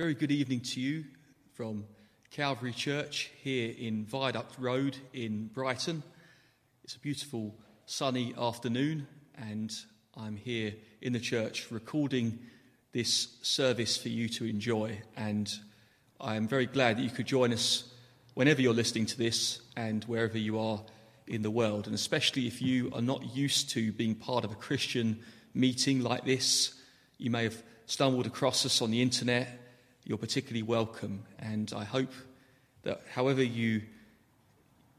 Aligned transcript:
very 0.00 0.14
good 0.14 0.32
evening 0.32 0.60
to 0.60 0.80
you 0.80 1.04
from 1.52 1.84
Calvary 2.30 2.72
Church 2.72 3.30
here 3.42 3.74
in 3.78 4.06
Viaduct 4.06 4.54
Road 4.58 4.96
in 5.12 5.48
Brighton. 5.48 6.02
It's 6.82 6.96
a 6.96 6.98
beautiful 7.00 7.54
sunny 7.84 8.32
afternoon, 8.38 9.06
and 9.36 9.70
I'm 10.16 10.36
here 10.36 10.72
in 11.02 11.12
the 11.12 11.20
church 11.20 11.70
recording 11.70 12.38
this 12.92 13.36
service 13.42 13.98
for 13.98 14.08
you 14.08 14.30
to 14.30 14.46
enjoy. 14.46 14.98
And 15.18 15.52
I 16.18 16.36
am 16.36 16.48
very 16.48 16.64
glad 16.64 16.96
that 16.96 17.02
you 17.02 17.10
could 17.10 17.26
join 17.26 17.52
us 17.52 17.84
whenever 18.32 18.62
you're 18.62 18.72
listening 18.72 19.04
to 19.04 19.18
this 19.18 19.60
and 19.76 20.02
wherever 20.04 20.38
you 20.38 20.58
are 20.58 20.82
in 21.26 21.42
the 21.42 21.50
world, 21.50 21.84
and 21.84 21.94
especially 21.94 22.46
if 22.46 22.62
you 22.62 22.90
are 22.94 23.02
not 23.02 23.36
used 23.36 23.68
to 23.72 23.92
being 23.92 24.14
part 24.14 24.46
of 24.46 24.50
a 24.50 24.56
Christian 24.56 25.20
meeting 25.52 26.02
like 26.02 26.24
this. 26.24 26.72
You 27.18 27.30
may 27.30 27.44
have 27.44 27.62
stumbled 27.84 28.24
across 28.24 28.64
us 28.64 28.80
on 28.80 28.90
the 28.90 29.02
internet 29.02 29.60
you're 30.10 30.18
particularly 30.18 30.64
welcome. 30.64 31.22
And 31.38 31.72
I 31.74 31.84
hope 31.84 32.10
that 32.82 33.00
however 33.14 33.44
you, 33.44 33.82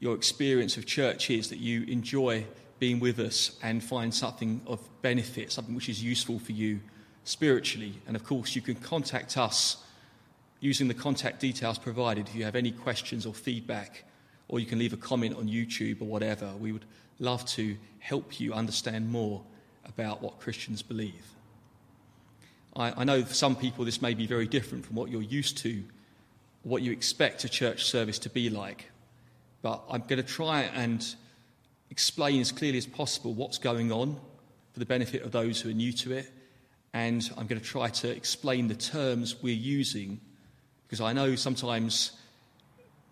your 0.00 0.14
experience 0.14 0.78
of 0.78 0.86
church 0.86 1.28
is, 1.28 1.50
that 1.50 1.58
you 1.58 1.82
enjoy 1.82 2.46
being 2.78 2.98
with 2.98 3.18
us 3.18 3.58
and 3.62 3.84
find 3.84 4.14
something 4.14 4.62
of 4.66 4.80
benefit, 5.02 5.52
something 5.52 5.74
which 5.74 5.90
is 5.90 6.02
useful 6.02 6.38
for 6.38 6.52
you 6.52 6.80
spiritually. 7.24 7.92
And 8.06 8.16
of 8.16 8.24
course, 8.24 8.56
you 8.56 8.62
can 8.62 8.74
contact 8.74 9.36
us 9.36 9.84
using 10.60 10.88
the 10.88 10.94
contact 10.94 11.40
details 11.40 11.76
provided 11.76 12.26
if 12.26 12.34
you 12.34 12.44
have 12.44 12.56
any 12.56 12.70
questions 12.70 13.26
or 13.26 13.34
feedback, 13.34 14.04
or 14.48 14.60
you 14.60 14.66
can 14.66 14.78
leave 14.78 14.94
a 14.94 14.96
comment 14.96 15.36
on 15.36 15.46
YouTube 15.46 16.00
or 16.00 16.06
whatever. 16.06 16.54
We 16.58 16.72
would 16.72 16.86
love 17.18 17.44
to 17.48 17.76
help 17.98 18.40
you 18.40 18.54
understand 18.54 19.10
more 19.10 19.42
about 19.84 20.22
what 20.22 20.40
Christians 20.40 20.80
believe. 20.80 21.26
I, 22.76 23.02
I 23.02 23.04
know 23.04 23.22
for 23.22 23.34
some 23.34 23.56
people 23.56 23.84
this 23.84 24.02
may 24.02 24.14
be 24.14 24.26
very 24.26 24.46
different 24.46 24.86
from 24.86 24.96
what 24.96 25.10
you're 25.10 25.22
used 25.22 25.58
to, 25.58 25.82
what 26.62 26.82
you 26.82 26.92
expect 26.92 27.44
a 27.44 27.48
church 27.48 27.84
service 27.84 28.18
to 28.20 28.30
be 28.30 28.50
like. 28.50 28.90
But 29.62 29.82
I'm 29.90 30.02
going 30.02 30.22
to 30.22 30.28
try 30.28 30.62
and 30.62 31.04
explain 31.90 32.40
as 32.40 32.52
clearly 32.52 32.78
as 32.78 32.86
possible 32.86 33.34
what's 33.34 33.58
going 33.58 33.92
on 33.92 34.18
for 34.72 34.78
the 34.78 34.86
benefit 34.86 35.22
of 35.22 35.32
those 35.32 35.60
who 35.60 35.70
are 35.70 35.74
new 35.74 35.92
to 35.92 36.12
it. 36.12 36.30
And 36.94 37.28
I'm 37.36 37.46
going 37.46 37.60
to 37.60 37.66
try 37.66 37.88
to 37.88 38.10
explain 38.10 38.68
the 38.68 38.74
terms 38.74 39.42
we're 39.42 39.54
using 39.54 40.20
because 40.86 41.00
I 41.00 41.12
know 41.12 41.36
sometimes 41.36 42.12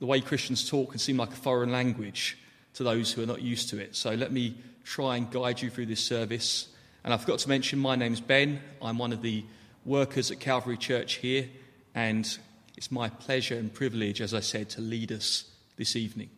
the 0.01 0.06
way 0.06 0.21
Christians 0.21 0.69
talk 0.69 0.91
can 0.91 0.99
seem 0.99 1.17
like 1.17 1.31
a 1.31 1.37
foreign 1.37 1.73
language 1.73 2.39
to 2.75 2.83
those 2.83 3.12
who 3.12 3.23
are 3.23 3.27
not 3.27 3.43
used 3.43 3.71
to 3.71 3.79
it. 3.79 3.97
So 3.97 4.15
let 4.15 4.33
me 4.33 4.56
try 4.84 5.17
and 5.17 5.31
guide 5.31 5.61
you 5.61 5.71
through 5.71 5.87
this 5.87 6.01
service 6.01 6.69
and 7.05 7.15
I 7.15 7.17
forgot 7.17 7.39
to 7.41 7.49
mention, 7.49 7.79
my 7.79 7.97
name's 7.97 8.21
Ben. 8.21 8.61
I'm 8.83 8.99
one 8.99 9.12
of 9.12 9.23
the 9.23 9.45
workers 9.84 10.31
at 10.31 10.41
Calvary 10.41 10.77
Church 10.77 11.14
here, 11.14 11.48
and 11.95 12.39
it's 12.77 12.91
my 12.91 13.09
pleasure 13.09 13.56
and 13.56 13.73
privilege, 13.73 14.20
as 14.20 14.34
I 14.34 14.41
said, 14.41 14.70
to 14.70 14.81
lead 14.81 15.12
us 15.12 15.45
this 15.77 15.97
evening. 15.97 16.31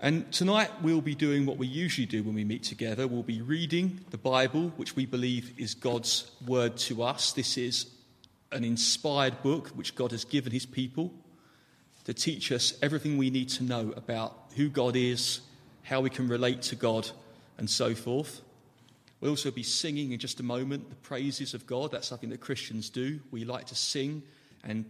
And 0.00 0.30
tonight 0.32 0.70
we'll 0.80 1.00
be 1.00 1.16
doing 1.16 1.44
what 1.44 1.56
we 1.56 1.66
usually 1.66 2.06
do 2.06 2.22
when 2.22 2.34
we 2.34 2.44
meet 2.44 2.62
together. 2.62 3.08
We'll 3.08 3.24
be 3.24 3.42
reading 3.42 4.00
the 4.10 4.18
Bible, 4.18 4.72
which 4.76 4.94
we 4.94 5.06
believe 5.06 5.58
is 5.58 5.74
God's 5.74 6.30
word 6.46 6.76
to 6.78 7.02
us. 7.02 7.32
This 7.32 7.58
is 7.58 7.86
an 8.52 8.62
inspired 8.62 9.42
book 9.42 9.68
which 9.70 9.96
God 9.96 10.12
has 10.12 10.24
given 10.24 10.52
his 10.52 10.66
people 10.66 11.12
to 12.04 12.14
teach 12.14 12.52
us 12.52 12.74
everything 12.80 13.18
we 13.18 13.28
need 13.28 13.48
to 13.50 13.64
know 13.64 13.92
about 13.96 14.34
who 14.54 14.68
God 14.68 14.94
is, 14.94 15.40
how 15.82 16.00
we 16.00 16.10
can 16.10 16.28
relate 16.28 16.62
to 16.62 16.76
God, 16.76 17.10
and 17.58 17.68
so 17.68 17.94
forth. 17.94 18.40
We'll 19.20 19.32
also 19.32 19.50
be 19.50 19.64
singing 19.64 20.12
in 20.12 20.18
just 20.18 20.38
a 20.38 20.44
moment 20.44 20.90
the 20.90 20.96
praises 20.96 21.52
of 21.52 21.66
God. 21.66 21.90
That's 21.90 22.06
something 22.06 22.30
that 22.30 22.40
Christians 22.40 22.88
do. 22.88 23.20
We 23.30 23.44
like 23.44 23.66
to 23.66 23.74
sing 23.74 24.22
and 24.62 24.84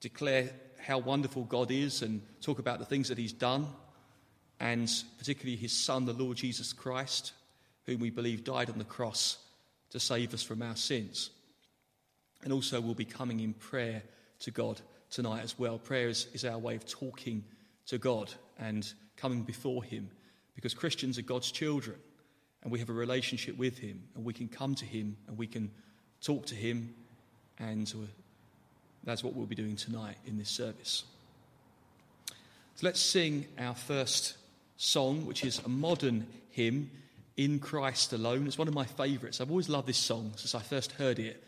declare 0.00 0.50
how 0.78 0.98
wonderful 0.98 1.44
God 1.44 1.70
is 1.70 2.00
and 2.00 2.22
talk 2.40 2.58
about 2.58 2.78
the 2.78 2.86
things 2.86 3.08
that 3.08 3.18
He's 3.18 3.34
done, 3.34 3.66
and 4.58 4.90
particularly 5.18 5.56
His 5.56 5.72
Son, 5.72 6.06
the 6.06 6.14
Lord 6.14 6.38
Jesus 6.38 6.72
Christ, 6.72 7.32
whom 7.84 8.00
we 8.00 8.08
believe 8.08 8.42
died 8.42 8.70
on 8.70 8.78
the 8.78 8.84
cross 8.84 9.36
to 9.90 10.00
save 10.00 10.32
us 10.32 10.42
from 10.42 10.62
our 10.62 10.76
sins. 10.76 11.30
And 12.42 12.54
also, 12.54 12.80
we'll 12.80 12.94
be 12.94 13.04
coming 13.04 13.40
in 13.40 13.52
prayer 13.52 14.02
to 14.40 14.50
God 14.50 14.80
tonight 15.10 15.42
as 15.42 15.58
well. 15.58 15.78
Prayer 15.78 16.08
is, 16.08 16.26
is 16.32 16.46
our 16.46 16.56
way 16.56 16.74
of 16.74 16.86
talking 16.86 17.44
to 17.86 17.98
God 17.98 18.32
and 18.58 18.90
coming 19.18 19.42
before 19.42 19.84
Him 19.84 20.08
because 20.54 20.72
Christians 20.72 21.18
are 21.18 21.22
God's 21.22 21.52
children 21.52 21.98
and 22.62 22.70
we 22.70 22.78
have 22.78 22.90
a 22.90 22.94
relationship 22.94 23.56
with 23.56 23.78
Him, 23.78 24.02
and 24.14 24.24
we 24.24 24.32
can 24.32 24.48
come 24.48 24.74
to 24.76 24.84
Him 24.84 25.16
and 25.26 25.38
we 25.38 25.46
can 25.46 25.70
talk 26.20 26.46
to 26.46 26.54
Him, 26.54 26.94
and 27.58 27.92
uh, 27.96 28.06
that's 29.04 29.24
what 29.24 29.34
we'll 29.34 29.46
be 29.46 29.54
doing 29.54 29.76
tonight 29.76 30.16
in 30.26 30.38
this 30.38 30.50
service. 30.50 31.04
So 32.76 32.86
let's 32.86 33.00
sing 33.00 33.46
our 33.58 33.74
first 33.74 34.36
song, 34.76 35.26
which 35.26 35.44
is 35.44 35.58
a 35.64 35.68
modern 35.68 36.26
hymn, 36.50 36.90
In 37.36 37.58
Christ 37.58 38.12
Alone. 38.12 38.46
It's 38.46 38.58
one 38.58 38.68
of 38.68 38.74
my 38.74 38.84
favourites. 38.84 39.40
I've 39.40 39.50
always 39.50 39.68
loved 39.68 39.86
this 39.86 39.98
song 39.98 40.32
since 40.36 40.54
I 40.54 40.60
first 40.60 40.92
heard 40.92 41.18
it 41.18 41.42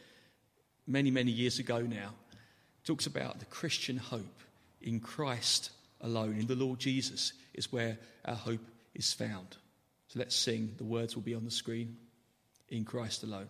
many, 0.87 1.11
many 1.11 1.31
years 1.31 1.59
ago 1.59 1.81
now. 1.81 2.15
It 2.83 2.87
talks 2.87 3.07
about 3.07 3.39
the 3.39 3.47
Christian 3.47 3.97
hope 3.97 4.41
in 4.83 5.01
Christ 5.01 5.71
alone, 6.01 6.37
in 6.39 6.47
the 6.47 6.57
Lord 6.57 6.79
Jesus, 6.79 7.33
is 7.55 7.73
where 7.73 7.99
our 8.25 8.35
hope 8.35 8.67
is 8.95 9.13
found. 9.13 9.57
So 10.13 10.19
let's 10.19 10.37
sing. 10.37 10.75
The 10.77 10.85
words 10.85 11.15
will 11.15 11.23
be 11.23 11.35
on 11.35 11.47
the 11.47 11.51
screen. 11.51 11.97
In 12.69 12.85
Christ 12.85 13.23
alone. 13.23 13.49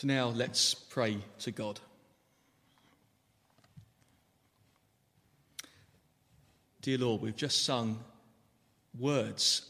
So 0.00 0.06
now 0.06 0.28
let's 0.28 0.72
pray 0.72 1.18
to 1.40 1.50
God. 1.50 1.78
Dear 6.80 6.96
Lord, 6.96 7.20
we've 7.20 7.36
just 7.36 7.66
sung 7.66 8.02
words 8.98 9.68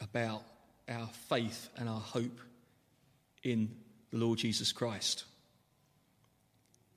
about 0.00 0.44
our 0.88 1.08
faith 1.28 1.68
and 1.76 1.88
our 1.88 1.98
hope 1.98 2.40
in 3.42 3.74
the 4.12 4.18
Lord 4.18 4.38
Jesus 4.38 4.70
Christ. 4.70 5.24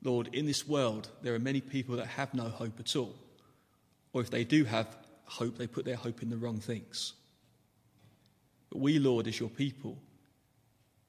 Lord, 0.03 0.29
in 0.35 0.45
this 0.45 0.67
world, 0.67 1.09
there 1.23 1.33
are 1.33 1.39
many 1.39 1.61
people 1.61 1.95
that 1.95 2.05
have 2.05 2.35
no 2.35 2.49
hope 2.49 2.79
at 2.79 2.95
all. 2.95 3.15
Or 4.13 4.21
if 4.21 4.29
they 4.29 4.43
do 4.43 4.63
have 4.65 4.95
hope, 5.25 5.57
they 5.57 5.65
put 5.65 5.85
their 5.85 5.95
hope 5.95 6.21
in 6.21 6.29
the 6.29 6.37
wrong 6.37 6.59
things. 6.59 7.13
But 8.69 8.77
we, 8.77 8.99
Lord, 8.99 9.25
as 9.25 9.39
your 9.39 9.49
people, 9.49 9.97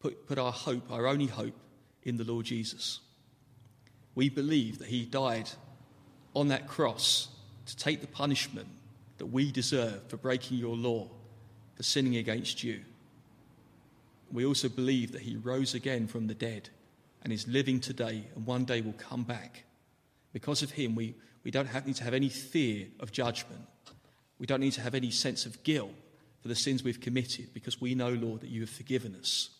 put, 0.00 0.26
put 0.26 0.38
our 0.38 0.52
hope, 0.52 0.90
our 0.90 1.06
only 1.06 1.26
hope, 1.26 1.54
in 2.02 2.16
the 2.16 2.24
Lord 2.24 2.46
Jesus. 2.46 3.00
We 4.14 4.28
believe 4.28 4.78
that 4.78 4.88
he 4.88 5.04
died 5.04 5.50
on 6.34 6.48
that 6.48 6.66
cross 6.66 7.28
to 7.66 7.76
take 7.76 8.00
the 8.00 8.06
punishment 8.06 8.68
that 9.18 9.26
we 9.26 9.52
deserve 9.52 10.08
for 10.08 10.16
breaking 10.16 10.58
your 10.58 10.76
law, 10.76 11.08
for 11.74 11.82
sinning 11.82 12.16
against 12.16 12.64
you. 12.64 12.80
We 14.32 14.46
also 14.46 14.68
believe 14.68 15.12
that 15.12 15.22
he 15.22 15.36
rose 15.36 15.74
again 15.74 16.06
from 16.06 16.26
the 16.26 16.34
dead 16.34 16.70
and 17.22 17.32
is 17.32 17.46
living 17.46 17.80
today 17.80 18.24
and 18.34 18.46
one 18.46 18.64
day 18.64 18.80
will 18.80 18.94
come 18.94 19.24
back. 19.24 19.64
Because 20.32 20.62
of 20.62 20.70
him, 20.70 20.94
we, 20.94 21.14
we 21.44 21.50
don't 21.50 21.66
have, 21.66 21.86
need 21.86 21.96
to 21.96 22.04
have 22.04 22.14
any 22.14 22.28
fear 22.28 22.86
of 23.00 23.12
judgment. 23.12 23.60
We 24.38 24.46
don't 24.46 24.60
need 24.60 24.72
to 24.72 24.80
have 24.80 24.94
any 24.94 25.10
sense 25.10 25.44
of 25.44 25.62
guilt 25.64 25.92
for 26.40 26.48
the 26.48 26.54
sins 26.54 26.82
we've 26.82 27.00
committed 27.00 27.52
because 27.52 27.80
we 27.80 27.94
know, 27.94 28.10
Lord, 28.10 28.40
that 28.40 28.50
you 28.50 28.60
have 28.62 28.70
forgiven 28.70 29.14
us. 29.16 29.50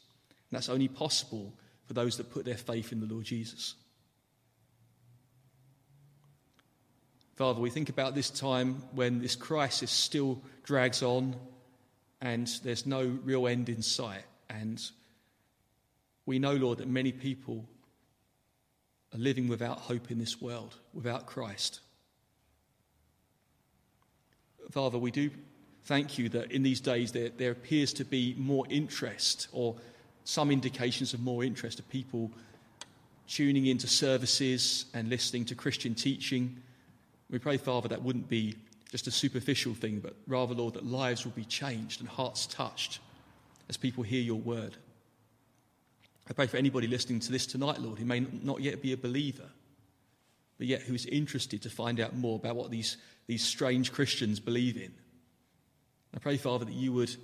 And 0.51 0.57
that's 0.57 0.69
only 0.69 0.89
possible 0.89 1.53
for 1.87 1.95
those 1.95 2.17
that 2.17 2.31
put 2.31 2.45
their 2.45 2.57
faith 2.57 2.93
in 2.93 3.01
the 3.01 3.13
Lord 3.13 3.25
Jesus. 3.25 3.75
Father, 7.37 7.61
we 7.61 7.71
think 7.71 7.89
about 7.89 8.15
this 8.15 8.29
time 8.29 8.83
when 8.93 9.23
this 9.23 9.35
crisis 9.35 9.91
still 9.91 10.43
drags 10.63 11.03
on 11.03 11.35
and 12.21 12.47
there's 12.63 12.85
no 12.85 13.19
real 13.25 13.49
end 13.49 13.69
in 13.69 13.81
sight. 13.81 14.25
And 14.51 14.83
we 16.27 16.39
know, 16.39 16.53
Lord, 16.53 16.79
that 16.79 16.89
many 16.89 17.13
people 17.13 17.65
are 19.15 19.19
living 19.19 19.49
without 19.49 19.79
hope 19.79 20.11
in 20.11 20.19
this 20.19 20.41
world, 20.41 20.77
without 20.93 21.27
Christ. 21.27 21.81
Father, 24.71 24.99
we 24.99 25.11
do 25.11 25.31
thank 25.85 26.19
you 26.19 26.29
that 26.29 26.53
in 26.53 26.63
these 26.63 26.81
days 26.81 27.13
there, 27.13 27.31
there 27.31 27.53
appears 27.53 27.93
to 27.95 28.05
be 28.05 28.35
more 28.39 28.67
interest 28.69 29.49
or 29.53 29.77
some 30.25 30.51
indications 30.51 31.15
of 31.15 31.21
more 31.21 31.45
interest 31.45 31.79
of 31.79 31.89
people 31.89 32.31
tuning 33.29 33.67
into 33.67 33.87
services 33.87 34.87
and 34.93 35.09
listening 35.09 35.45
to 35.47 35.55
Christian 35.55 35.95
teaching. 35.95 36.61
We 37.31 37.39
pray, 37.39 37.57
Father, 37.57 37.89
that 37.89 38.03
wouldn't 38.03 38.29
be 38.29 38.57
just 38.91 39.07
a 39.07 39.11
superficial 39.13 39.75
thing, 39.75 40.01
but 40.01 40.17
rather, 40.27 40.55
Lord, 40.55 40.75
that 40.75 40.85
lives 40.85 41.25
will 41.25 41.33
be 41.33 41.45
changed 41.45 42.01
and 42.01 42.09
hearts 42.09 42.47
touched 42.47 42.99
as 43.69 43.77
people 43.77 44.03
hear 44.03 44.21
your 44.21 44.41
word. 44.41 44.77
I 46.29 46.33
pray 46.33 46.49
for 46.49 46.57
anybody 46.57 46.87
listening 46.87 47.21
to 47.21 47.33
this 47.33 47.47
tonight, 47.47 47.81
Lord, 47.81 47.99
who 47.99 48.05
may 48.05 48.21
not 48.21 48.61
yet 48.61 48.83
be 48.83 48.93
a 48.93 48.97
believer, 48.97 49.49
but 50.59 50.67
yet 50.67 50.83
who 50.83 50.95
is 50.95 51.07
interested 51.07 51.63
to 51.63 51.71
find 51.71 52.01
out 52.01 52.17
more 52.17 52.37
about 52.37 52.57
what 52.57 52.71
these, 52.71 52.97
these 53.27 53.45
strange 53.45 53.93
Christians 53.93 54.41
believe 54.41 54.77
in. 54.77 54.93
I 56.15 56.19
pray, 56.19 56.37
Father, 56.37 56.65
that 56.65 56.75
you 56.75 56.93
would 56.93 57.15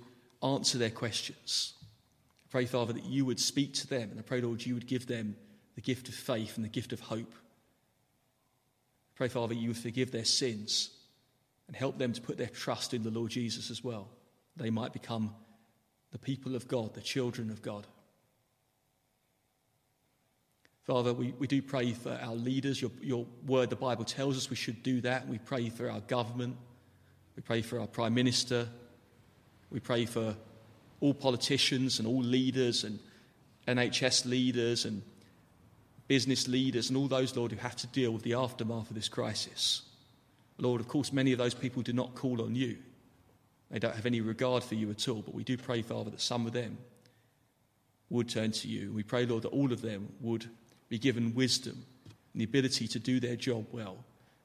answer 0.41 0.77
their 0.77 0.89
questions. 0.89 1.73
Pray, 2.57 2.65
Father, 2.65 2.93
that 2.93 3.05
you 3.05 3.23
would 3.23 3.39
speak 3.39 3.75
to 3.75 3.85
them, 3.85 4.09
and 4.09 4.17
I 4.19 4.23
pray, 4.23 4.41
Lord, 4.41 4.65
you 4.65 4.73
would 4.73 4.87
give 4.87 5.05
them 5.05 5.35
the 5.75 5.81
gift 5.81 6.09
of 6.09 6.15
faith 6.15 6.55
and 6.55 6.65
the 6.65 6.69
gift 6.69 6.91
of 6.91 6.99
hope. 6.99 7.31
I 7.31 9.13
pray, 9.13 9.27
Father, 9.27 9.53
you 9.53 9.67
would 9.67 9.77
forgive 9.77 10.09
their 10.09 10.25
sins 10.25 10.89
and 11.67 11.75
help 11.75 11.99
them 11.99 12.13
to 12.13 12.19
put 12.19 12.35
their 12.35 12.47
trust 12.47 12.95
in 12.95 13.03
the 13.03 13.11
Lord 13.11 13.29
Jesus 13.29 13.69
as 13.69 13.83
well. 13.83 14.09
They 14.55 14.71
might 14.71 14.91
become 14.91 15.35
the 16.09 16.17
people 16.17 16.55
of 16.55 16.67
God, 16.67 16.95
the 16.95 17.01
children 17.01 17.51
of 17.51 17.61
God. 17.61 17.85
Father, 20.83 21.13
we, 21.13 21.35
we 21.37 21.45
do 21.45 21.61
pray 21.61 21.93
for 21.93 22.17
our 22.23 22.33
leaders. 22.33 22.81
Your, 22.81 22.89
your 23.03 23.27
word, 23.45 23.69
the 23.69 23.75
Bible 23.75 24.03
tells 24.03 24.35
us 24.35 24.49
we 24.49 24.55
should 24.55 24.81
do 24.81 24.99
that. 25.01 25.27
We 25.27 25.37
pray 25.37 25.69
for 25.69 25.91
our 25.91 26.01
government. 26.01 26.57
We 27.35 27.43
pray 27.43 27.61
for 27.61 27.79
our 27.79 27.85
Prime 27.85 28.15
Minister. 28.15 28.67
We 29.69 29.79
pray 29.79 30.07
for 30.07 30.35
all 30.99 31.13
politicians 31.13 31.99
and 31.99 32.07
all 32.07 32.21
leaders 32.21 32.83
and 32.83 32.99
NHS 33.67 34.25
leaders 34.25 34.85
and 34.85 35.01
business 36.07 36.47
leaders 36.47 36.89
and 36.89 36.97
all 36.97 37.07
those, 37.07 37.35
Lord, 37.35 37.51
who 37.51 37.57
have 37.57 37.75
to 37.77 37.87
deal 37.87 38.11
with 38.11 38.23
the 38.23 38.33
aftermath 38.33 38.89
of 38.89 38.95
this 38.95 39.09
crisis. 39.09 39.81
Lord, 40.57 40.81
of 40.81 40.87
course, 40.87 41.13
many 41.13 41.33
of 41.33 41.37
those 41.37 41.53
people 41.53 41.83
do 41.83 41.93
not 41.93 42.15
call 42.15 42.41
on 42.41 42.55
you. 42.55 42.77
They 43.69 43.79
don't 43.79 43.95
have 43.95 44.05
any 44.05 44.21
regard 44.21 44.63
for 44.63 44.75
you 44.75 44.89
at 44.89 45.07
all, 45.07 45.21
but 45.21 45.35
we 45.35 45.43
do 45.43 45.57
pray, 45.57 45.81
Father, 45.81 46.09
that 46.09 46.21
some 46.21 46.45
of 46.45 46.53
them 46.53 46.77
would 48.09 48.29
turn 48.29 48.51
to 48.51 48.67
you. 48.67 48.91
We 48.93 49.03
pray, 49.03 49.25
Lord, 49.25 49.43
that 49.43 49.49
all 49.49 49.73
of 49.73 49.81
them 49.81 50.07
would 50.21 50.45
be 50.87 50.97
given 50.97 51.35
wisdom 51.35 51.85
and 52.31 52.39
the 52.39 52.45
ability 52.45 52.87
to 52.87 52.99
do 52.99 53.19
their 53.19 53.35
job 53.35 53.65
well 53.71 53.97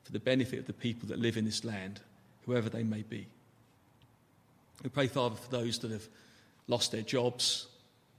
for 0.03 0.13
the 0.13 0.19
benefit 0.19 0.59
of 0.59 0.67
the 0.67 0.73
people 0.73 1.09
that 1.09 1.21
live 1.21 1.37
in 1.37 1.45
this 1.45 1.65
land, 1.65 2.01
whoever 2.45 2.69
they 2.69 2.83
may 2.83 3.03
be. 3.03 3.29
We 4.83 4.91
pray, 4.91 5.07
Father, 5.07 5.37
for 5.37 5.51
those 5.51 5.79
that 5.79 5.93
have 5.93 6.09
lost 6.69 6.93
their 6.93 7.03
jobs, 7.03 7.67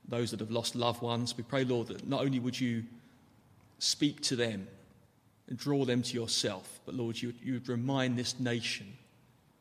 those 0.07 0.31
that 0.31 0.39
have 0.39 0.51
lost 0.51 0.75
loved 0.75 1.01
ones. 1.01 1.35
We 1.37 1.43
pray, 1.43 1.63
Lord, 1.63 1.87
that 1.87 2.07
not 2.07 2.21
only 2.21 2.39
would 2.39 2.59
you 2.59 2.83
speak 3.79 4.21
to 4.21 4.35
them 4.35 4.67
and 5.47 5.57
draw 5.57 5.85
them 5.85 6.01
to 6.01 6.13
yourself, 6.13 6.79
but 6.85 6.95
Lord, 6.95 7.21
you, 7.21 7.33
you 7.41 7.53
would 7.53 7.69
remind 7.69 8.17
this 8.17 8.39
nation 8.39 8.93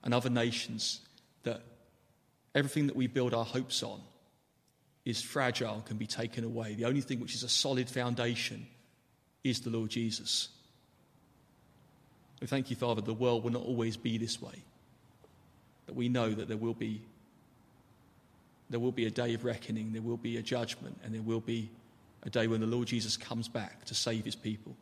and 0.02 0.12
other 0.12 0.30
nations 0.30 1.00
that 1.44 1.62
everything 2.54 2.86
that 2.86 2.96
we 2.96 3.06
build 3.06 3.34
our 3.34 3.44
hopes 3.44 3.82
on 3.82 4.00
is 5.04 5.20
fragile 5.20 5.74
and 5.74 5.84
can 5.84 5.96
be 5.96 6.06
taken 6.06 6.44
away. 6.44 6.74
The 6.74 6.84
only 6.84 7.00
thing 7.00 7.20
which 7.20 7.34
is 7.34 7.42
a 7.42 7.48
solid 7.48 7.88
foundation 7.88 8.66
is 9.42 9.60
the 9.60 9.70
Lord 9.70 9.90
Jesus. 9.90 10.48
We 12.40 12.46
thank 12.46 12.70
you, 12.70 12.76
Father, 12.76 13.00
the 13.00 13.14
world 13.14 13.44
will 13.44 13.52
not 13.52 13.62
always 13.62 13.96
be 13.96 14.18
this 14.18 14.40
way. 14.40 14.54
That 15.86 15.94
we 15.94 16.08
know 16.08 16.30
that 16.30 16.48
there 16.48 16.56
will 16.56 16.74
be 16.74 17.02
there 18.72 18.80
will 18.80 18.90
be 18.90 19.04
a 19.04 19.10
day 19.10 19.34
of 19.34 19.44
reckoning, 19.44 19.92
there 19.92 20.00
will 20.00 20.16
be 20.16 20.38
a 20.38 20.42
judgment, 20.42 20.98
and 21.04 21.14
there 21.14 21.20
will 21.20 21.40
be 21.40 21.70
a 22.22 22.30
day 22.30 22.46
when 22.46 22.60
the 22.60 22.66
Lord 22.66 22.88
Jesus 22.88 23.18
comes 23.18 23.46
back 23.46 23.84
to 23.84 23.94
save 23.94 24.24
his 24.24 24.34
people. 24.34 24.74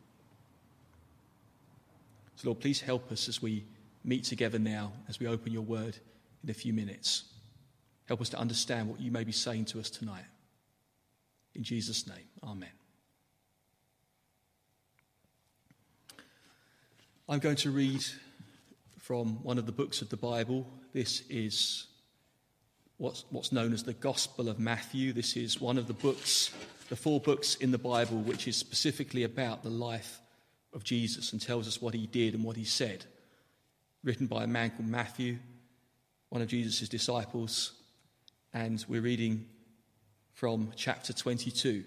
So, 2.37 2.47
Lord, 2.47 2.61
please 2.61 2.79
help 2.79 3.11
us 3.11 3.27
as 3.27 3.41
we 3.41 3.65
meet 4.05 4.23
together 4.23 4.57
now, 4.57 4.93
as 5.09 5.19
we 5.19 5.27
open 5.27 5.51
your 5.51 5.63
word 5.63 5.97
in 6.41 6.49
a 6.49 6.53
few 6.53 6.71
minutes. 6.71 7.25
Help 8.05 8.21
us 8.21 8.29
to 8.29 8.39
understand 8.39 8.87
what 8.87 9.01
you 9.01 9.11
may 9.11 9.25
be 9.25 9.33
saying 9.33 9.65
to 9.65 9.79
us 9.81 9.89
tonight. 9.89 10.23
In 11.53 11.61
Jesus' 11.61 12.07
name, 12.07 12.29
Amen. 12.45 12.69
I'm 17.27 17.39
going 17.39 17.57
to 17.57 17.71
read 17.71 18.05
from 18.99 19.43
one 19.43 19.57
of 19.57 19.65
the 19.65 19.71
books 19.73 20.01
of 20.01 20.07
the 20.07 20.17
Bible. 20.17 20.65
This 20.93 21.23
is 21.29 21.87
what's, 23.01 23.25
what's 23.31 23.51
known 23.51 23.73
as 23.73 23.83
the 23.83 23.93
Gospel 23.93 24.47
of 24.47 24.59
Matthew. 24.59 25.11
This 25.11 25.35
is 25.35 25.59
one 25.59 25.79
of 25.79 25.87
the 25.87 25.93
books, 25.93 26.51
the 26.89 26.95
four 26.95 27.19
books 27.19 27.55
in 27.55 27.71
the 27.71 27.79
Bible, 27.79 28.17
which 28.19 28.47
is 28.47 28.55
specifically 28.55 29.23
about 29.23 29.63
the 29.63 29.71
life 29.71 30.21
of 30.71 30.83
Jesus 30.83 31.33
and 31.33 31.41
tells 31.41 31.67
us 31.67 31.81
what 31.81 31.95
he 31.95 32.05
did 32.05 32.35
and 32.35 32.43
what 32.43 32.55
he 32.55 32.63
said. 32.63 33.05
Written 34.03 34.27
by 34.27 34.43
a 34.43 34.47
man 34.47 34.69
called 34.69 34.87
Matthew, 34.87 35.39
one 36.29 36.43
of 36.43 36.47
Jesus' 36.47 36.87
disciples 36.87 37.73
and 38.53 38.85
we're 38.87 39.01
reading 39.01 39.47
from 40.33 40.71
chapter 40.75 41.11
22. 41.11 41.83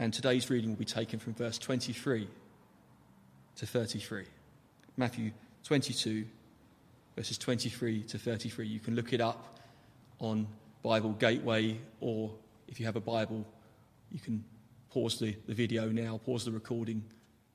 And 0.00 0.12
today's 0.12 0.50
reading 0.50 0.70
will 0.70 0.76
be 0.76 0.84
taken 0.84 1.20
from 1.20 1.34
verse 1.34 1.58
23 1.58 2.26
to 3.56 3.66
33. 3.66 4.24
Matthew 4.96 5.30
22, 5.62 6.24
verses 7.16 7.38
23 7.38 8.02
to 8.04 8.18
33. 8.18 8.66
You 8.66 8.78
can 8.78 8.94
look 8.94 9.12
it 9.12 9.20
up 9.20 9.58
on 10.20 10.46
Bible 10.82 11.12
Gateway, 11.12 11.78
or 12.00 12.32
if 12.68 12.78
you 12.78 12.86
have 12.86 12.96
a 12.96 13.00
Bible, 13.00 13.44
you 14.12 14.20
can 14.20 14.44
pause 14.90 15.18
the, 15.18 15.34
the 15.46 15.54
video 15.54 15.88
now, 15.88 16.20
pause 16.24 16.44
the 16.44 16.52
recording, 16.52 17.02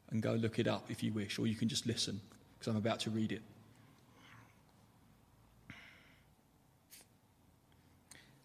and 0.09 0.21
go 0.21 0.33
look 0.33 0.59
it 0.59 0.67
up 0.67 0.89
if 0.89 1.01
you 1.03 1.13
wish, 1.13 1.39
or 1.39 1.47
you 1.47 1.55
can 1.55 1.69
just 1.69 1.85
listen, 1.85 2.19
because 2.57 2.67
I'm 2.67 2.77
about 2.77 2.99
to 3.01 3.09
read 3.09 3.31
it. 3.31 3.41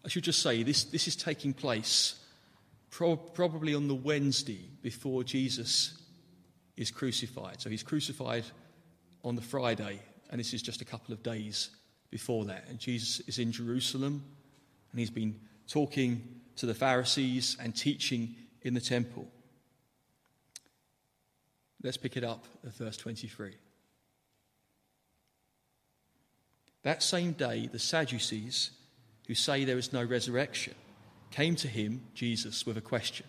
I 0.05 0.09
should 0.09 0.23
just 0.23 0.41
say 0.41 0.63
this, 0.63 0.85
this 0.85 1.07
is 1.07 1.17
taking 1.17 1.53
place 1.53 2.23
pro- 2.91 3.17
probably 3.17 3.75
on 3.75 3.89
the 3.89 3.95
Wednesday 3.95 4.69
before 4.81 5.23
Jesus 5.23 6.01
is 6.77 6.91
crucified. 6.91 7.59
So 7.59 7.69
he's 7.69 7.83
crucified 7.83 8.45
on 9.25 9.35
the 9.35 9.41
Friday, 9.41 9.99
and 10.29 10.39
this 10.39 10.53
is 10.53 10.61
just 10.61 10.81
a 10.81 10.85
couple 10.85 11.13
of 11.13 11.23
days 11.23 11.69
before 12.09 12.45
that. 12.45 12.65
And 12.69 12.79
Jesus 12.79 13.19
is 13.27 13.39
in 13.39 13.51
Jerusalem, 13.51 14.23
and 14.91 14.99
he's 14.99 15.09
been 15.09 15.39
talking 15.67 16.41
to 16.57 16.65
the 16.65 16.73
Pharisees 16.73 17.57
and 17.59 17.75
teaching 17.75 18.35
in 18.61 18.73
the 18.73 18.81
temple. 18.81 19.27
Let's 21.83 21.97
pick 21.97 22.17
it 22.17 22.23
up 22.23 22.45
at 22.65 22.73
verse 22.73 22.97
23. 22.97 23.53
That 26.83 27.03
same 27.03 27.33
day, 27.33 27.69
the 27.71 27.79
Sadducees, 27.79 28.71
who 29.27 29.35
say 29.35 29.65
there 29.65 29.77
is 29.77 29.93
no 29.93 30.03
resurrection, 30.03 30.73
came 31.31 31.55
to 31.57 31.67
him, 31.67 32.01
Jesus, 32.13 32.65
with 32.65 32.77
a 32.77 32.81
question. 32.81 33.25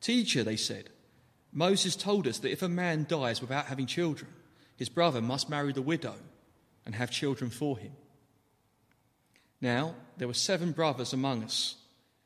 Teacher, 0.00 0.42
they 0.42 0.56
said, 0.56 0.90
Moses 1.52 1.96
told 1.96 2.26
us 2.26 2.38
that 2.38 2.52
if 2.52 2.62
a 2.62 2.68
man 2.68 3.06
dies 3.08 3.40
without 3.40 3.66
having 3.66 3.86
children, 3.86 4.30
his 4.78 4.88
brother 4.88 5.20
must 5.20 5.50
marry 5.50 5.72
the 5.72 5.82
widow 5.82 6.14
and 6.86 6.94
have 6.94 7.10
children 7.10 7.50
for 7.50 7.76
him. 7.76 7.90
Now, 9.60 9.96
there 10.16 10.28
were 10.28 10.34
seven 10.34 10.70
brothers 10.70 11.12
among 11.12 11.42
us. 11.42 11.74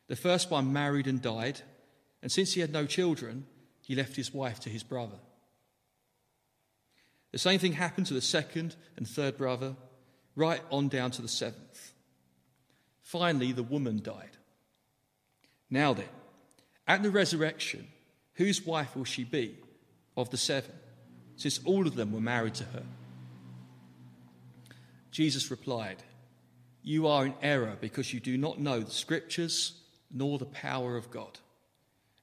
The 0.09 0.17
first 0.17 0.51
one 0.51 0.71
married 0.71 1.07
and 1.07 1.23
died, 1.23 1.63
and 2.21 2.31
since 2.31 2.53
he 2.53 2.61
had 2.61 2.71
no 2.71 2.85
children, 2.85 3.47
he 3.81 3.95
left 3.95 4.17
his 4.17 4.35
wife 4.35 4.61
to 4.61 4.69
his 4.69 4.83
brother. 4.83 5.17
The 7.31 7.39
same 7.39 7.59
thing 7.59 7.73
happened 7.73 8.07
to 8.09 8.15
the 8.15 8.21
second 8.21 8.77
and 8.99 9.09
third 9.09 9.39
brother, 9.39 9.75
right 10.37 10.61
on 10.71 10.89
down 10.89 11.11
to 11.13 11.23
the 11.23 11.29
seventh. 11.29 11.95
Finally, 13.01 13.53
the 13.53 13.63
woman 13.63 14.03
died. 14.03 14.37
Now 15.71 15.95
then, 15.95 16.05
at 16.87 17.03
the 17.03 17.11
resurrection, 17.11 17.89
whose 18.35 18.67
wife 18.67 18.95
will 18.95 19.05
she 19.05 19.25
be 19.25 19.57
of 20.19 20.29
the 20.29 20.37
seven, 20.37 20.75
since 21.43 21.59
all 21.65 21.89
of 21.89 21.97
them 21.97 22.13
were 22.13 22.21
married 22.21 22.55
to 22.55 22.65
her? 22.65 22.85
Jesus 25.11 25.51
replied, 25.51 25.97
You 26.85 27.09
are 27.09 27.27
in 27.27 27.35
error 27.43 27.77
because 27.81 28.15
you 28.15 28.21
do 28.21 28.39
not 28.39 28.61
know 28.61 28.79
the 28.79 28.93
scriptures 28.93 29.73
nor 30.09 30.39
the 30.39 30.47
power 30.47 30.97
of 30.97 31.11
God. 31.11 31.41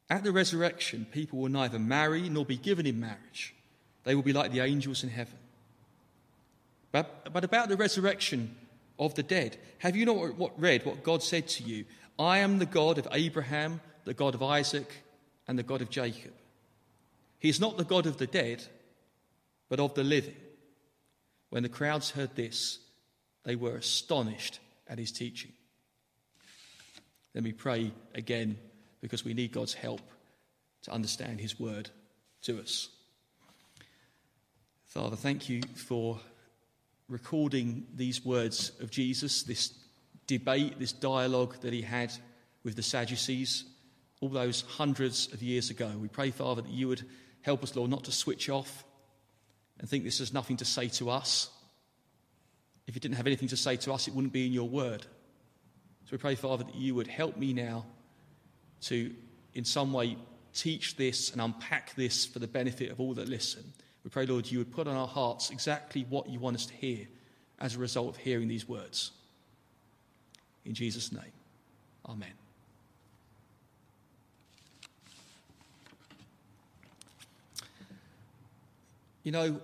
At 0.09 0.23
the 0.23 0.31
resurrection, 0.31 1.05
people 1.11 1.39
will 1.39 1.49
neither 1.49 1.77
marry 1.77 2.29
nor 2.29 2.45
be 2.45 2.55
given 2.55 2.85
in 2.85 3.01
marriage. 3.01 3.53
They 4.05 4.15
will 4.15 4.23
be 4.23 4.31
like 4.31 4.53
the 4.53 4.61
angels 4.61 5.03
in 5.03 5.09
heaven. 5.09 5.37
But, 6.93 7.33
but 7.33 7.43
about 7.43 7.67
the 7.67 7.75
resurrection 7.75 8.55
of 8.97 9.15
the 9.15 9.23
dead, 9.23 9.57
have 9.79 9.97
you 9.97 10.05
not 10.05 10.37
what, 10.37 10.59
read 10.59 10.85
what 10.85 11.03
God 11.03 11.21
said 11.21 11.49
to 11.49 11.63
you? 11.63 11.83
I 12.17 12.37
am 12.37 12.57
the 12.57 12.65
God 12.65 12.97
of 12.97 13.07
Abraham, 13.11 13.81
the 14.05 14.13
God 14.13 14.33
of 14.33 14.41
Isaac, 14.41 15.03
and 15.45 15.59
the 15.59 15.63
God 15.63 15.81
of 15.81 15.89
Jacob. 15.89 16.31
He 17.37 17.49
is 17.49 17.59
not 17.59 17.77
the 17.77 17.83
God 17.83 18.05
of 18.05 18.17
the 18.17 18.27
dead, 18.27 18.63
but 19.69 19.79
of 19.79 19.93
the 19.93 20.03
living. 20.03 20.35
When 21.49 21.63
the 21.63 21.69
crowds 21.69 22.11
heard 22.11 22.35
this, 22.35 22.79
they 23.43 23.55
were 23.55 23.75
astonished 23.75 24.59
at 24.87 24.99
his 24.99 25.11
teaching. 25.11 25.51
Let 27.33 27.43
me 27.43 27.51
pray 27.51 27.91
again 28.15 28.57
because 29.01 29.23
we 29.23 29.33
need 29.33 29.51
God's 29.51 29.73
help 29.73 30.01
to 30.83 30.91
understand 30.91 31.39
his 31.39 31.59
word 31.59 31.89
to 32.43 32.59
us. 32.59 32.89
Father, 34.85 35.15
thank 35.15 35.49
you 35.49 35.61
for 35.75 36.19
recording 37.07 37.85
these 37.95 38.25
words 38.25 38.71
of 38.79 38.89
Jesus, 38.89 39.43
this 39.43 39.73
debate, 40.27 40.79
this 40.79 40.91
dialogue 40.91 41.59
that 41.61 41.73
he 41.73 41.81
had 41.81 42.11
with 42.63 42.75
the 42.75 42.81
Sadducees 42.81 43.65
all 44.21 44.29
those 44.29 44.61
hundreds 44.61 45.31
of 45.33 45.41
years 45.41 45.69
ago. 45.69 45.91
We 45.99 46.07
pray, 46.07 46.31
Father, 46.31 46.61
that 46.61 46.71
you 46.71 46.87
would 46.87 47.05
help 47.41 47.63
us, 47.63 47.75
Lord, 47.75 47.89
not 47.89 48.03
to 48.05 48.11
switch 48.11 48.49
off 48.49 48.83
and 49.79 49.89
think 49.89 50.03
this 50.03 50.19
has 50.19 50.33
nothing 50.33 50.57
to 50.57 50.65
say 50.65 50.87
to 50.89 51.09
us. 51.09 51.49
If 52.87 52.95
it 52.95 53.01
didn't 53.01 53.17
have 53.17 53.27
anything 53.27 53.49
to 53.49 53.57
say 53.57 53.77
to 53.77 53.93
us, 53.93 54.07
it 54.07 54.13
wouldn't 54.13 54.33
be 54.33 54.45
in 54.45 54.51
your 54.51 54.67
word. 54.67 55.01
So 56.05 56.11
we 56.11 56.17
pray, 56.17 56.35
Father, 56.35 56.63
that 56.63 56.75
you 56.75 56.95
would 56.95 57.07
help 57.07 57.37
me 57.37 57.53
now 57.53 57.85
to, 58.81 59.13
in 59.53 59.63
some 59.63 59.93
way, 59.93 60.17
teach 60.53 60.95
this 60.95 61.31
and 61.31 61.41
unpack 61.41 61.93
this 61.95 62.25
for 62.25 62.39
the 62.39 62.47
benefit 62.47 62.91
of 62.91 62.99
all 62.99 63.13
that 63.13 63.29
listen. 63.29 63.63
We 64.03 64.09
pray, 64.09 64.25
Lord, 64.25 64.49
you 64.49 64.57
would 64.57 64.71
put 64.71 64.87
on 64.87 64.95
our 64.95 65.07
hearts 65.07 65.51
exactly 65.51 66.05
what 66.09 66.29
you 66.29 66.39
want 66.39 66.55
us 66.55 66.65
to 66.65 66.73
hear 66.73 67.07
as 67.59 67.75
a 67.75 67.79
result 67.79 68.09
of 68.09 68.17
hearing 68.17 68.47
these 68.47 68.67
words. 68.67 69.11
In 70.65 70.73
Jesus' 70.73 71.11
name, 71.11 71.31
Amen. 72.07 72.29
You 79.23 79.31
know, 79.31 79.61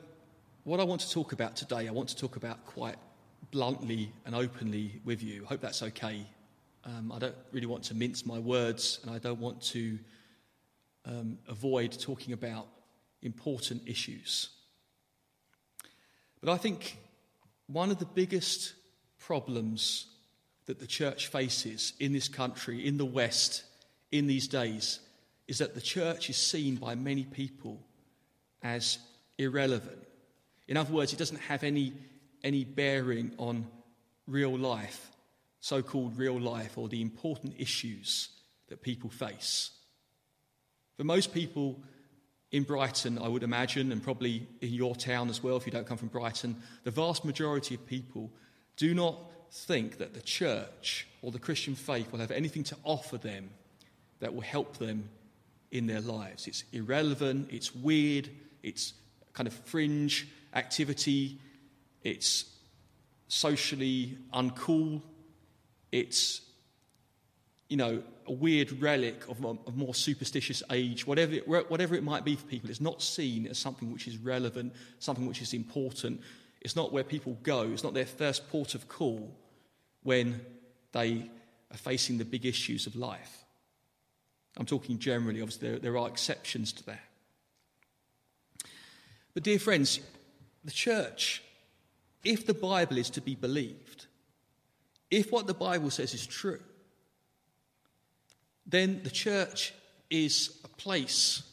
what 0.65 0.79
I 0.79 0.83
want 0.83 1.01
to 1.01 1.11
talk 1.11 1.31
about 1.31 1.55
today, 1.55 1.87
I 1.87 1.91
want 1.91 2.09
to 2.09 2.15
talk 2.15 2.37
about 2.37 2.65
quite 2.65 2.95
bluntly 3.51 4.11
and 4.25 4.33
openly 4.33 4.99
with 5.05 5.21
you. 5.21 5.43
I 5.45 5.49
hope 5.49 5.61
that's 5.61 5.83
okay. 5.83 6.25
Um, 6.83 7.11
I 7.11 7.19
don't 7.19 7.35
really 7.51 7.67
want 7.67 7.83
to 7.85 7.93
mince 7.93 8.25
my 8.25 8.39
words, 8.39 8.99
and 9.03 9.11
I 9.11 9.19
don't 9.19 9.39
want 9.39 9.61
to 9.67 9.99
um, 11.05 11.37
avoid 11.47 11.91
talking 11.91 12.33
about 12.33 12.65
important 13.21 13.83
issues. 13.85 14.49
But 16.41 16.51
I 16.51 16.57
think 16.57 16.97
one 17.67 17.91
of 17.91 17.99
the 17.99 18.05
biggest 18.05 18.73
problems 19.19 20.07
that 20.65 20.79
the 20.79 20.87
church 20.87 21.27
faces 21.27 21.93
in 21.99 22.11
this 22.11 22.27
country, 22.27 22.87
in 22.87 22.97
the 22.97 23.05
West, 23.05 23.65
in 24.11 24.25
these 24.25 24.47
days, 24.47 24.99
is 25.47 25.59
that 25.59 25.75
the 25.75 25.81
church 25.81 26.27
is 26.31 26.37
seen 26.37 26.75
by 26.75 26.95
many 26.95 27.23
people 27.23 27.85
as 28.63 28.97
irrelevant. 29.37 30.04
In 30.67 30.77
other 30.77 30.93
words, 30.93 31.13
it 31.13 31.19
doesn't 31.19 31.41
have 31.41 31.63
any, 31.63 31.93
any 32.43 32.63
bearing 32.63 33.31
on 33.37 33.67
real 34.27 34.57
life, 34.57 35.11
so 35.59 35.81
called 35.81 36.17
real 36.17 36.39
life, 36.39 36.77
or 36.77 36.87
the 36.87 37.01
important 37.01 37.55
issues 37.57 38.29
that 38.67 38.81
people 38.81 39.09
face. 39.09 39.71
For 40.97 41.03
most 41.03 41.33
people 41.33 41.79
in 42.51 42.63
Brighton, 42.63 43.19
I 43.19 43.27
would 43.27 43.43
imagine, 43.43 43.91
and 43.91 44.01
probably 44.01 44.47
in 44.61 44.73
your 44.73 44.95
town 44.95 45.29
as 45.29 45.43
well, 45.43 45.57
if 45.57 45.65
you 45.65 45.71
don't 45.71 45.87
come 45.87 45.97
from 45.97 46.07
Brighton, 46.07 46.55
the 46.83 46.91
vast 46.91 47.25
majority 47.25 47.75
of 47.75 47.85
people 47.85 48.31
do 48.77 48.93
not 48.93 49.17
think 49.51 49.97
that 49.97 50.13
the 50.13 50.21
church 50.21 51.07
or 51.21 51.31
the 51.31 51.39
Christian 51.39 51.75
faith 51.75 52.11
will 52.11 52.19
have 52.19 52.31
anything 52.31 52.63
to 52.63 52.77
offer 52.83 53.17
them 53.17 53.49
that 54.19 54.33
will 54.33 54.41
help 54.41 54.77
them 54.77 55.09
in 55.71 55.87
their 55.87 56.01
lives. 56.01 56.47
It's 56.47 56.63
irrelevant, 56.71 57.49
it's 57.51 57.75
weird, 57.75 58.29
it's 58.63 58.93
kind 59.33 59.47
of 59.47 59.53
fringe 59.53 60.27
activity. 60.55 61.39
It's 62.03 62.45
socially 63.27 64.17
uncool. 64.33 65.01
It's, 65.91 66.41
you 67.69 67.77
know, 67.77 68.03
a 68.27 68.31
weird 68.31 68.81
relic 68.81 69.27
of 69.29 69.43
a, 69.43 69.71
more 69.71 69.93
superstitious 69.93 70.63
age. 70.71 71.05
Whatever 71.05 71.33
it, 71.33 71.47
whatever 71.47 71.95
it 71.95 72.03
might 72.03 72.25
be 72.25 72.35
for 72.35 72.45
people, 72.45 72.69
it's 72.69 72.81
not 72.81 73.01
seen 73.01 73.47
as 73.47 73.59
something 73.59 73.91
which 73.91 74.07
is 74.07 74.17
relevant, 74.17 74.73
something 74.99 75.27
which 75.27 75.41
is 75.41 75.53
important. 75.53 76.21
It's 76.61 76.75
not 76.75 76.91
where 76.91 77.03
people 77.03 77.37
go. 77.43 77.63
It's 77.63 77.83
not 77.83 77.93
their 77.93 78.05
first 78.05 78.49
port 78.49 78.73
of 78.73 78.87
call 78.87 79.35
when 80.03 80.41
they 80.91 81.29
are 81.71 81.77
facing 81.77 82.17
the 82.17 82.25
big 82.25 82.45
issues 82.45 82.87
of 82.87 82.95
life. 82.95 83.43
I'm 84.57 84.65
talking 84.65 84.97
generally, 84.97 85.41
obviously, 85.41 85.69
there, 85.69 85.79
there 85.79 85.97
are 85.97 86.07
exceptions 86.07 86.71
to 86.73 86.85
that. 86.85 87.01
But, 89.33 89.43
dear 89.43 89.59
friends, 89.59 89.99
the 90.65 90.71
church, 90.71 91.43
if 92.23 92.45
the 92.45 92.53
Bible 92.53 92.97
is 92.97 93.09
to 93.11 93.21
be 93.21 93.35
believed, 93.35 94.07
if 95.09 95.31
what 95.31 95.47
the 95.47 95.53
Bible 95.53 95.91
says 95.91 96.13
is 96.13 96.25
true, 96.25 96.59
then 98.65 99.01
the 99.03 99.11
church 99.11 99.73
is 100.09 100.59
a 100.63 100.67
place 100.67 101.43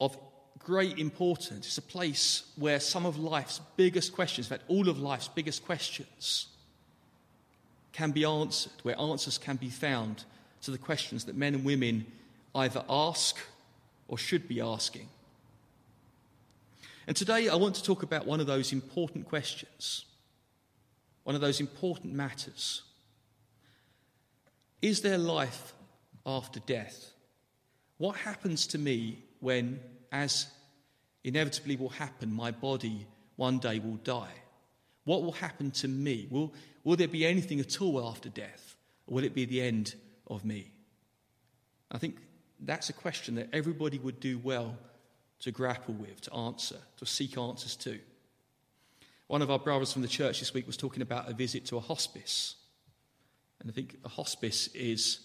of 0.00 0.16
great 0.60 0.98
importance. 0.98 1.66
It's 1.66 1.78
a 1.78 1.82
place 1.82 2.44
where 2.56 2.80
some 2.80 3.06
of 3.06 3.18
life's 3.18 3.60
biggest 3.76 4.12
questions, 4.12 4.46
in 4.46 4.56
fact, 4.56 4.68
all 4.68 4.88
of 4.88 4.98
life's 5.00 5.28
biggest 5.28 5.64
questions, 5.64 6.46
can 7.92 8.12
be 8.12 8.24
answered, 8.24 8.72
where 8.82 8.98
answers 9.00 9.38
can 9.38 9.56
be 9.56 9.70
found 9.70 10.24
to 10.62 10.70
the 10.70 10.78
questions 10.78 11.24
that 11.24 11.36
men 11.36 11.54
and 11.54 11.64
women 11.64 12.06
either 12.54 12.84
ask 12.88 13.36
or 14.06 14.16
should 14.18 14.46
be 14.46 14.60
asking. 14.60 15.08
And 17.06 17.16
today 17.16 17.48
I 17.48 17.54
want 17.54 17.76
to 17.76 17.84
talk 17.84 18.02
about 18.02 18.26
one 18.26 18.40
of 18.40 18.46
those 18.46 18.72
important 18.72 19.28
questions, 19.28 20.06
one 21.22 21.34
of 21.34 21.40
those 21.40 21.60
important 21.60 22.14
matters. 22.14 22.82
Is 24.82 25.02
there 25.02 25.18
life 25.18 25.72
after 26.24 26.60
death? 26.60 27.12
What 27.98 28.16
happens 28.16 28.66
to 28.68 28.78
me 28.78 29.22
when, 29.40 29.80
as 30.10 30.46
inevitably 31.24 31.76
will 31.76 31.90
happen, 31.90 32.32
my 32.32 32.50
body 32.50 33.06
one 33.36 33.58
day 33.58 33.78
will 33.78 33.96
die? 33.96 34.32
What 35.04 35.22
will 35.22 35.32
happen 35.32 35.70
to 35.72 35.88
me? 35.88 36.26
Will, 36.30 36.52
will 36.82 36.96
there 36.96 37.08
be 37.08 37.24
anything 37.24 37.60
at 37.60 37.80
all 37.80 38.06
after 38.06 38.28
death? 38.28 38.76
Or 39.06 39.14
will 39.14 39.24
it 39.24 39.34
be 39.34 39.44
the 39.44 39.62
end 39.62 39.94
of 40.26 40.44
me? 40.44 40.72
I 41.90 41.98
think 41.98 42.16
that's 42.58 42.90
a 42.90 42.92
question 42.92 43.36
that 43.36 43.48
everybody 43.52 43.98
would 43.98 44.18
do 44.18 44.38
well 44.38 44.76
to 45.40 45.50
grapple 45.50 45.94
with, 45.94 46.20
to 46.22 46.34
answer, 46.34 46.76
to 46.96 47.06
seek 47.06 47.36
answers 47.36 47.76
to. 47.76 47.98
One 49.26 49.42
of 49.42 49.50
our 49.50 49.58
brothers 49.58 49.92
from 49.92 50.02
the 50.02 50.08
church 50.08 50.38
this 50.38 50.54
week 50.54 50.66
was 50.66 50.76
talking 50.76 51.02
about 51.02 51.28
a 51.28 51.34
visit 51.34 51.66
to 51.66 51.76
a 51.76 51.80
hospice. 51.80 52.54
And 53.60 53.70
I 53.70 53.72
think 53.72 53.96
a 54.04 54.08
hospice 54.08 54.68
is 54.68 55.20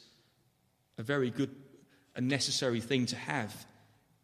a 0.98 1.04
very 1.04 1.30
good 1.30 1.56
and 2.16 2.28
necessary 2.28 2.82
thing 2.82 3.06
to 3.08 3.16
have 3.16 3.66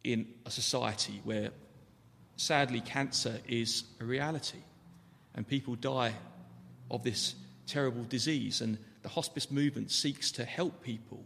in 0.04 0.28
a 0.46 0.52
society 0.52 1.22
where 1.24 1.52
sadly 2.36 2.82
cancer 2.82 3.40
is 3.48 3.84
a 4.00 4.06
reality 4.06 4.60
and 5.36 5.48
people 5.48 5.76
die 5.76 6.14
of 6.90 7.04
this 7.04 7.36
terrible 7.66 8.04
disease. 8.04 8.62
And 8.62 8.78
the 9.04 9.10
hospice 9.10 9.52
movement 9.52 9.92
seeks 9.92 10.32
to 10.34 10.46
help 10.46 10.82
people 10.82 11.24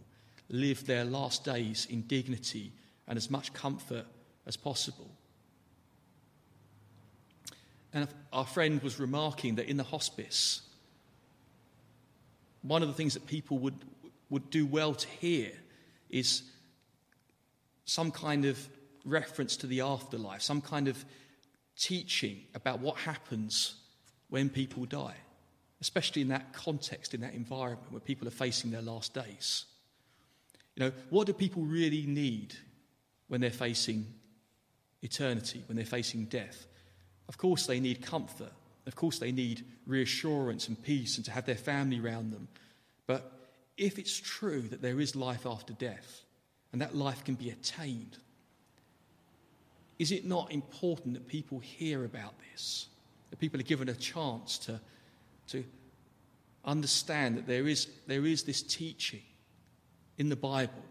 live 0.48 0.86
their 0.86 1.04
last 1.04 1.44
days 1.44 1.86
in 1.88 2.02
dignity 2.02 2.72
and 3.08 3.16
as 3.16 3.30
much 3.30 3.52
comfort 3.52 4.06
as 4.46 4.56
possible. 4.56 5.10
And 7.92 8.08
our 8.32 8.46
friend 8.46 8.82
was 8.82 8.98
remarking 8.98 9.56
that 9.56 9.68
in 9.68 9.76
the 9.76 9.84
hospice, 9.84 10.62
one 12.62 12.82
of 12.82 12.88
the 12.88 12.94
things 12.94 13.14
that 13.14 13.26
people 13.26 13.58
would, 13.58 13.84
would 14.30 14.50
do 14.50 14.64
well 14.64 14.94
to 14.94 15.08
hear 15.08 15.50
is 16.08 16.42
some 17.84 18.10
kind 18.10 18.44
of 18.44 18.68
reference 19.04 19.56
to 19.58 19.66
the 19.66 19.80
afterlife, 19.80 20.42
some 20.42 20.60
kind 20.60 20.88
of 20.88 21.04
teaching 21.76 22.42
about 22.54 22.80
what 22.80 22.96
happens 22.96 23.74
when 24.28 24.48
people 24.48 24.86
die, 24.86 25.16
especially 25.80 26.22
in 26.22 26.28
that 26.28 26.52
context, 26.52 27.12
in 27.12 27.20
that 27.20 27.34
environment 27.34 27.90
where 27.90 28.00
people 28.00 28.26
are 28.26 28.32
facing 28.32 28.70
their 28.70 28.82
last 28.82 29.12
days. 29.12 29.66
You 30.76 30.84
know, 30.84 30.92
what 31.10 31.26
do 31.26 31.34
people 31.34 31.62
really 31.62 32.06
need 32.06 32.54
when 33.28 33.40
they're 33.40 33.50
facing 33.50 34.06
eternity, 35.02 35.62
when 35.66 35.76
they're 35.76 35.84
facing 35.84 36.24
death? 36.26 36.66
Of 37.28 37.38
course, 37.38 37.66
they 37.66 37.80
need 37.80 38.02
comfort. 38.02 38.52
Of 38.86 38.96
course, 38.96 39.18
they 39.18 39.32
need 39.32 39.64
reassurance 39.86 40.68
and 40.68 40.82
peace 40.82 41.16
and 41.16 41.24
to 41.26 41.30
have 41.30 41.46
their 41.46 41.54
family 41.54 42.00
around 42.00 42.32
them. 42.32 42.48
But 43.06 43.30
if 43.76 43.98
it's 43.98 44.18
true 44.18 44.62
that 44.62 44.82
there 44.82 45.00
is 45.00 45.14
life 45.14 45.46
after 45.46 45.72
death 45.72 46.22
and 46.72 46.80
that 46.80 46.94
life 46.94 47.24
can 47.24 47.34
be 47.34 47.50
attained, 47.50 48.18
is 49.98 50.10
it 50.10 50.24
not 50.24 50.52
important 50.52 51.14
that 51.14 51.28
people 51.28 51.60
hear 51.60 52.04
about 52.04 52.34
this? 52.50 52.86
That 53.30 53.38
people 53.38 53.60
are 53.60 53.64
given 53.64 53.88
a 53.88 53.94
chance 53.94 54.58
to, 54.58 54.80
to 55.48 55.64
understand 56.64 57.36
that 57.36 57.46
there 57.46 57.68
is, 57.68 57.86
there 58.06 58.26
is 58.26 58.42
this 58.42 58.62
teaching 58.62 59.22
in 60.18 60.28
the 60.28 60.36
Bible, 60.36 60.82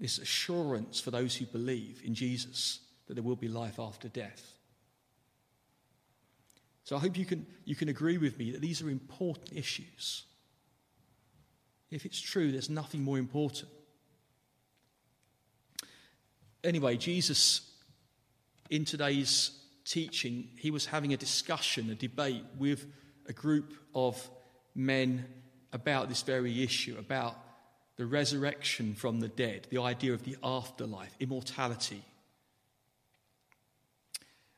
this 0.00 0.18
assurance 0.18 1.00
for 1.00 1.10
those 1.10 1.36
who 1.36 1.46
believe 1.46 2.02
in 2.04 2.14
Jesus 2.14 2.80
that 3.06 3.14
there 3.14 3.22
will 3.22 3.36
be 3.36 3.48
life 3.48 3.78
after 3.78 4.08
death. 4.08 4.52
So 6.84 6.96
I 6.96 6.98
hope 6.98 7.16
you 7.16 7.24
can, 7.24 7.46
you 7.64 7.74
can 7.74 7.88
agree 7.88 8.18
with 8.18 8.38
me 8.38 8.52
that 8.52 8.60
these 8.60 8.82
are 8.82 8.90
important 8.90 9.56
issues. 9.56 10.24
If 11.90 12.04
it's 12.04 12.20
true, 12.20 12.52
there's 12.52 12.70
nothing 12.70 13.02
more 13.02 13.18
important. 13.18 13.70
Anyway, 16.62 16.96
Jesus, 16.96 17.70
in 18.70 18.84
today's 18.84 19.58
teaching, 19.84 20.48
he 20.58 20.70
was 20.70 20.86
having 20.86 21.12
a 21.12 21.16
discussion, 21.16 21.90
a 21.90 21.94
debate 21.94 22.44
with 22.58 22.86
a 23.26 23.32
group 23.32 23.74
of 23.94 24.18
men 24.74 25.26
about 25.72 26.08
this 26.08 26.22
very 26.22 26.62
issue, 26.62 26.96
about 26.98 27.36
the 27.96 28.06
resurrection 28.06 28.94
from 28.94 29.20
the 29.20 29.28
dead, 29.28 29.66
the 29.70 29.80
idea 29.80 30.12
of 30.12 30.24
the 30.24 30.36
afterlife, 30.42 31.14
immortality. 31.20 32.02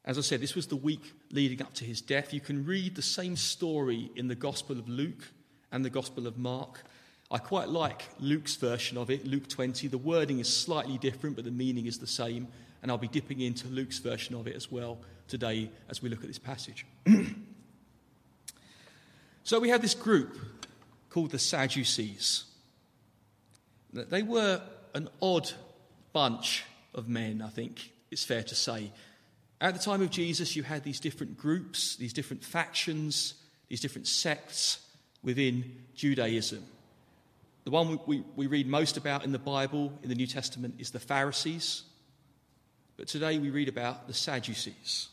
As 0.05 0.16
I 0.16 0.20
said, 0.20 0.40
this 0.40 0.55
was 0.55 0.68
the 0.68 0.77
week 0.77 1.12
leading 1.33 1.61
up 1.61 1.75
to 1.75 1.85
his 1.85 2.01
death. 2.01 2.33
You 2.33 2.40
can 2.40 2.64
read 2.64 2.94
the 2.94 3.03
same 3.03 3.37
story 3.37 4.11
in 4.14 4.29
the 4.29 4.37
Gospel 4.37 4.79
of 4.79 4.88
Luke 4.88 5.25
and 5.72 5.85
the 5.85 5.90
Gospel 5.90 6.27
of 6.27 6.38
Mark. 6.38 6.85
I 7.31 7.38
quite 7.38 7.68
like 7.68 8.05
Luke's 8.20 8.55
version 8.55 8.96
of 8.96 9.11
it, 9.11 9.27
Luke 9.27 9.49
20. 9.49 9.88
The 9.88 9.99
wording 9.99 10.38
is 10.38 10.49
slightly 10.49 10.96
different, 10.96 11.35
but 11.35 11.44
the 11.44 11.51
meaning 11.51 11.87
is 11.87 11.99
the 11.99 12.07
same. 12.07 12.46
And 12.83 12.90
I'll 12.90 12.99
be 12.99 13.09
dipping 13.09 13.40
into 13.40 13.66
Luke's 13.66 13.99
version 13.99 14.37
of 14.37 14.46
it 14.46 14.55
as 14.55 14.70
well 14.70 14.99
today 15.27 15.70
as 15.88 16.01
we 16.01 16.09
look 16.09 16.20
at 16.20 16.29
this 16.29 16.38
passage. 16.38 16.87
so 19.42 19.59
we 19.59 19.70
have 19.70 19.83
this 19.83 19.94
group 19.94 20.38
called 21.11 21.33
the 21.33 21.38
Sadducees. 21.38 22.44
They 23.92 24.22
were 24.22 24.61
an 24.94 25.09
odd 25.20 25.51
bunch 26.12 26.64
of 26.94 27.09
men, 27.09 27.42
I 27.42 27.49
think 27.49 27.90
it's 28.11 28.25
fair 28.25 28.42
to 28.42 28.55
say. 28.55 28.92
At 29.61 29.75
the 29.75 29.81
time 29.81 30.03
of 30.03 30.11
Jesus, 30.11 30.55
you 30.55 30.62
had 30.62 30.85
these 30.85 31.01
different 31.01 31.38
groups, 31.38 31.96
these 31.96 32.12
different 32.12 32.44
factions, 32.44 33.35
these 33.68 33.81
different 33.81 34.07
sects 34.07 34.79
within 35.22 35.77
Judaism. 35.94 36.64
The 37.64 37.70
one 37.70 37.88
we, 37.88 37.99
we, 38.07 38.25
we, 38.37 38.46
read 38.46 38.68
most 38.68 38.96
about 38.96 39.25
in 39.25 39.33
the 39.33 39.38
Bible, 39.38 39.92
in 40.03 40.09
the 40.09 40.14
New 40.14 40.27
Testament, 40.27 40.77
is 40.79 40.90
the 40.90 41.01
Pharisees. 41.01 41.83
But 42.96 43.09
today 43.09 43.38
we 43.38 43.51
read 43.51 43.68
about 43.68 44.07
the 44.07 44.14
Sadducees. 44.14 45.09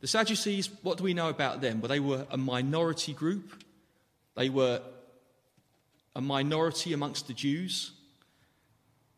The 0.00 0.08
Sadducees, 0.08 0.68
what 0.82 0.98
do 0.98 1.04
we 1.04 1.14
know 1.14 1.28
about 1.28 1.60
them? 1.60 1.80
Well, 1.80 1.88
they 1.88 2.00
were 2.00 2.26
a 2.30 2.36
minority 2.36 3.12
group. 3.12 3.62
They 4.34 4.48
were 4.48 4.82
a 6.14 6.20
minority 6.20 6.92
amongst 6.92 7.26
the 7.26 7.32
Jews, 7.32 7.92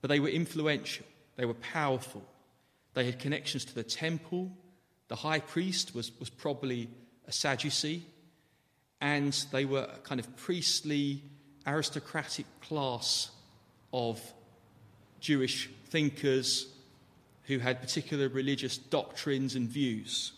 but 0.00 0.08
they 0.08 0.20
were 0.20 0.28
influential. 0.28 1.06
They 1.36 1.44
were 1.44 1.54
powerful. 1.54 2.22
They 2.94 3.06
had 3.06 3.18
connections 3.18 3.64
to 3.66 3.74
the 3.74 3.82
temple. 3.82 4.52
The 5.08 5.16
high 5.16 5.40
priest 5.40 5.94
was, 5.94 6.12
was 6.18 6.30
probably 6.30 6.88
a 7.26 7.32
Sadducee. 7.32 8.04
And 9.00 9.32
they 9.52 9.64
were 9.64 9.88
a 9.92 9.98
kind 9.98 10.20
of 10.20 10.36
priestly, 10.36 11.22
aristocratic 11.66 12.46
class 12.60 13.30
of 13.92 14.20
Jewish 15.20 15.70
thinkers 15.86 16.68
who 17.44 17.58
had 17.58 17.80
particular 17.80 18.28
religious 18.28 18.78
doctrines 18.78 19.54
and 19.54 19.68
views. 19.68 20.32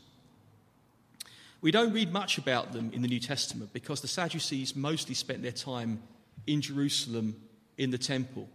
We 1.61 1.71
don't 1.71 1.93
read 1.93 2.13
much 2.13 2.39
about 2.39 2.73
them 2.73 2.91
in 2.93 3.03
the 3.03 3.09
New 3.09 3.21
Testament 3.21 3.73
because 3.73 4.01
the 4.01 4.09
Sadducees 4.09 4.77
mostly 4.77 5.15
spent 5.15 5.43
their 5.43 5.53
time 5.53 6.03
in 6.47 6.61
Jerusalem 6.61 7.37
in 7.77 7.91
the 7.91 7.99
temple. 7.99 8.49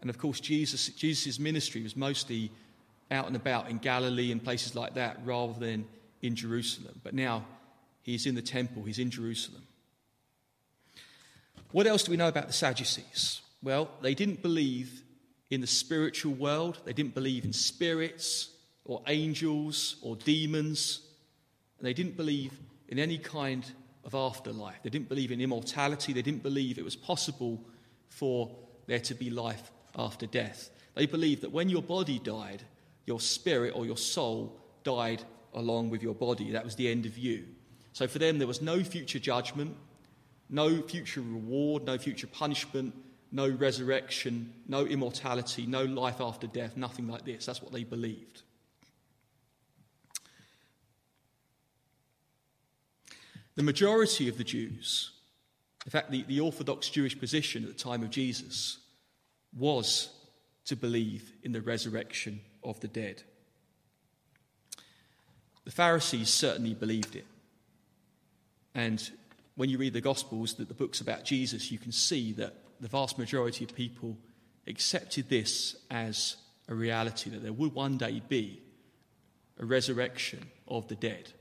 And 0.00 0.10
of 0.10 0.18
course, 0.18 0.40
Jesus' 0.40 0.88
Jesus' 0.88 1.38
ministry 1.38 1.82
was 1.82 1.96
mostly 1.96 2.50
out 3.10 3.26
and 3.26 3.36
about 3.36 3.70
in 3.70 3.78
Galilee 3.78 4.32
and 4.32 4.42
places 4.42 4.74
like 4.74 4.94
that 4.94 5.18
rather 5.24 5.58
than 5.58 5.86
in 6.22 6.34
Jerusalem. 6.34 7.00
But 7.02 7.14
now 7.14 7.44
he's 8.02 8.26
in 8.26 8.34
the 8.34 8.42
temple, 8.42 8.82
he's 8.82 8.98
in 8.98 9.10
Jerusalem. 9.10 9.62
What 11.72 11.86
else 11.86 12.04
do 12.04 12.10
we 12.10 12.16
know 12.16 12.28
about 12.28 12.46
the 12.46 12.52
Sadducees? 12.52 13.40
Well, 13.62 13.90
they 14.00 14.14
didn't 14.14 14.42
believe 14.42 15.02
in 15.50 15.60
the 15.60 15.66
spiritual 15.66 16.34
world, 16.34 16.78
they 16.84 16.92
didn't 16.92 17.14
believe 17.14 17.44
in 17.44 17.52
spirits 17.52 18.50
or 18.84 19.02
angels 19.06 19.96
or 20.02 20.16
demons, 20.16 21.00
and 21.78 21.86
they 21.86 21.92
didn't 21.92 22.16
believe 22.16 22.52
in 22.88 22.98
any 22.98 23.18
kind 23.18 23.64
of 24.06 24.14
afterlife. 24.14 24.82
They 24.82 24.90
didn't 24.90 25.08
believe 25.08 25.32
in 25.32 25.40
immortality, 25.40 26.12
they 26.12 26.22
didn't 26.22 26.42
believe 26.42 26.78
it 26.78 26.84
was 26.84 26.96
possible 26.96 27.60
for 28.08 28.50
there 28.86 29.00
to 29.00 29.14
be 29.14 29.28
life 29.28 29.70
after 29.96 30.26
death. 30.26 30.70
They 30.94 31.06
believed 31.06 31.42
that 31.42 31.52
when 31.52 31.68
your 31.68 31.82
body 31.82 32.18
died, 32.18 32.62
your 33.04 33.20
spirit 33.20 33.74
or 33.76 33.84
your 33.84 33.96
soul 33.96 34.58
died 34.84 35.22
along 35.54 35.90
with 35.90 36.02
your 36.02 36.14
body. 36.14 36.52
That 36.52 36.64
was 36.64 36.76
the 36.76 36.88
end 36.88 37.04
of 37.04 37.18
you. 37.18 37.44
So 37.92 38.06
for 38.06 38.18
them, 38.18 38.38
there 38.38 38.46
was 38.46 38.62
no 38.62 38.82
future 38.82 39.18
judgment, 39.18 39.76
no 40.48 40.80
future 40.82 41.20
reward, 41.20 41.84
no 41.84 41.98
future 41.98 42.26
punishment, 42.26 42.94
no 43.32 43.48
resurrection, 43.48 44.52
no 44.68 44.86
immortality, 44.86 45.66
no 45.66 45.84
life 45.84 46.20
after 46.20 46.46
death, 46.46 46.76
nothing 46.76 47.08
like 47.08 47.24
this. 47.24 47.46
That's 47.46 47.62
what 47.62 47.72
they 47.72 47.84
believed. 47.84 48.42
The 53.56 53.62
majority 53.62 54.28
of 54.28 54.38
the 54.38 54.44
Jews, 54.44 55.12
in 55.84 55.90
fact, 55.90 56.10
the, 56.10 56.22
the 56.24 56.40
Orthodox 56.40 56.88
Jewish 56.88 57.18
position 57.18 57.64
at 57.64 57.68
the 57.70 57.82
time 57.82 58.02
of 58.02 58.10
Jesus, 58.10 58.78
was 59.56 60.10
to 60.66 60.76
believe 60.76 61.32
in 61.42 61.52
the 61.52 61.62
resurrection 61.62 62.40
of 62.62 62.78
the 62.80 62.88
dead. 62.88 63.22
The 65.64 65.70
Pharisees 65.70 66.28
certainly 66.28 66.74
believed 66.74 67.16
it. 67.16 67.24
And 68.74 69.10
when 69.54 69.70
you 69.70 69.78
read 69.78 69.94
the 69.94 70.00
Gospels, 70.00 70.54
the, 70.54 70.64
the 70.64 70.74
books 70.74 71.00
about 71.00 71.24
Jesus, 71.24 71.72
you 71.72 71.78
can 71.78 71.92
see 71.92 72.32
that 72.32 72.54
the 72.80 72.88
vast 72.88 73.18
majority 73.18 73.64
of 73.64 73.74
people 73.74 74.18
accepted 74.66 75.28
this 75.28 75.76
as 75.90 76.36
a 76.68 76.74
reality, 76.74 77.30
that 77.30 77.42
there 77.42 77.52
would 77.52 77.72
one 77.72 77.96
day 77.96 78.20
be 78.28 78.60
a 79.58 79.64
resurrection 79.64 80.46
of 80.68 80.86
the 80.88 80.94
dead. 80.94 81.32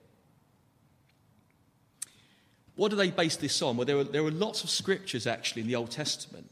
What 2.75 2.89
do 2.89 2.97
they 2.97 3.09
base 3.09 3.37
this 3.37 3.61
on? 3.61 3.77
Well, 3.77 3.85
there 3.85 3.97
are, 3.97 4.03
there 4.03 4.23
are 4.23 4.31
lots 4.31 4.63
of 4.63 4.69
scriptures 4.69 5.27
actually 5.27 5.61
in 5.61 5.67
the 5.67 5.75
Old 5.75 5.91
Testament 5.91 6.49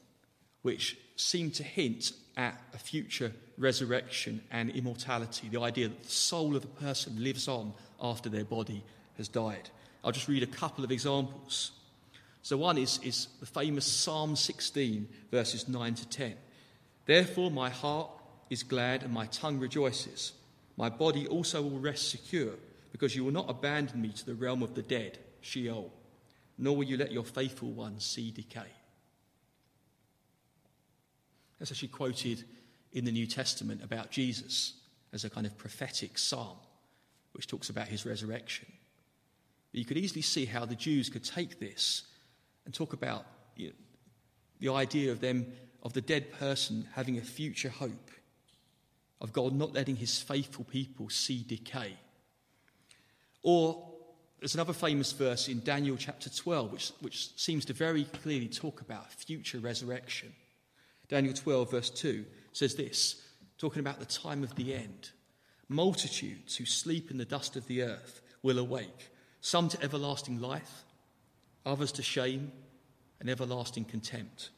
which 0.62 0.98
seem 1.16 1.52
to 1.52 1.64
hint 1.64 2.14
at 2.36 2.60
a 2.74 2.78
future 2.78 3.32
resurrection 3.58 4.42
and 4.50 4.72
immortality, 4.72 5.50
the 5.50 5.62
idea 5.62 5.88
that 5.88 6.04
the 6.04 6.10
soul 6.10 6.56
of 6.56 6.64
a 6.64 6.68
person 6.68 7.22
lives 7.22 7.48
on 7.48 7.74
after 8.02 8.30
their 8.30 8.46
body 8.46 8.84
has 9.18 9.28
died. 9.28 9.70
I'll 10.04 10.12
just 10.12 10.28
read 10.28 10.42
a 10.42 10.48
couple 10.48 10.84
of 10.84 10.92
examples. 10.92 11.72
So, 12.42 12.58
one 12.58 12.78
is, 12.78 13.00
is 13.04 13.28
the 13.40 13.46
famous 13.46 13.86
Psalm 13.86 14.36
16, 14.36 15.08
verses 15.32 15.68
9 15.70 15.96
to 15.96 16.10
10. 16.10 16.34
Therefore, 17.06 17.52
my 17.52 17.70
heart 17.70 18.10
is 18.50 18.64
glad 18.64 19.04
and 19.04 19.14
my 19.14 19.28
tongue 19.28 19.60
rejoices. 19.60 20.34
My 20.76 20.90
body 20.90 21.28
also 21.28 21.62
will 21.62 21.80
rest 21.80 22.10
secure, 22.10 22.54
because 22.92 23.16
you 23.16 23.24
will 23.24 23.32
not 23.32 23.50
abandon 23.50 24.02
me 24.02 24.10
to 24.10 24.26
the 24.26 24.34
realm 24.34 24.64
of 24.64 24.74
the 24.74 24.82
dead, 24.82 25.20
Sheol, 25.42 25.92
nor 26.58 26.76
will 26.76 26.84
you 26.84 26.98
let 26.98 27.12
your 27.12 27.24
faithful 27.24 27.72
ones 27.72 28.06
see 28.06 28.32
decay. 28.32 28.68
That's 31.60 31.72
actually 31.72 31.90
quoted 31.90 32.44
in 32.92 33.06
the 33.06 33.12
New 33.12 33.26
Testament 33.26 33.84
about 33.84 34.12
Jesus 34.12 34.74
as 35.14 35.24
a 35.24 35.30
kind 35.30 35.46
of 35.46 35.58
prophetic 35.58 36.18
psalm, 36.18 36.58
which 37.34 37.48
talks 37.48 37.70
about 37.70 37.88
his 37.88 38.06
resurrection. 38.06 38.68
But 39.72 39.80
you 39.80 39.86
could 39.86 39.98
easily 39.98 40.22
see 40.22 40.46
how 40.46 40.66
the 40.66 40.76
Jews 40.76 41.10
could 41.10 41.24
take 41.24 41.60
this 41.60 42.04
and 42.66 42.74
talk 42.74 42.94
about 42.94 43.26
you 43.56 43.68
know, 43.68 43.74
the 44.60 44.70
idea 44.70 45.12
of 45.12 45.20
them, 45.22 45.48
of 45.82 45.94
the 45.94 46.02
dead 46.02 46.32
person 46.34 46.88
having 46.94 47.18
a 47.18 47.22
future 47.22 47.70
hope, 47.70 48.12
of 49.20 49.34
God 49.34 49.54
not 49.54 49.74
letting 49.74 49.96
his 49.96 50.20
faithful 50.20 50.66
people 50.66 51.10
see 51.10 51.44
decay. 51.48 51.94
Or 53.42 53.93
there's 54.44 54.56
another 54.56 54.74
famous 54.74 55.14
verse 55.14 55.48
in 55.48 55.62
Daniel 55.64 55.96
chapter 55.96 56.30
12, 56.30 56.74
which, 56.74 56.92
which 57.00 57.30
seems 57.40 57.64
to 57.64 57.72
very 57.72 58.04
clearly 58.04 58.50
talk 58.50 58.82
about 58.82 59.10
future 59.10 59.58
resurrection. 59.60 60.34
Daniel 61.08 61.34
12, 61.34 61.72
verse 61.72 61.90
2 61.90 62.26
says 62.52 62.76
this, 62.76 63.22
talking 63.58 63.80
about 63.80 64.00
the 64.00 64.06
time 64.06 64.44
of 64.44 64.54
the 64.56 64.74
end 64.74 65.12
Multitudes 65.70 66.58
who 66.58 66.66
sleep 66.66 67.10
in 67.10 67.18
the 67.18 67.24
dust 67.24 67.56
of 67.56 67.66
the 67.68 67.84
earth 67.84 68.22
will 68.42 68.60
awake, 68.60 69.12
some 69.40 69.70
to 69.70 69.82
everlasting 69.82 70.42
life, 70.42 70.84
others 71.66 71.94
to 71.94 72.04
shame 72.04 72.52
and 73.22 73.30
everlasting 73.30 73.86
contempt. 73.86 74.50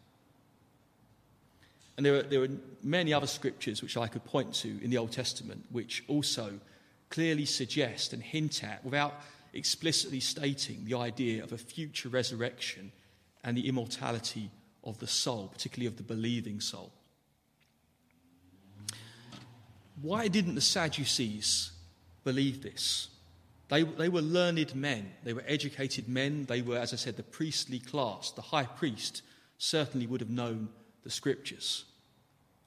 And 1.96 2.04
there 2.04 2.16
are, 2.16 2.24
there 2.24 2.42
are 2.42 2.50
many 2.82 3.14
other 3.14 3.28
scriptures 3.28 3.84
which 3.84 3.98
I 3.98 4.08
could 4.08 4.26
point 4.26 4.52
to 4.56 4.84
in 4.84 4.90
the 4.90 4.98
Old 4.98 5.12
Testament 5.12 5.64
which 5.70 6.04
also 6.08 6.60
clearly 7.12 7.46
suggest 7.46 8.14
and 8.14 8.24
hint 8.24 8.64
at, 8.64 8.84
without 8.84 9.22
explicitly 9.56 10.20
stating, 10.20 10.86
the 10.86 10.96
idea 10.96 11.44
of 11.44 11.52
a 11.52 11.58
future 11.58 12.10
resurrection 12.10 12.92
and 13.44 13.58
the 13.58 13.68
immortality 13.68 14.52
of 14.84 15.00
the 15.00 15.08
soul, 15.08 15.48
particularly 15.48 15.88
of 15.88 15.98
the 15.98 16.04
believing 16.04 16.60
soul. 16.60 16.92
Why 20.02 20.28
didn't 20.28 20.56
the 20.56 20.62
Sadducees 20.62 21.72
believe 22.24 22.62
this? 22.62 23.10
They, 23.70 23.84
they 23.84 24.10
were 24.10 24.22
learned 24.22 24.76
men, 24.76 25.12
they 25.24 25.34
were 25.34 25.44
educated 25.48 26.08
men, 26.08 26.46
they 26.46 26.62
were, 26.62 26.78
as 26.78 26.94
I 26.94 26.98
said, 26.98 27.18
the 27.18 27.24
priestly 27.24 27.80
class. 27.80 28.32
The 28.32 28.42
high 28.42 28.66
priest 28.66 29.24
certainly 29.58 30.06
would 30.06 30.22
have 30.22 30.30
known 30.30 30.70
the 31.04 31.10
scriptures 31.10 31.86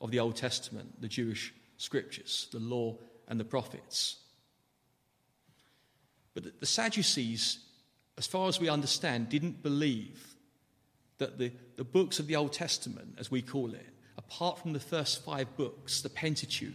of 0.01 0.11
the 0.11 0.19
Old 0.19 0.37
Testament, 0.37 1.01
the 1.01 1.09
Jewish 1.09 1.55
scriptures, 1.77 2.49
the 2.51 2.59
law 2.59 2.97
and 3.29 3.39
the 3.39 3.45
prophets. 3.45 4.17
But 6.35 6.61
the 6.61 6.67
Sadducees, 6.67 7.59
as 8.17 8.27
far 8.27 8.49
as 8.49 8.61
we 8.61 8.69
understand, 8.69 9.29
didn't 9.29 9.63
believe 9.63 10.37
that 11.19 11.39
the, 11.39 11.53
the 11.77 11.85
books 11.85 12.19
of 12.19 12.27
the 12.27 12.37
Old 12.37 12.53
Testament, 12.53 13.17
as 13.19 13.31
we 13.31 13.43
call 13.43 13.75
it, 13.75 13.87
apart 14.17 14.59
from 14.59 14.73
the 14.73 14.81
first 14.81 15.25
five 15.25 15.57
books, 15.57 16.01
the 16.01 16.09
Pentateuch, 16.09 16.75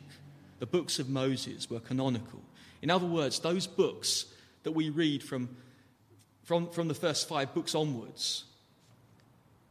the 0.59 0.65
books 0.65 0.99
of 0.99 1.09
Moses, 1.09 1.69
were 1.69 1.79
canonical. 1.79 2.41
In 2.81 2.89
other 2.89 3.05
words, 3.05 3.39
those 3.39 3.67
books 3.67 4.25
that 4.63 4.71
we 4.71 4.89
read 4.89 5.23
from, 5.23 5.49
from, 6.43 6.69
from 6.69 6.87
the 6.87 6.93
first 6.93 7.27
five 7.27 7.53
books 7.53 7.75
onwards 7.75 8.45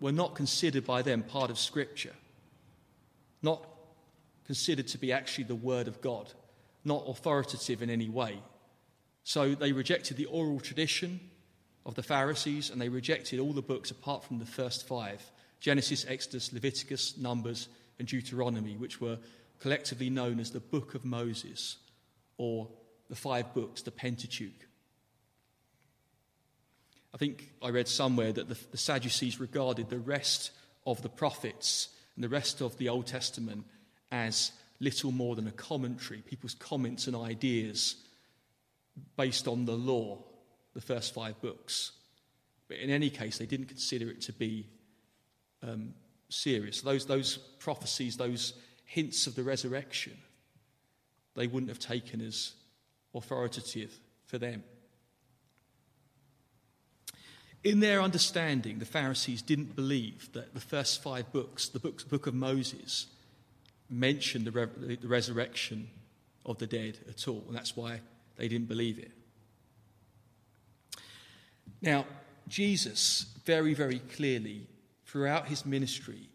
were 0.01 0.13
not 0.13 0.35
considered 0.35 0.85
by 0.85 1.03
them 1.03 1.23
part 1.23 1.51
of 1.51 1.59
Scripture, 1.59 2.15
not 3.43 3.67
considered 4.45 4.89
to 4.89 4.99
be 4.99 5.13
actually 5.13 5.45
the 5.45 5.55
Word 5.55 5.89
of 5.89 6.01
God, 6.01 6.33
not 6.85 7.05
authoritative 7.07 7.83
in 7.83 7.91
any 7.91 8.09
way. 8.09 8.39
So 9.25 9.55
they 9.55 9.73
rejected 9.73 10.17
the 10.17 10.27
oral 10.27 10.61
tradition 10.61 11.21
of 11.87 11.95
the 11.95 12.03
Pharisees 12.03 12.71
and 12.71 12.81
they 12.81 12.89
rejected 12.89 13.41
all 13.41 13.53
the 13.53 13.63
books 13.63 13.91
apart 13.91 14.25
from 14.25 14.39
the 14.39 14.47
first 14.47 14.87
five 14.87 15.23
Genesis, 15.61 16.05
Exodus, 16.09 16.53
Leviticus, 16.53 17.17
Numbers, 17.17 17.69
and 18.01 18.09
Deuteronomy, 18.09 18.77
which 18.77 19.01
were 19.01 19.17
collectively 19.61 20.11
known 20.11 20.41
as 20.41 20.51
the 20.51 20.59
Book 20.59 20.97
of 20.97 21.05
Moses 21.05 21.77
or 22.37 22.69
the 23.09 23.15
five 23.15 23.55
books, 23.55 23.83
the 23.83 23.93
Pentateuch. 23.93 24.67
I 27.15 27.17
think 27.17 27.53
I 27.63 27.69
read 27.71 27.87
somewhere 27.87 28.33
that 28.33 28.49
the, 28.49 28.59
the 28.73 28.77
Sadducees 28.77 29.39
regarded 29.39 29.89
the 29.89 30.01
rest 30.01 30.51
of 30.85 31.01
the 31.03 31.09
prophets 31.09 31.91
and 32.17 32.25
the 32.25 32.29
rest 32.29 32.61
of 32.61 32.77
the 32.79 32.89
Old 32.89 33.07
Testament 33.07 33.65
as 34.11 34.51
little 34.81 35.13
more 35.13 35.37
than 35.37 35.47
a 35.47 35.53
commentary, 35.53 36.23
people's 36.23 36.55
comments 36.55 37.07
and 37.07 37.15
ideas 37.15 37.97
based 39.17 39.49
on 39.49 39.65
the 39.65 39.73
law, 39.73 40.23
the 40.75 40.81
first 40.81 41.15
five 41.15 41.41
books. 41.41 41.93
But 42.69 42.79
in 42.79 42.91
any 42.91 43.11
case, 43.11 43.39
they 43.39 43.47
didn't 43.47 43.67
consider 43.67 44.11
it 44.11 44.23
to 44.23 44.33
be 44.33 44.67
um, 45.63 45.95
serious. 46.29 46.81
Those, 46.81 47.07
those 47.07 47.37
prophecies, 47.37 48.17
those 48.17 48.55
hints 48.85 49.27
of 49.27 49.35
the 49.35 49.43
resurrection, 49.43 50.17
they 51.35 51.47
wouldn't 51.47 51.71
have 51.71 51.79
taken 51.79 52.21
as 52.21 52.53
authoritative 53.15 53.99
for 54.27 54.39
them. 54.39 54.65
In 57.65 57.81
their 57.81 58.03
understanding, 58.03 58.81
the 58.81 58.85
Pharisees 58.85 59.41
didn't 59.41 59.77
believe 59.77 60.31
that 60.33 60.53
the 60.53 60.61
first 60.61 61.03
five 61.03 61.31
books, 61.33 61.69
the 61.69 61.79
book, 61.79 62.09
book 62.09 62.27
of 62.27 62.35
Moses, 62.35 63.07
mentioned 63.89 64.47
the, 64.47 64.51
re- 64.51 64.97
the 64.97 65.09
resurrection 65.09 65.89
of 66.45 66.59
the 66.59 66.67
dead 66.67 66.99
at 67.09 67.29
all, 67.29 67.45
and 67.47 67.57
that's 67.57 67.77
why 67.77 68.01
they 68.43 68.49
didn't 68.49 68.67
believe 68.67 68.99
it. 68.99 69.13
Now, 71.81 72.07
Jesus, 72.49 73.27
very, 73.45 73.73
very 73.73 74.01
clearly, 74.01 74.67
throughout 75.07 75.47
his 75.47 75.65
ministry, 75.65 76.29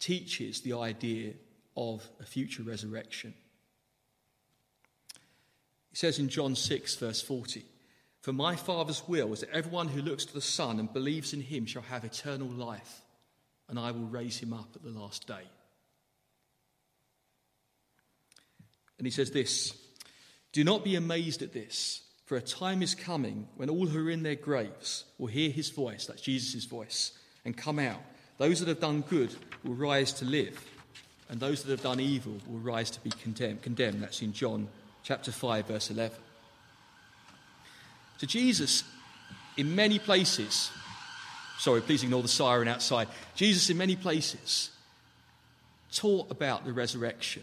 teaches 0.00 0.60
the 0.60 0.72
idea 0.72 1.34
of 1.76 2.04
a 2.18 2.24
future 2.24 2.64
resurrection. 2.64 3.32
He 5.90 5.96
says 5.96 6.18
in 6.18 6.28
John 6.28 6.56
6, 6.56 6.96
verse 6.96 7.22
40, 7.22 7.64
For 8.22 8.32
my 8.32 8.56
Father's 8.56 9.06
will 9.06 9.32
is 9.32 9.42
that 9.42 9.50
everyone 9.50 9.86
who 9.86 10.02
looks 10.02 10.24
to 10.24 10.34
the 10.34 10.40
Son 10.40 10.80
and 10.80 10.92
believes 10.92 11.32
in 11.32 11.42
him 11.42 11.64
shall 11.64 11.82
have 11.82 12.02
eternal 12.02 12.48
life, 12.48 13.02
and 13.68 13.78
I 13.78 13.92
will 13.92 14.08
raise 14.08 14.38
him 14.38 14.52
up 14.52 14.70
at 14.74 14.82
the 14.82 14.90
last 14.90 15.28
day. 15.28 15.44
And 18.98 19.06
he 19.06 19.12
says 19.12 19.30
this 19.30 19.81
Do 20.52 20.64
not 20.64 20.84
be 20.84 20.96
amazed 20.96 21.42
at 21.42 21.52
this, 21.52 22.02
for 22.26 22.36
a 22.36 22.42
time 22.42 22.82
is 22.82 22.94
coming 22.94 23.48
when 23.56 23.70
all 23.70 23.86
who 23.86 24.06
are 24.06 24.10
in 24.10 24.22
their 24.22 24.34
graves 24.34 25.04
will 25.18 25.26
hear 25.26 25.50
his 25.50 25.70
voice, 25.70 26.06
that's 26.06 26.20
Jesus' 26.20 26.64
voice, 26.64 27.12
and 27.44 27.56
come 27.56 27.78
out. 27.78 28.00
Those 28.38 28.60
that 28.60 28.68
have 28.68 28.80
done 28.80 29.02
good 29.02 29.34
will 29.64 29.74
rise 29.74 30.12
to 30.14 30.24
live, 30.24 30.62
and 31.28 31.40
those 31.40 31.62
that 31.62 31.70
have 31.70 31.82
done 31.82 32.00
evil 32.00 32.34
will 32.46 32.58
rise 32.58 32.90
to 32.90 33.00
be 33.00 33.10
condemned. 33.10 33.62
condemned. 33.62 34.02
That's 34.02 34.20
in 34.20 34.32
John 34.32 34.68
chapter 35.02 35.32
5, 35.32 35.66
verse 35.66 35.90
11. 35.90 36.16
So, 38.18 38.26
Jesus, 38.26 38.84
in 39.56 39.74
many 39.74 39.98
places, 39.98 40.70
sorry, 41.58 41.80
please 41.80 42.02
ignore 42.02 42.22
the 42.22 42.28
siren 42.28 42.68
outside. 42.68 43.08
Jesus, 43.34 43.70
in 43.70 43.78
many 43.78 43.96
places, 43.96 44.70
taught 45.92 46.30
about 46.30 46.64
the 46.64 46.72
resurrection. 46.72 47.42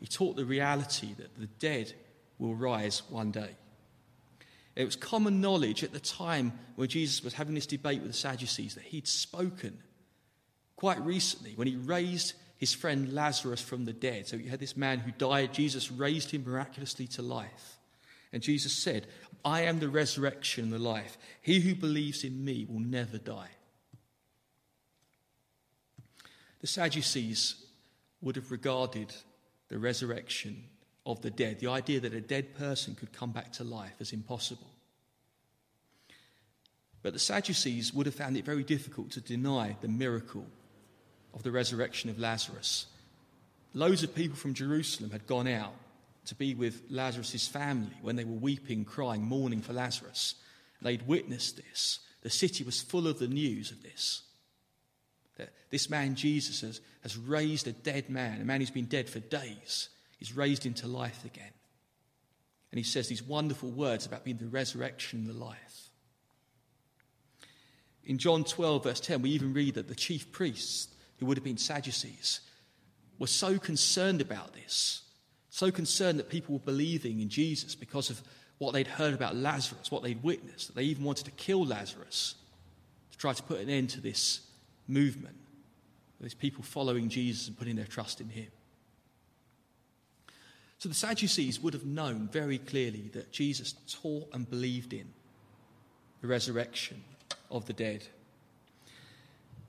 He 0.00 0.06
taught 0.06 0.36
the 0.36 0.44
reality 0.44 1.14
that 1.18 1.38
the 1.38 1.46
dead 1.58 1.92
will 2.38 2.54
rise 2.54 3.02
one 3.08 3.30
day. 3.30 3.50
It 4.74 4.84
was 4.84 4.96
common 4.96 5.40
knowledge 5.40 5.82
at 5.82 5.92
the 5.92 6.00
time 6.00 6.52
when 6.76 6.88
Jesus 6.88 7.24
was 7.24 7.32
having 7.32 7.54
this 7.54 7.66
debate 7.66 8.02
with 8.02 8.12
the 8.12 8.16
Sadducees 8.16 8.74
that 8.74 8.84
he'd 8.84 9.08
spoken 9.08 9.78
quite 10.76 11.00
recently 11.00 11.52
when 11.54 11.66
he 11.66 11.76
raised 11.76 12.34
his 12.58 12.74
friend 12.74 13.12
Lazarus 13.12 13.62
from 13.62 13.86
the 13.86 13.92
dead. 13.94 14.26
So 14.26 14.36
you 14.36 14.50
had 14.50 14.60
this 14.60 14.76
man 14.76 14.98
who 14.98 15.12
died, 15.12 15.54
Jesus 15.54 15.90
raised 15.90 16.30
him 16.30 16.44
miraculously 16.44 17.06
to 17.08 17.22
life. 17.22 17.78
And 18.32 18.42
Jesus 18.42 18.72
said, 18.72 19.06
I 19.44 19.62
am 19.62 19.78
the 19.78 19.88
resurrection 19.88 20.64
and 20.64 20.72
the 20.72 20.78
life. 20.78 21.16
He 21.40 21.60
who 21.60 21.74
believes 21.74 22.24
in 22.24 22.44
me 22.44 22.66
will 22.68 22.80
never 22.80 23.16
die. 23.16 23.48
The 26.60 26.66
Sadducees 26.66 27.64
would 28.20 28.36
have 28.36 28.50
regarded 28.50 29.14
the 29.68 29.78
resurrection 29.78 30.64
of 31.06 31.22
the 31.22 31.30
dead, 31.30 31.60
the 31.60 31.70
idea 31.70 32.00
that 32.00 32.12
a 32.12 32.20
dead 32.20 32.54
person 32.56 32.94
could 32.96 33.12
come 33.12 33.30
back 33.30 33.52
to 33.52 33.64
life, 33.64 33.94
as 34.00 34.12
impossible. 34.12 34.66
But 37.02 37.12
the 37.12 37.20
Sadducees 37.20 37.94
would 37.94 38.06
have 38.06 38.16
found 38.16 38.36
it 38.36 38.44
very 38.44 38.64
difficult 38.64 39.12
to 39.12 39.20
deny 39.20 39.76
the 39.80 39.88
miracle 39.88 40.44
of 41.32 41.44
the 41.44 41.52
resurrection 41.52 42.10
of 42.10 42.18
Lazarus. 42.18 42.86
Loads 43.72 44.02
of 44.02 44.14
people 44.14 44.36
from 44.36 44.54
Jerusalem 44.54 45.12
had 45.12 45.26
gone 45.26 45.46
out 45.46 45.74
to 46.24 46.34
be 46.34 46.54
with 46.54 46.82
Lazarus' 46.90 47.46
family 47.46 47.94
when 48.02 48.16
they 48.16 48.24
were 48.24 48.32
weeping, 48.32 48.84
crying, 48.84 49.22
mourning 49.22 49.62
for 49.62 49.72
Lazarus. 49.72 50.34
They'd 50.82 51.06
witnessed 51.06 51.56
this, 51.56 52.00
the 52.22 52.30
city 52.30 52.64
was 52.64 52.82
full 52.82 53.06
of 53.06 53.20
the 53.20 53.28
news 53.28 53.70
of 53.70 53.84
this. 53.84 54.22
That 55.36 55.50
this 55.70 55.88
man, 55.88 56.16
Jesus, 56.16 56.62
has, 56.62 56.80
has 57.02 57.16
raised 57.16 57.68
a 57.68 57.72
dead 57.72 58.10
man, 58.10 58.40
a 58.40 58.44
man 58.44 58.60
who's 58.60 58.70
been 58.70 58.86
dead 58.86 59.08
for 59.08 59.20
days. 59.20 59.90
He's 60.18 60.36
raised 60.36 60.66
into 60.66 60.86
life 60.86 61.24
again. 61.24 61.52
And 62.72 62.78
he 62.78 62.84
says 62.84 63.08
these 63.08 63.22
wonderful 63.22 63.70
words 63.70 64.06
about 64.06 64.24
being 64.24 64.38
the 64.38 64.46
resurrection 64.46 65.20
and 65.20 65.28
the 65.28 65.44
life. 65.44 65.90
In 68.04 68.18
John 68.18 68.44
12, 68.44 68.84
verse 68.84 69.00
10, 69.00 69.22
we 69.22 69.30
even 69.30 69.52
read 69.52 69.74
that 69.74 69.88
the 69.88 69.94
chief 69.94 70.30
priests, 70.32 70.88
who 71.18 71.26
would 71.26 71.36
have 71.36 71.44
been 71.44 71.58
Sadducees, 71.58 72.40
were 73.18 73.26
so 73.26 73.58
concerned 73.58 74.20
about 74.20 74.54
this, 74.54 75.02
so 75.50 75.70
concerned 75.70 76.18
that 76.18 76.28
people 76.28 76.54
were 76.54 76.60
believing 76.60 77.20
in 77.20 77.28
Jesus 77.28 77.74
because 77.74 78.10
of 78.10 78.22
what 78.58 78.72
they'd 78.72 78.86
heard 78.86 79.14
about 79.14 79.36
Lazarus, 79.36 79.90
what 79.90 80.02
they'd 80.02 80.22
witnessed, 80.22 80.68
that 80.68 80.76
they 80.76 80.84
even 80.84 81.04
wanted 81.04 81.24
to 81.24 81.30
kill 81.32 81.64
Lazarus 81.64 82.36
to 83.10 83.18
try 83.18 83.32
to 83.32 83.42
put 83.42 83.60
an 83.60 83.68
end 83.68 83.90
to 83.90 84.00
this 84.00 84.40
movement. 84.86 85.36
These 86.20 86.34
people 86.34 86.62
following 86.62 87.08
Jesus 87.08 87.48
and 87.48 87.58
putting 87.58 87.76
their 87.76 87.86
trust 87.86 88.20
in 88.20 88.28
him. 88.28 88.48
So 90.78 90.88
the 90.88 90.94
Sadducees 90.94 91.60
would 91.60 91.74
have 91.74 91.86
known 91.86 92.28
very 92.30 92.58
clearly 92.58 93.10
that 93.14 93.32
Jesus 93.32 93.74
taught 93.90 94.28
and 94.32 94.48
believed 94.48 94.92
in 94.92 95.06
the 96.20 96.26
resurrection 96.26 97.02
of 97.50 97.66
the 97.66 97.72
dead. 97.72 98.06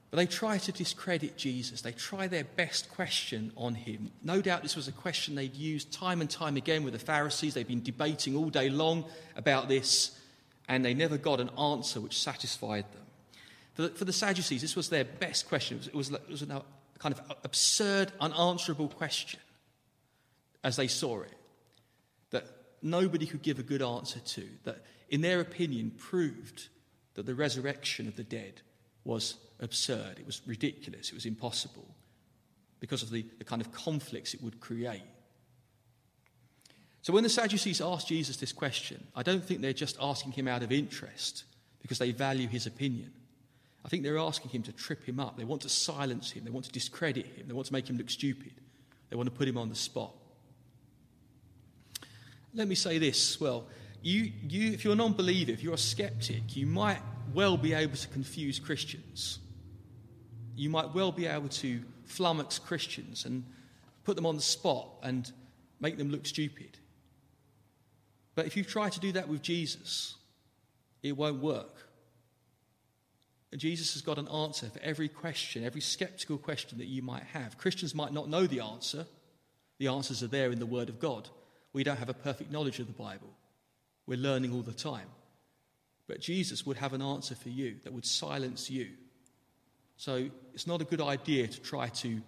But 0.09 0.17
they 0.17 0.25
try 0.25 0.57
to 0.57 0.71
discredit 0.71 1.37
Jesus. 1.37 1.81
They 1.81 1.91
try 1.91 2.27
their 2.27 2.43
best 2.43 2.89
question 2.89 3.51
on 3.57 3.75
him. 3.75 4.11
No 4.23 4.41
doubt 4.41 4.63
this 4.63 4.75
was 4.75 4.87
a 4.87 4.93
question 4.93 5.35
they'd 5.35 5.55
used 5.55 5.91
time 5.91 6.21
and 6.21 6.29
time 6.29 6.55
again 6.55 6.83
with 6.83 6.93
the 6.93 6.99
Pharisees. 6.99 7.53
They'd 7.53 7.67
been 7.67 7.83
debating 7.83 8.35
all 8.35 8.49
day 8.49 8.69
long 8.69 9.05
about 9.35 9.67
this, 9.67 10.17
and 10.69 10.83
they 10.83 10.93
never 10.93 11.17
got 11.17 11.39
an 11.39 11.49
answer 11.57 11.99
which 11.99 12.19
satisfied 12.19 12.85
them. 12.93 13.01
For 13.73 13.81
the, 13.83 13.89
for 13.89 14.05
the 14.05 14.13
Sadducees, 14.13 14.61
this 14.61 14.75
was 14.75 14.89
their 14.89 15.03
best 15.03 15.47
question. 15.47 15.77
It 15.77 15.93
was, 15.93 16.09
it 16.09 16.13
was, 16.13 16.13
it 16.13 16.29
was 16.29 16.41
a 16.41 16.63
kind 16.99 17.13
of 17.13 17.21
absurd, 17.43 18.11
unanswerable 18.19 18.87
question 18.87 19.39
as 20.67 20.75
they 20.75 20.87
saw 20.87 21.21
it 21.21 21.33
that 22.31 22.45
nobody 22.81 23.25
could 23.25 23.41
give 23.41 23.57
a 23.57 23.63
good 23.63 23.81
answer 23.81 24.19
to, 24.19 24.45
that 24.65 24.83
in 25.07 25.21
their 25.21 25.39
opinion 25.39 25.91
proved 25.97 26.67
that 27.13 27.25
the 27.25 27.33
resurrection 27.33 28.05
of 28.05 28.17
the 28.17 28.23
dead 28.23 28.61
was 29.05 29.35
absurd, 29.61 30.19
it 30.19 30.25
was 30.25 30.41
ridiculous, 30.45 31.07
it 31.07 31.15
was 31.15 31.25
impossible 31.25 31.87
because 32.81 33.01
of 33.01 33.09
the, 33.11 33.25
the 33.37 33.45
kind 33.45 33.61
of 33.61 33.71
conflicts 33.71 34.33
it 34.33 34.43
would 34.43 34.59
create. 34.59 35.01
So 37.01 37.13
when 37.13 37.23
the 37.23 37.29
Sadducees 37.29 37.79
asked 37.79 38.09
Jesus 38.09 38.35
this 38.35 38.51
question, 38.51 39.07
I 39.15 39.23
don't 39.23 39.43
think 39.43 39.61
they're 39.61 39.71
just 39.71 39.95
asking 40.01 40.33
him 40.33 40.49
out 40.49 40.63
of 40.63 40.73
interest 40.73 41.45
because 41.81 41.97
they 41.97 42.11
value 42.11 42.49
his 42.49 42.67
opinion. 42.67 43.13
I 43.85 43.87
think 43.87 44.03
they're 44.03 44.19
asking 44.19 44.51
him 44.51 44.63
to 44.63 44.73
trip 44.73 45.05
him 45.05 45.17
up. 45.17 45.37
They 45.37 45.45
want 45.45 45.61
to 45.61 45.69
silence 45.69 46.29
him. 46.29 46.43
They 46.43 46.51
want 46.51 46.65
to 46.65 46.71
discredit 46.73 47.25
him. 47.25 47.47
They 47.47 47.53
want 47.53 47.67
to 47.67 47.73
make 47.73 47.89
him 47.89 47.95
look 47.95 48.09
stupid. 48.09 48.51
They 49.09 49.15
want 49.15 49.27
to 49.27 49.35
put 49.35 49.47
him 49.47 49.57
on 49.57 49.69
the 49.69 49.75
spot. 49.75 50.13
Let 52.57 52.67
me 52.67 52.73
say 52.73 52.97
this 52.97 53.39
well, 53.39 53.67
you, 54.01 54.31
you, 54.49 54.71
if 54.73 54.83
you're 54.83 54.93
a 54.93 54.95
non 54.95 55.13
believer, 55.13 55.51
if 55.51 55.61
you're 55.61 55.75
a 55.75 55.77
skeptic, 55.77 56.55
you 56.55 56.65
might 56.65 56.99
well 57.31 57.55
be 57.55 57.73
able 57.73 57.95
to 57.95 58.07
confuse 58.07 58.57
Christians. 58.57 59.37
You 60.55 60.71
might 60.71 60.95
well 60.95 61.11
be 61.11 61.27
able 61.27 61.49
to 61.49 61.81
flummox 62.09 62.59
Christians 62.59 63.25
and 63.25 63.43
put 64.03 64.15
them 64.15 64.25
on 64.25 64.35
the 64.35 64.41
spot 64.41 64.89
and 65.03 65.31
make 65.79 65.99
them 65.99 66.09
look 66.09 66.25
stupid. 66.25 66.79
But 68.33 68.47
if 68.47 68.57
you 68.57 68.63
try 68.63 68.89
to 68.89 68.99
do 68.99 69.11
that 69.11 69.27
with 69.27 69.43
Jesus, 69.43 70.15
it 71.03 71.15
won't 71.15 71.39
work. 71.39 71.75
And 73.51 73.61
Jesus 73.61 73.93
has 73.93 74.01
got 74.01 74.17
an 74.17 74.27
answer 74.29 74.65
for 74.67 74.79
every 74.81 75.09
question, 75.09 75.63
every 75.63 75.81
skeptical 75.81 76.39
question 76.39 76.79
that 76.79 76.87
you 76.87 77.03
might 77.03 77.23
have. 77.23 77.59
Christians 77.59 77.93
might 77.93 78.13
not 78.13 78.29
know 78.29 78.47
the 78.47 78.61
answer, 78.61 79.05
the 79.77 79.89
answers 79.89 80.23
are 80.23 80.27
there 80.27 80.51
in 80.51 80.57
the 80.57 80.65
Word 80.65 80.89
of 80.89 80.99
God. 80.99 81.29
We 81.77 81.83
don't 81.83 81.99
have 81.99 82.09
a 82.09 82.13
perfect 82.15 82.51
knowledge 82.51 82.79
of 82.79 82.87
the 82.87 82.93
Bible, 82.93 83.29
we're 84.07 84.17
learning 84.17 84.51
all 84.51 84.63
the 84.63 84.73
time. 84.73 85.09
But 86.07 86.19
Jesus 86.19 86.65
would 86.65 86.77
have 86.77 86.93
an 86.93 87.03
answer 87.03 87.35
for 87.35 87.49
you 87.49 87.75
that 87.83 87.93
would 87.93 88.03
silence 88.03 88.67
you. 88.71 88.87
So 89.95 90.27
it's 90.55 90.65
not 90.65 90.81
a 90.81 90.85
good 90.85 91.01
idea 91.01 91.45
to 91.45 91.61
try 91.61 91.89
to 91.89 92.19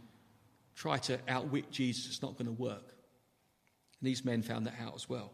try 0.76 1.00
to 1.00 1.18
outwit 1.28 1.72
Jesus. 1.72 2.06
It's 2.06 2.22
not 2.22 2.38
going 2.38 2.46
to 2.46 2.62
work. 2.62 2.94
And 4.00 4.08
these 4.08 4.24
men 4.24 4.44
found 4.44 4.68
that 4.68 4.76
out 4.80 4.94
as 4.94 5.10
well. 5.10 5.32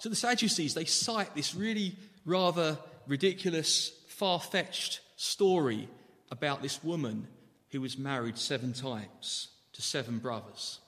So 0.00 0.10
the 0.10 0.16
Sadducees, 0.16 0.74
they 0.74 0.84
cite 0.84 1.34
this 1.34 1.54
really 1.54 1.96
rather 2.26 2.76
ridiculous, 3.06 3.90
far 4.06 4.38
fetched 4.38 5.00
story 5.16 5.88
about 6.30 6.60
this 6.60 6.84
woman 6.84 7.26
who 7.70 7.80
was 7.80 7.96
married 7.96 8.36
seven 8.36 8.74
times 8.74 9.48
to 9.72 9.80
seven 9.80 10.18
brothers. 10.18 10.80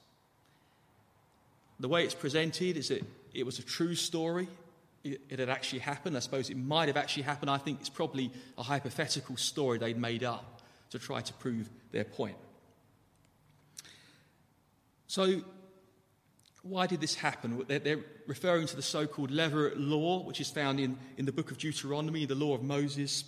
The 1.83 1.89
way 1.89 2.05
it's 2.05 2.13
presented 2.13 2.77
is 2.77 2.87
that 2.87 3.05
it 3.33 3.45
was 3.45 3.59
a 3.59 3.61
true 3.61 3.93
story. 3.93 4.47
It, 5.03 5.37
had 5.37 5.49
actually 5.49 5.79
happened. 5.79 6.15
I 6.15 6.21
suppose 6.21 6.49
it 6.49 6.55
might 6.55 6.87
have 6.87 6.95
actually 6.95 7.23
happened. 7.23 7.51
I 7.51 7.57
think 7.57 7.81
it's 7.81 7.89
probably 7.89 8.31
a 8.57 8.63
hypothetical 8.63 9.35
story 9.35 9.79
they'd 9.79 9.97
made 9.97 10.23
up 10.23 10.61
to 10.91 10.97
try 10.97 11.19
to 11.19 11.33
prove 11.33 11.69
their 11.91 12.05
point. 12.05 12.37
So, 15.07 15.41
why 16.61 16.87
did 16.87 17.01
this 17.01 17.15
happen? 17.15 17.65
They're, 17.67 17.79
they're 17.79 18.05
referring 18.27 18.65
to 18.67 18.77
the 18.77 18.81
so 18.81 19.05
called 19.05 19.31
Levirate 19.31 19.73
law, 19.75 20.23
which 20.23 20.39
is 20.39 20.49
found 20.49 20.79
in, 20.79 20.97
in 21.17 21.25
the 21.25 21.33
book 21.33 21.51
of 21.51 21.57
Deuteronomy, 21.57 22.25
the 22.25 22.33
law 22.33 22.55
of 22.55 22.63
Moses. 22.63 23.25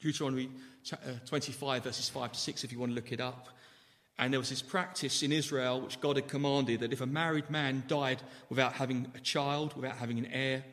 Deuteronomy 0.00 0.50
uh, 0.92 0.96
25, 1.24 1.84
verses 1.84 2.08
5 2.08 2.32
to 2.32 2.40
6, 2.40 2.64
if 2.64 2.72
you 2.72 2.80
want 2.80 2.90
to 2.90 2.96
look 2.96 3.12
it 3.12 3.20
up. 3.20 3.53
And 4.18 4.32
there 4.32 4.40
was 4.40 4.50
this 4.50 4.62
practice 4.62 5.22
in 5.22 5.32
Israel 5.32 5.80
which 5.80 6.00
God 6.00 6.16
had 6.16 6.28
commanded 6.28 6.80
that 6.80 6.92
if 6.92 7.00
a 7.00 7.06
married 7.06 7.50
man 7.50 7.82
died 7.88 8.22
without 8.48 8.74
having 8.74 9.10
a 9.14 9.20
child, 9.20 9.74
without 9.74 9.96
having 9.96 10.18
an 10.18 10.26
heir, 10.26 10.64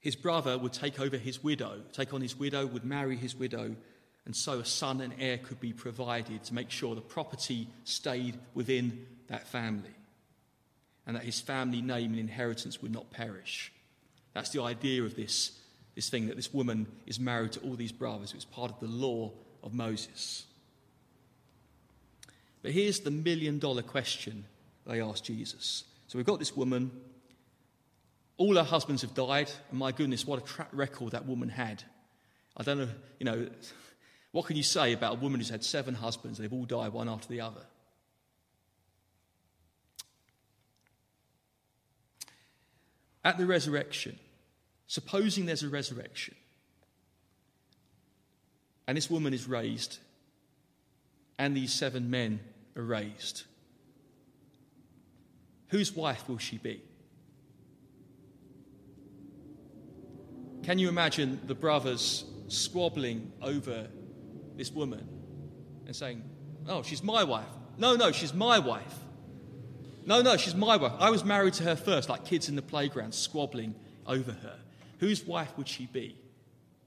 his 0.00 0.16
brother 0.16 0.58
would 0.58 0.72
take 0.72 1.00
over 1.00 1.16
his 1.16 1.42
widow, 1.42 1.82
take 1.92 2.14
on 2.14 2.20
his 2.20 2.36
widow, 2.36 2.66
would 2.66 2.84
marry 2.84 3.16
his 3.16 3.36
widow, 3.36 3.76
and 4.24 4.34
so 4.34 4.60
a 4.60 4.64
son 4.64 5.00
and 5.00 5.14
heir 5.18 5.38
could 5.38 5.60
be 5.60 5.72
provided 5.72 6.44
to 6.44 6.54
make 6.54 6.70
sure 6.70 6.94
the 6.94 7.00
property 7.00 7.68
stayed 7.84 8.38
within 8.54 9.06
that 9.28 9.48
family 9.48 9.94
and 11.06 11.16
that 11.16 11.24
his 11.24 11.40
family 11.40 11.80
name 11.80 12.10
and 12.10 12.20
inheritance 12.20 12.82
would 12.82 12.92
not 12.92 13.10
perish. 13.10 13.72
That's 14.34 14.50
the 14.50 14.62
idea 14.62 15.02
of 15.02 15.16
this, 15.16 15.58
this 15.94 16.10
thing 16.10 16.26
that 16.28 16.36
this 16.36 16.52
woman 16.52 16.86
is 17.06 17.18
married 17.18 17.52
to 17.52 17.60
all 17.60 17.74
these 17.74 17.92
brothers. 17.92 18.32
It 18.32 18.36
was 18.36 18.44
part 18.44 18.70
of 18.70 18.78
the 18.80 18.86
law 18.86 19.32
of 19.62 19.72
Moses. 19.72 20.44
But 22.62 22.72
here's 22.72 23.00
the 23.00 23.10
million 23.10 23.58
dollar 23.58 23.82
question 23.82 24.44
they 24.86 25.00
asked 25.00 25.24
Jesus. 25.24 25.84
So 26.08 26.18
we've 26.18 26.26
got 26.26 26.38
this 26.38 26.56
woman. 26.56 26.90
All 28.36 28.54
her 28.56 28.64
husbands 28.64 29.02
have 29.02 29.14
died, 29.14 29.50
and 29.70 29.78
my 29.78 29.92
goodness, 29.92 30.26
what 30.26 30.42
a 30.42 30.44
track 30.44 30.68
record 30.72 31.12
that 31.12 31.26
woman 31.26 31.48
had. 31.48 31.82
I 32.56 32.62
don't 32.62 32.78
know, 32.78 32.88
you 33.18 33.24
know, 33.24 33.48
what 34.32 34.46
can 34.46 34.56
you 34.56 34.62
say 34.62 34.92
about 34.92 35.16
a 35.16 35.20
woman 35.20 35.40
who's 35.40 35.50
had 35.50 35.64
seven 35.64 35.94
husbands? 35.94 36.38
They've 36.38 36.52
all 36.52 36.64
died 36.64 36.92
one 36.92 37.08
after 37.08 37.28
the 37.28 37.40
other. 37.40 37.62
At 43.24 43.36
the 43.36 43.46
resurrection, 43.46 44.18
supposing 44.86 45.44
there's 45.44 45.62
a 45.62 45.68
resurrection, 45.68 46.34
and 48.86 48.96
this 48.96 49.10
woman 49.10 49.34
is 49.34 49.46
raised, 49.46 49.98
and 51.38 51.56
these 51.56 51.72
seven 51.72 52.10
men 52.10 52.40
are 52.76 52.82
raised. 52.82 53.44
Whose 55.68 55.94
wife 55.94 56.28
will 56.28 56.38
she 56.38 56.58
be? 56.58 56.82
Can 60.62 60.78
you 60.78 60.88
imagine 60.88 61.40
the 61.46 61.54
brothers 61.54 62.24
squabbling 62.48 63.32
over 63.40 63.86
this 64.56 64.70
woman 64.72 65.06
and 65.86 65.94
saying, 65.94 66.22
Oh, 66.66 66.82
she's 66.82 67.02
my 67.02 67.24
wife. 67.24 67.46
No, 67.78 67.96
no, 67.96 68.12
she's 68.12 68.34
my 68.34 68.58
wife. 68.58 68.94
No, 70.04 70.20
no, 70.20 70.36
she's 70.36 70.54
my 70.54 70.76
wife. 70.76 70.92
I 70.98 71.10
was 71.10 71.24
married 71.24 71.54
to 71.54 71.62
her 71.64 71.76
first, 71.76 72.08
like 72.08 72.24
kids 72.24 72.48
in 72.48 72.56
the 72.56 72.62
playground 72.62 73.14
squabbling 73.14 73.74
over 74.06 74.32
her. 74.32 74.58
Whose 74.98 75.24
wife 75.24 75.56
would 75.56 75.68
she 75.68 75.86
be 75.86 76.16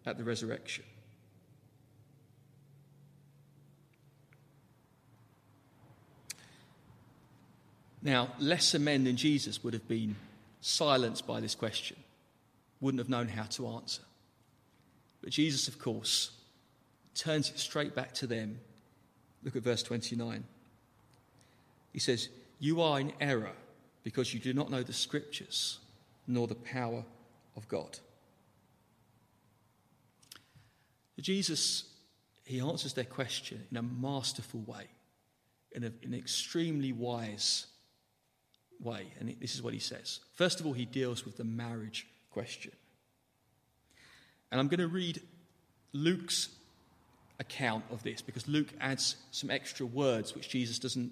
at 0.06 0.18
the 0.18 0.24
resurrection? 0.24 0.84
Now, 8.02 8.30
lesser 8.40 8.80
men 8.80 9.04
than 9.04 9.16
Jesus 9.16 9.64
would 9.64 9.74
have 9.74 9.88
been 9.88 10.16
silenced 10.62 11.28
by 11.28 11.40
this 11.40 11.56
question, 11.56 11.98
wouldn't 12.80 13.00
have 13.00 13.10
known 13.10 13.28
how 13.28 13.44
to 13.44 13.68
answer. 13.68 14.02
But 15.22 15.32
Jesus, 15.32 15.68
of 15.68 15.78
course, 15.78 16.32
turns 17.14 17.50
it 17.50 17.60
straight 17.60 17.94
back 17.94 18.14
to 18.16 18.28
them. 18.28 18.60
Look 19.44 19.56
at 19.56 19.64
verse 19.64 19.84
29. 19.84 20.44
He 21.94 22.00
says, 22.00 22.30
You 22.60 22.82
are 22.82 23.00
in 23.00 23.14
error 23.20 23.54
because 24.04 24.34
you 24.34 24.40
do 24.40 24.54
not 24.54 24.72
know 24.72 24.82
the 24.82 24.94
scriptures 24.94 25.80
nor 26.28 26.48
the 26.48 26.56
power 26.56 27.04
of 27.56 27.68
God. 27.68 28.00
Jesus, 31.20 31.84
he 32.46 32.60
answers 32.60 32.94
their 32.94 33.06
question 33.06 33.64
in 33.70 33.78
a 33.78 33.84
masterful 33.84 34.62
way, 34.62 34.88
in, 35.72 35.84
a, 35.84 35.92
in 36.02 36.14
an 36.14 36.20
extremely 36.20 36.92
wise 36.92 37.68
way. 38.82 39.08
And 39.20 39.36
this 39.40 39.56
is 39.56 39.62
what 39.62 39.74
he 39.74 39.80
says. 39.80 40.20
First 40.34 40.60
of 40.60 40.66
all, 40.66 40.74
he 40.74 40.86
deals 40.86 41.26
with 41.26 41.38
the 41.38 41.44
marriage 41.44 42.08
question. 42.32 42.72
And 44.52 44.60
I'm 44.60 44.68
going 44.68 44.80
to 44.80 44.88
read 44.88 45.22
Luke's 45.94 46.50
account 47.40 47.84
of 47.92 48.04
this 48.04 48.22
because 48.22 48.48
Luke 48.48 48.70
adds 48.80 49.16
some 49.32 49.50
extra 49.50 49.86
words 49.86 50.36
which 50.36 50.50
Jesus 50.50 50.80
doesn't 50.80 51.12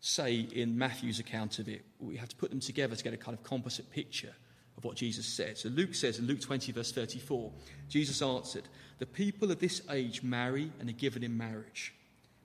say 0.00 0.46
in 0.52 0.78
Matthew's 0.78 1.18
account 1.18 1.58
of 1.58 1.68
it. 1.68 1.84
We 1.98 2.16
have 2.16 2.28
to 2.28 2.36
put 2.36 2.50
them 2.50 2.60
together 2.60 2.94
to 2.94 3.04
get 3.04 3.12
a 3.12 3.16
kind 3.16 3.36
of 3.36 3.42
composite 3.42 3.90
picture 3.90 4.34
of 4.76 4.84
what 4.84 4.96
Jesus 4.96 5.26
said. 5.26 5.58
So 5.58 5.68
Luke 5.68 5.94
says 5.94 6.18
in 6.20 6.26
Luke 6.26 6.40
20, 6.40 6.70
verse 6.72 6.92
34, 6.92 7.50
Jesus 7.88 8.22
answered, 8.22 8.68
The 8.98 9.06
people 9.06 9.50
of 9.50 9.58
this 9.58 9.82
age 9.90 10.22
marry 10.22 10.70
and 10.78 10.88
are 10.88 10.92
given 10.92 11.24
in 11.24 11.36
marriage. 11.36 11.94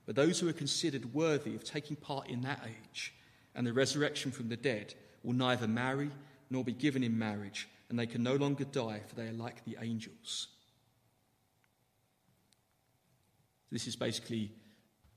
But 0.04 0.16
those 0.16 0.40
who 0.40 0.48
are 0.48 0.52
considered 0.52 1.14
worthy 1.14 1.54
of 1.54 1.64
taking 1.64 1.96
part 1.96 2.28
in 2.28 2.40
that 2.42 2.60
age 2.66 3.14
and 3.54 3.66
the 3.66 3.72
resurrection 3.72 4.30
from 4.30 4.48
the 4.48 4.56
dead 4.56 4.94
will 5.22 5.34
neither 5.34 5.68
marry 5.68 6.10
nor 6.50 6.64
be 6.64 6.72
given 6.72 7.02
in 7.02 7.18
marriage, 7.18 7.68
and 7.88 7.98
they 7.98 8.06
can 8.06 8.22
no 8.22 8.34
longer 8.34 8.64
die, 8.64 9.00
for 9.06 9.14
they 9.14 9.28
are 9.28 9.32
like 9.32 9.64
the 9.64 9.76
angels. 9.80 10.48
This 13.70 13.86
is 13.86 13.96
basically 13.96 14.52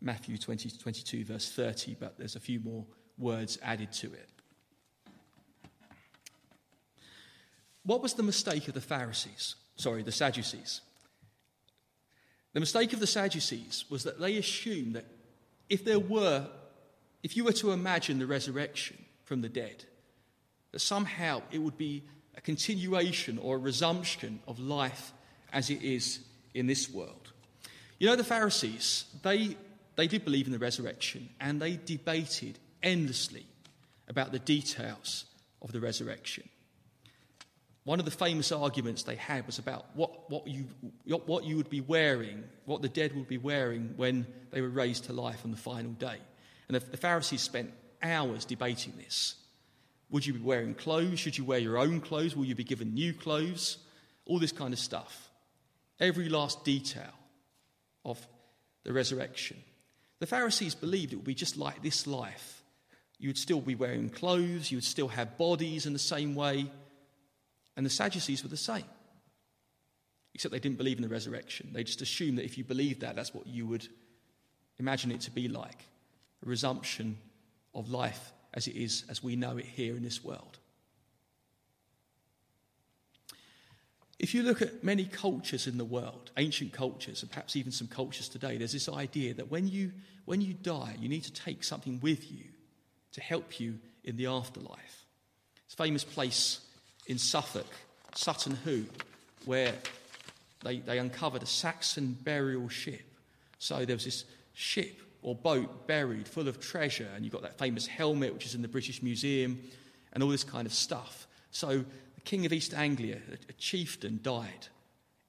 Matthew 0.01 0.37
20 0.37 0.69
22, 0.69 1.25
verse 1.25 1.51
30, 1.51 1.95
but 1.99 2.17
there's 2.17 2.35
a 2.35 2.39
few 2.39 2.59
more 2.59 2.85
words 3.17 3.57
added 3.61 3.91
to 3.93 4.07
it. 4.07 4.29
What 7.83 8.01
was 8.01 8.13
the 8.13 8.23
mistake 8.23 8.67
of 8.67 8.73
the 8.73 8.81
Pharisees? 8.81 9.55
Sorry, 9.77 10.03
the 10.03 10.11
Sadducees. 10.11 10.81
The 12.53 12.59
mistake 12.59 12.93
of 12.93 12.99
the 12.99 13.07
Sadducees 13.07 13.85
was 13.89 14.03
that 14.03 14.19
they 14.19 14.37
assumed 14.37 14.95
that 14.95 15.05
if 15.69 15.85
there 15.85 15.99
were, 15.99 16.47
if 17.23 17.35
you 17.35 17.43
were 17.43 17.53
to 17.53 17.71
imagine 17.71 18.19
the 18.19 18.27
resurrection 18.27 18.97
from 19.23 19.41
the 19.41 19.49
dead, 19.49 19.85
that 20.71 20.79
somehow 20.79 21.41
it 21.51 21.59
would 21.59 21.77
be 21.77 22.03
a 22.35 22.41
continuation 22.41 23.37
or 23.37 23.55
a 23.55 23.59
resumption 23.59 24.39
of 24.47 24.59
life 24.59 25.13
as 25.51 25.69
it 25.69 25.81
is 25.81 26.19
in 26.53 26.67
this 26.67 26.89
world. 26.89 27.31
You 27.99 28.07
know, 28.07 28.15
the 28.15 28.23
Pharisees, 28.23 29.05
they, 29.23 29.57
they 29.95 30.07
did 30.07 30.23
believe 30.23 30.45
in 30.45 30.51
the 30.51 30.59
resurrection 30.59 31.29
and 31.39 31.59
they 31.59 31.77
debated 31.77 32.59
endlessly 32.83 33.45
about 34.07 34.31
the 34.31 34.39
details 34.39 35.25
of 35.61 35.71
the 35.71 35.79
resurrection. 35.79 36.47
One 37.83 37.99
of 37.99 38.05
the 38.05 38.11
famous 38.11 38.51
arguments 38.51 39.03
they 39.03 39.15
had 39.15 39.45
was 39.45 39.59
about 39.59 39.85
what, 39.95 40.29
what, 40.29 40.45
you, 40.45 40.65
what 41.05 41.45
you 41.45 41.55
would 41.55 41.69
be 41.69 41.81
wearing, 41.81 42.43
what 42.65 42.81
the 42.81 42.89
dead 42.89 43.15
would 43.15 43.27
be 43.27 43.37
wearing 43.37 43.93
when 43.95 44.27
they 44.51 44.61
were 44.61 44.69
raised 44.69 45.05
to 45.05 45.13
life 45.13 45.45
on 45.45 45.51
the 45.51 45.57
final 45.57 45.91
day. 45.91 46.17
And 46.67 46.75
the, 46.75 46.79
the 46.79 46.97
Pharisees 46.97 47.41
spent 47.41 47.71
hours 48.01 48.45
debating 48.45 48.93
this. 48.97 49.35
Would 50.09 50.25
you 50.25 50.33
be 50.33 50.39
wearing 50.39 50.73
clothes? 50.73 51.19
Should 51.19 51.37
you 51.37 51.43
wear 51.43 51.59
your 51.59 51.77
own 51.77 51.99
clothes? 51.99 52.35
Will 52.35 52.45
you 52.45 52.55
be 52.55 52.63
given 52.63 52.93
new 52.93 53.13
clothes? 53.13 53.77
All 54.25 54.39
this 54.39 54.51
kind 54.51 54.73
of 54.73 54.79
stuff. 54.79 55.29
Every 55.99 56.29
last 56.29 56.63
detail 56.63 57.13
of 58.05 58.25
the 58.83 58.93
resurrection. 58.93 59.57
The 60.19 60.27
Pharisees 60.27 60.75
believed 60.75 61.13
it 61.13 61.17
would 61.17 61.25
be 61.25 61.35
just 61.35 61.57
like 61.57 61.81
this 61.81 62.07
life. 62.07 62.63
You 63.19 63.29
would 63.29 63.37
still 63.37 63.61
be 63.61 63.75
wearing 63.75 64.09
clothes, 64.09 64.71
you 64.71 64.77
would 64.77 64.83
still 64.83 65.07
have 65.09 65.37
bodies 65.37 65.85
in 65.85 65.93
the 65.93 65.99
same 65.99 66.35
way. 66.35 66.69
And 67.75 67.85
the 67.85 67.89
Sadducees 67.89 68.43
were 68.43 68.49
the 68.49 68.57
same. 68.57 68.85
Except 70.33 70.51
they 70.51 70.59
didn't 70.59 70.77
believe 70.77 70.97
in 70.97 71.03
the 71.03 71.09
resurrection. 71.09 71.69
They 71.73 71.83
just 71.83 72.01
assumed 72.01 72.37
that 72.37 72.45
if 72.45 72.57
you 72.57 72.63
believed 72.63 73.01
that, 73.01 73.15
that's 73.15 73.33
what 73.33 73.47
you 73.47 73.65
would 73.67 73.87
imagine 74.77 75.11
it 75.11 75.21
to 75.21 75.31
be 75.31 75.47
like 75.47 75.83
resumption 76.47 77.17
of 77.73 77.89
life 77.89 78.31
as 78.53 78.67
it 78.67 78.75
is, 78.75 79.03
as 79.09 79.23
we 79.23 79.35
know 79.35 79.57
it 79.57 79.65
here 79.65 79.95
in 79.95 80.03
this 80.03 80.23
world. 80.23 80.57
If 84.19 84.33
you 84.33 84.41
look 84.41 84.63
at 84.63 84.83
many 84.83 85.05
cultures 85.05 85.67
in 85.67 85.77
the 85.77 85.85
world, 85.85 86.31
ancient 86.37 86.73
cultures, 86.73 87.21
and 87.21 87.29
perhaps 87.29 87.55
even 87.55 87.71
some 87.71 87.87
cultures 87.87 88.27
today, 88.27 88.57
there's 88.57 88.71
this 88.71 88.89
idea 88.89 89.35
that 89.35 89.51
when 89.51 89.67
you, 89.67 89.91
when 90.25 90.41
you 90.41 90.55
die, 90.55 90.95
you 90.99 91.07
need 91.07 91.23
to 91.25 91.33
take 91.33 91.63
something 91.63 91.99
with 92.01 92.31
you 92.31 92.45
to 93.11 93.21
help 93.21 93.59
you 93.59 93.77
in 94.03 94.17
the 94.17 94.25
afterlife. 94.25 95.05
It's 95.65 95.75
a 95.75 95.83
famous 95.83 96.03
place 96.03 96.61
in 97.05 97.19
Suffolk, 97.19 97.67
Sutton 98.15 98.55
Hoo, 98.65 98.85
where 99.45 99.73
they, 100.63 100.79
they 100.79 100.97
uncovered 100.97 101.43
a 101.43 101.47
Saxon 101.47 102.17
burial 102.23 102.69
ship. 102.69 103.05
So 103.59 103.85
there 103.85 103.95
was 103.95 104.05
this 104.05 104.25
ship 104.53 104.99
or 105.21 105.35
boat 105.35 105.87
buried 105.87 106.27
full 106.27 106.47
of 106.47 106.59
treasure, 106.59 107.09
and 107.15 107.23
you've 107.23 107.33
got 107.33 107.41
that 107.41 107.57
famous 107.57 107.87
helmet, 107.87 108.33
which 108.33 108.45
is 108.45 108.55
in 108.55 108.61
the 108.61 108.67
British 108.67 109.01
Museum, 109.01 109.61
and 110.13 110.23
all 110.23 110.29
this 110.29 110.43
kind 110.43 110.65
of 110.65 110.73
stuff. 110.73 111.27
So 111.51 111.83
the 112.15 112.21
king 112.23 112.45
of 112.45 112.53
East 112.53 112.73
Anglia, 112.73 113.19
a, 113.49 113.53
chieftain, 113.53 114.19
died, 114.21 114.67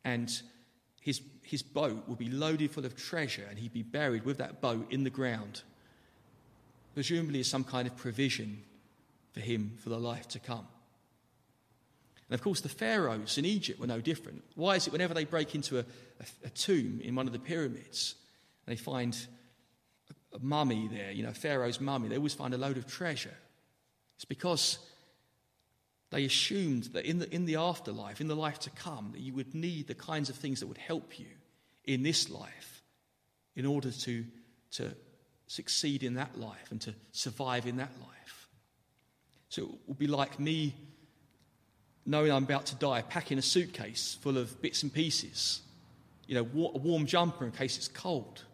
and 0.05 0.31
his, 1.01 1.21
his 1.43 1.63
boat 1.63 2.09
would 2.09 2.19
be 2.19 2.31
loaded 2.31 2.71
full 2.71 2.85
of 2.85 2.97
treasure, 2.97 3.47
and 3.49 3.59
he'd 3.59 3.73
be 3.73 3.83
buried 3.83 4.25
with 4.25 4.39
that 4.39 4.61
boat 4.61 4.91
in 4.91 5.05
the 5.05 5.11
ground, 5.11 5.63
presumably 6.95 7.41
as 7.41 7.47
some 7.47 7.65
kind 7.65 7.89
of 7.89 7.97
provision 7.97 8.63
for 9.33 9.41
him 9.41 9.77
for 9.79 9.89
the 9.89 9.99
life 9.99 10.29
to 10.29 10.39
come. 10.39 10.67
And 12.29 12.35
of 12.35 12.43
course, 12.43 12.61
the 12.61 12.69
pharaohs 12.69 13.39
in 13.39 13.47
Egypt 13.47 13.81
were 13.81 13.87
no 13.87 14.01
different. 14.01 14.45
Why 14.55 14.77
is 14.77 14.87
it 14.87 14.93
whenever 14.93 15.15
they 15.15 15.25
break 15.25 15.55
into 15.55 15.79
a, 15.79 15.81
a, 15.81 16.47
a 16.47 16.51
tomb 16.51 17.01
in 17.03 17.15
one 17.15 17.27
of 17.27 17.33
the 17.33 17.39
pyramids, 17.39 18.17
they 18.67 18.77
find 18.77 19.17
mummy 20.43 20.89
there, 20.89 21.11
you 21.11 21.23
know, 21.23 21.33
Pharaoh's 21.33 21.81
mummy, 21.81 22.09
they 22.09 22.17
always 22.17 22.35
find 22.35 22.55
a 22.55 22.59
load 22.59 22.77
of 22.77 22.87
treasure? 22.87 23.35
It's 24.17 24.25
because 24.25 24.79
they 26.11 26.25
assumed 26.25 26.85
that 26.95 27.05
in 27.05 27.19
the, 27.19 27.33
in 27.35 27.45
the 27.45 27.57
afterlife, 27.57 28.21
in 28.21 28.29
the 28.29 28.37
life 28.37 28.59
to 28.61 28.71
come, 28.71 29.11
that 29.13 29.21
you 29.21 29.35
would 29.35 29.55
need 29.55 29.87
the 29.87 29.95
kinds 29.95 30.31
of 30.31 30.37
things 30.37 30.61
that 30.61 30.67
would 30.67 30.79
help 30.79 31.19
you 31.19 31.27
in 31.85 32.03
this 32.03 32.31
life 32.31 32.83
in 33.55 33.67
order 33.67 33.91
to, 33.91 34.25
to 34.73 34.91
succeed 35.47 36.03
in 36.03 36.15
that 36.15 36.39
life 36.39 36.71
and 36.71 36.81
to 36.81 36.95
survive 37.13 37.67
in 37.67 37.77
that 37.77 37.93
life. 38.01 38.49
So 39.49 39.63
it 39.63 39.69
would 39.87 39.99
be 39.99 40.07
like 40.07 40.39
me 40.39 40.75
knowing 42.05 42.33
I'm 42.33 42.45
about 42.45 42.67
to 42.67 42.75
die, 42.75 43.03
packing 43.03 43.39
a 43.39 43.43
suitcase 43.43 44.17
full 44.23 44.39
of 44.39 44.61
bits 44.63 44.83
and 44.83 44.93
pieces, 44.93 45.61
you 46.27 46.35
know, 46.35 46.41
a 46.41 46.79
warm 46.79 47.05
jumper 47.05 47.45
in 47.45 47.53
case 47.53 47.77
it's 47.77 47.89
cold, 47.89 48.45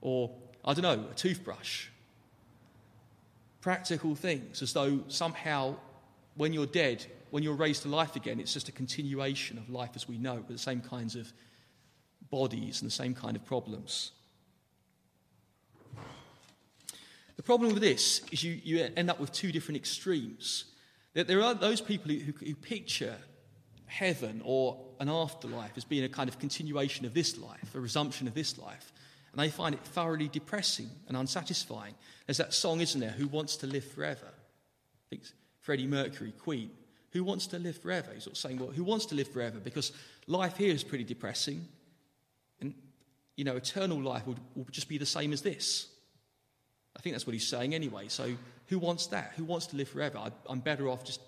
or, 0.00 0.30
I 0.68 0.74
don't 0.74 0.82
know, 0.82 1.08
a 1.10 1.14
toothbrush. 1.14 1.86
Practical 3.62 4.14
things, 4.14 4.60
as 4.60 4.74
though 4.74 5.00
somehow 5.08 5.76
when 6.36 6.52
you're 6.52 6.66
dead, 6.66 7.06
when 7.30 7.42
you're 7.42 7.54
raised 7.54 7.82
to 7.82 7.88
life 7.88 8.16
again, 8.16 8.38
it's 8.38 8.52
just 8.52 8.68
a 8.68 8.72
continuation 8.72 9.56
of 9.56 9.70
life 9.70 9.92
as 9.94 10.06
we 10.06 10.18
know, 10.18 10.34
with 10.34 10.48
the 10.48 10.58
same 10.58 10.82
kinds 10.82 11.16
of 11.16 11.32
bodies 12.30 12.82
and 12.82 12.90
the 12.90 12.94
same 12.94 13.14
kind 13.14 13.34
of 13.34 13.46
problems. 13.46 14.12
The 17.36 17.42
problem 17.42 17.72
with 17.72 17.82
this 17.82 18.20
is 18.30 18.44
you, 18.44 18.60
you 18.62 18.90
end 18.94 19.08
up 19.08 19.18
with 19.18 19.32
two 19.32 19.50
different 19.50 19.78
extremes. 19.78 20.66
That 21.14 21.26
There 21.26 21.40
are 21.40 21.54
those 21.54 21.80
people 21.80 22.12
who, 22.12 22.32
who 22.44 22.54
picture 22.54 23.16
heaven 23.86 24.42
or 24.44 24.78
an 25.00 25.08
afterlife 25.08 25.72
as 25.76 25.84
being 25.84 26.04
a 26.04 26.10
kind 26.10 26.28
of 26.28 26.38
continuation 26.38 27.06
of 27.06 27.14
this 27.14 27.38
life, 27.38 27.74
a 27.74 27.80
resumption 27.80 28.28
of 28.28 28.34
this 28.34 28.58
life. 28.58 28.92
And 29.38 29.46
they 29.46 29.52
find 29.52 29.72
it 29.72 29.80
thoroughly 29.84 30.26
depressing 30.26 30.90
and 31.06 31.16
unsatisfying. 31.16 31.94
There's 32.26 32.38
that 32.38 32.52
song, 32.52 32.80
isn't 32.80 33.00
there? 33.00 33.10
Who 33.10 33.28
wants 33.28 33.58
to 33.58 33.68
live 33.68 33.84
forever? 33.84 34.26
I 34.26 35.06
think 35.10 35.22
Freddie 35.60 35.86
Mercury, 35.86 36.32
Queen. 36.32 36.72
Who 37.12 37.22
wants 37.22 37.46
to 37.48 37.58
live 37.60 37.78
forever? 37.78 38.10
He's 38.12 38.24
sort 38.24 38.34
of 38.34 38.38
saying, 38.38 38.58
well, 38.58 38.70
who 38.70 38.82
wants 38.82 39.06
to 39.06 39.14
live 39.14 39.28
forever? 39.28 39.60
Because 39.60 39.92
life 40.26 40.56
here 40.56 40.74
is 40.74 40.82
pretty 40.82 41.04
depressing. 41.04 41.68
And, 42.60 42.74
you 43.36 43.44
know, 43.44 43.54
eternal 43.54 44.02
life 44.02 44.26
would, 44.26 44.40
would 44.56 44.72
just 44.72 44.88
be 44.88 44.98
the 44.98 45.06
same 45.06 45.32
as 45.32 45.40
this. 45.40 45.86
I 46.96 47.00
think 47.00 47.14
that's 47.14 47.24
what 47.24 47.34
he's 47.34 47.46
saying 47.46 47.76
anyway. 47.76 48.08
So, 48.08 48.34
who 48.66 48.80
wants 48.80 49.06
that? 49.06 49.34
Who 49.36 49.44
wants 49.44 49.68
to 49.68 49.76
live 49.76 49.88
forever? 49.88 50.18
I, 50.18 50.32
I'm 50.50 50.58
better 50.58 50.88
off 50.88 51.04
just 51.04 51.20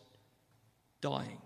dying. 1.01 1.39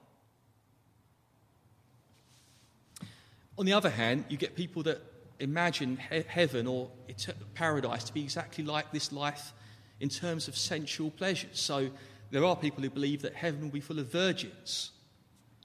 On 3.59 3.67
the 3.67 3.75
other 3.75 3.91
hand, 3.91 4.25
you 4.31 4.39
get 4.39 4.57
people 4.57 4.83
that 4.85 5.03
imagine 5.41 5.99
he- 6.11 6.25
heaven 6.27 6.67
or 6.67 6.91
paradise 7.55 8.05
to 8.05 8.15
be 8.15 8.23
exactly 8.23 8.65
like 8.65 8.93
this 8.93 9.13
life 9.13 9.53
in 10.01 10.09
terms 10.09 10.49
of 10.49 10.57
sensual 10.57 11.11
pleasures. 11.11 11.61
So 11.61 11.91
there 12.31 12.45
are 12.45 12.57
people 12.57 12.83
who 12.83 12.91
believe 12.91 13.23
that 13.23 13.35
heaven 13.35 13.63
will 13.63 13.71
be 13.71 13.81
full 13.81 13.99
of 13.99 14.11
virgins, 14.11 14.91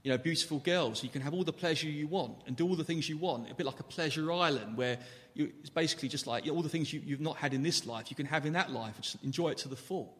you 0.03 0.11
know, 0.11 0.17
beautiful 0.17 0.59
girls. 0.59 1.03
You 1.03 1.09
can 1.09 1.22
have 1.22 1.34
all 1.34 1.43
the 1.43 1.53
pleasure 1.53 1.88
you 1.88 2.07
want 2.07 2.38
and 2.47 2.55
do 2.55 2.67
all 2.67 2.76
the 2.76 2.84
things 2.84 3.09
you 3.09 3.17
want. 3.17 3.49
A 3.49 3.55
bit 3.55 3.65
like 3.65 3.80
a 3.80 3.84
pleasure 3.84 4.32
island 4.32 4.78
where 4.78 4.97
you, 5.34 5.51
it's 5.59 5.70
basically 5.70 6.09
just 6.09 6.28
like 6.28 6.45
you 6.45 6.51
know, 6.51 6.57
all 6.57 6.63
the 6.63 6.70
things 6.70 6.93
you, 6.93 7.01
have 7.11 7.22
not 7.22 7.38
had 7.38 7.53
in 7.53 7.63
this 7.63 7.86
life, 7.86 8.09
you 8.09 8.15
can 8.15 8.26
have 8.26 8.45
in 8.45 8.53
that 8.53 8.72
life. 8.72 8.99
Just 9.01 9.24
enjoy 9.24 9.49
it 9.49 9.57
to 9.59 9.67
the 9.67 9.76
full. 9.76 10.15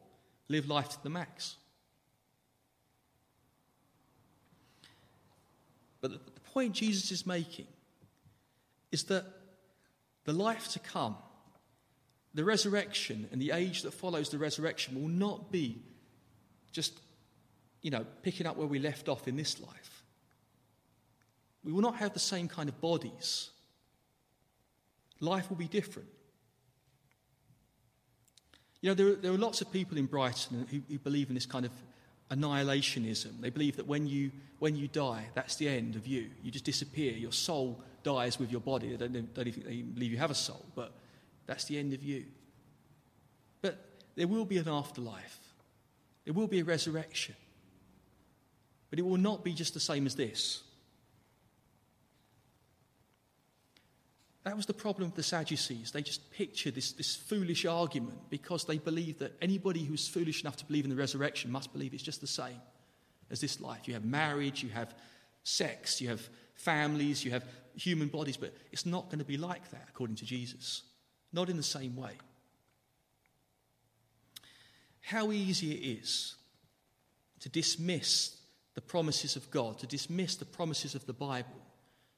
Live 0.48 0.68
life 0.68 0.90
to 0.90 1.04
the 1.04 1.10
max. 1.10 1.56
But 6.02 6.12
the 6.12 6.42
point 6.54 6.74
Jesus 6.74 7.12
is 7.12 7.26
making 7.26 7.68
is 8.92 9.04
that 9.06 9.26
the 10.26 10.34
life 10.34 10.70
to 10.70 10.80
come, 10.80 11.16
the 12.34 12.44
resurrection 12.44 13.28
and 13.32 13.42
the 13.42 13.52
age 13.52 13.82
that 13.84 13.92
follows 13.92 14.30
the 14.30 14.38
resurrection 14.38 15.02
will 15.02 15.10
not 15.10 15.52
be 15.52 15.82
just, 16.72 17.00
you 17.82 17.92
know, 17.92 18.06
picking 18.22 18.46
up 18.46 18.58
where 18.58 18.68
we 18.68 18.80
left 18.80 19.10
off 19.10 19.28
in 19.28 19.36
this 19.36 19.60
life. 19.60 20.04
We 21.64 21.72
will 21.72 21.82
not 21.82 21.98
have 21.98 22.14
the 22.14 22.20
same 22.20 22.48
kind 22.48 22.70
of 22.70 22.80
bodies. 22.80 23.50
Life 25.20 25.50
will 25.50 25.58
be 25.58 25.68
different. 25.68 26.08
You 28.82 28.90
know, 28.90 28.94
there 28.94 29.08
are, 29.08 29.16
there 29.16 29.32
are 29.34 29.38
lots 29.38 29.62
of 29.62 29.72
people 29.72 29.98
in 29.98 30.06
Brighton 30.06 30.66
who, 30.70 30.82
who 30.88 31.00
believe 31.00 31.30
in 31.30 31.36
this 31.36 31.46
kind 31.46 31.66
of 31.66 31.72
annihilationism. 32.32 33.42
They 33.42 33.50
believe 33.50 33.78
that 33.78 33.88
when 33.88 34.08
you, 34.08 34.32
when 34.60 34.76
you 34.76 34.88
die, 34.88 35.26
that's 35.34 35.56
the 35.56 35.68
end 35.68 35.96
of 35.96 36.06
you. 36.08 36.30
You 36.44 36.52
just 36.52 36.66
disappear. 36.66 37.14
Your 37.14 37.32
soul 37.32 37.82
dies 38.04 38.40
with 38.40 38.52
your 38.52 38.62
body. 38.62 38.96
They 38.96 39.08
don't, 39.08 39.34
don't 39.34 39.48
even 39.48 39.64
they 39.64 39.82
believe 39.82 40.12
you 40.12 40.18
have 40.18 40.32
a 40.32 40.36
soul, 40.36 40.66
but 40.76 40.94
that's 41.46 41.66
the 41.66 41.78
end 41.78 41.94
of 41.94 42.04
you. 42.04 42.26
But 43.62 43.78
there 44.16 44.28
will 44.28 44.46
be 44.46 44.58
an 44.58 44.68
afterlife, 44.68 45.40
there 46.26 46.34
will 46.34 46.48
be 46.48 46.60
a 46.60 46.64
resurrection. 46.64 47.36
But 48.90 48.98
it 48.98 49.04
will 49.04 49.18
not 49.18 49.44
be 49.44 49.54
just 49.54 49.76
the 49.76 49.80
same 49.80 50.08
as 50.08 50.16
this. 50.16 50.64
That 54.44 54.56
was 54.56 54.66
the 54.66 54.74
problem 54.74 55.10
with 55.10 55.16
the 55.16 55.24
Sadducees. 55.24 55.92
They 55.92 56.02
just 56.02 56.32
pictured 56.32 56.76
this, 56.76 56.94
this 56.94 57.16
foolish 57.16 57.66
argument 57.66 58.30
because 58.30 58.64
they 58.64 58.78
believed 58.78 59.20
that 59.20 59.36
anybody 59.42 59.84
who's 59.84 60.08
foolish 60.08 60.42
enough 60.42 60.56
to 60.58 60.66
believe 60.66 60.86
in 60.86 60.90
the 60.90 60.96
resurrection 60.96 61.52
must 61.52 61.74
believe 61.74 61.94
it's 61.94 62.04
just 62.04 62.22
the 62.22 62.28
same 62.28 62.62
as 63.30 63.42
this 63.42 63.60
life. 63.60 63.88
You 63.88 63.96
have 63.96 64.06
marriage, 64.06 64.64
you 64.64 64.70
have 64.70 64.96
sex, 65.44 66.00
you 66.00 66.08
have 66.08 66.28
families, 66.56 67.24
you 67.26 67.32
have 67.32 67.44
human 67.76 68.08
bodies, 68.08 68.38
but 68.38 68.56
it's 68.72 68.86
not 68.86 69.06
going 69.06 69.20
to 69.20 69.26
be 69.26 69.38
like 69.38 69.70
that 69.72 69.88
according 69.90 70.16
to 70.18 70.26
Jesus. 70.26 70.84
Not 71.34 71.50
in 71.50 71.58
the 71.58 71.64
same 71.64 71.96
way. 71.96 72.14
How 75.02 75.32
easy 75.32 75.74
it 75.74 76.00
is 76.00 76.36
to 77.42 77.50
dismiss 77.50 78.38
the 78.74 78.82
promises 78.82 79.36
of 79.36 79.52
God, 79.52 79.80
to 79.80 79.88
dismiss 79.88 80.38
the 80.38 80.46
promises 80.46 80.96
of 80.96 81.06
the 81.06 81.14
Bible, 81.14 81.50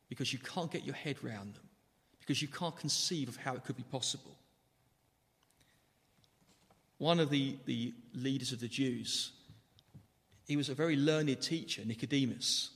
because 0.08 0.32
you 0.32 0.40
can't 0.40 0.72
get 0.72 0.84
your 0.84 0.96
head 0.96 1.24
round 1.24 1.56
them 1.56 1.64
because 2.32 2.42
you 2.42 2.48
can't 2.48 2.78
conceive 2.78 3.28
of 3.28 3.36
how 3.36 3.56
it 3.56 3.66
could 3.66 3.76
be 3.76 3.84
possible. 3.84 4.38
One 6.98 7.20
of 7.20 7.30
the, 7.30 7.58
the 7.66 7.94
leaders 8.14 8.54
of 8.54 8.62
the 8.62 8.70
Jews, 8.70 9.34
he 10.48 10.56
was 10.56 10.70
a 10.70 10.74
very 10.74 10.96
learned 10.96 11.42
teacher, 11.42 11.82
Nicodemus. 11.84 12.70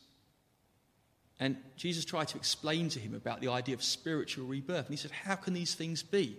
And 1.39 1.55
Jesus 1.77 2.03
tried 2.03 2.27
to 2.29 2.37
explain 2.37 2.89
to 2.89 2.99
him 2.99 3.15
about 3.15 3.39
the 3.39 3.47
idea 3.47 3.75
of 3.75 3.81
spiritual 3.81 4.45
rebirth. 4.45 4.87
And 4.87 4.93
he 4.93 4.97
said, 4.97 5.11
How 5.11 5.35
can 5.35 5.53
these 5.53 5.73
things 5.73 6.03
be? 6.03 6.35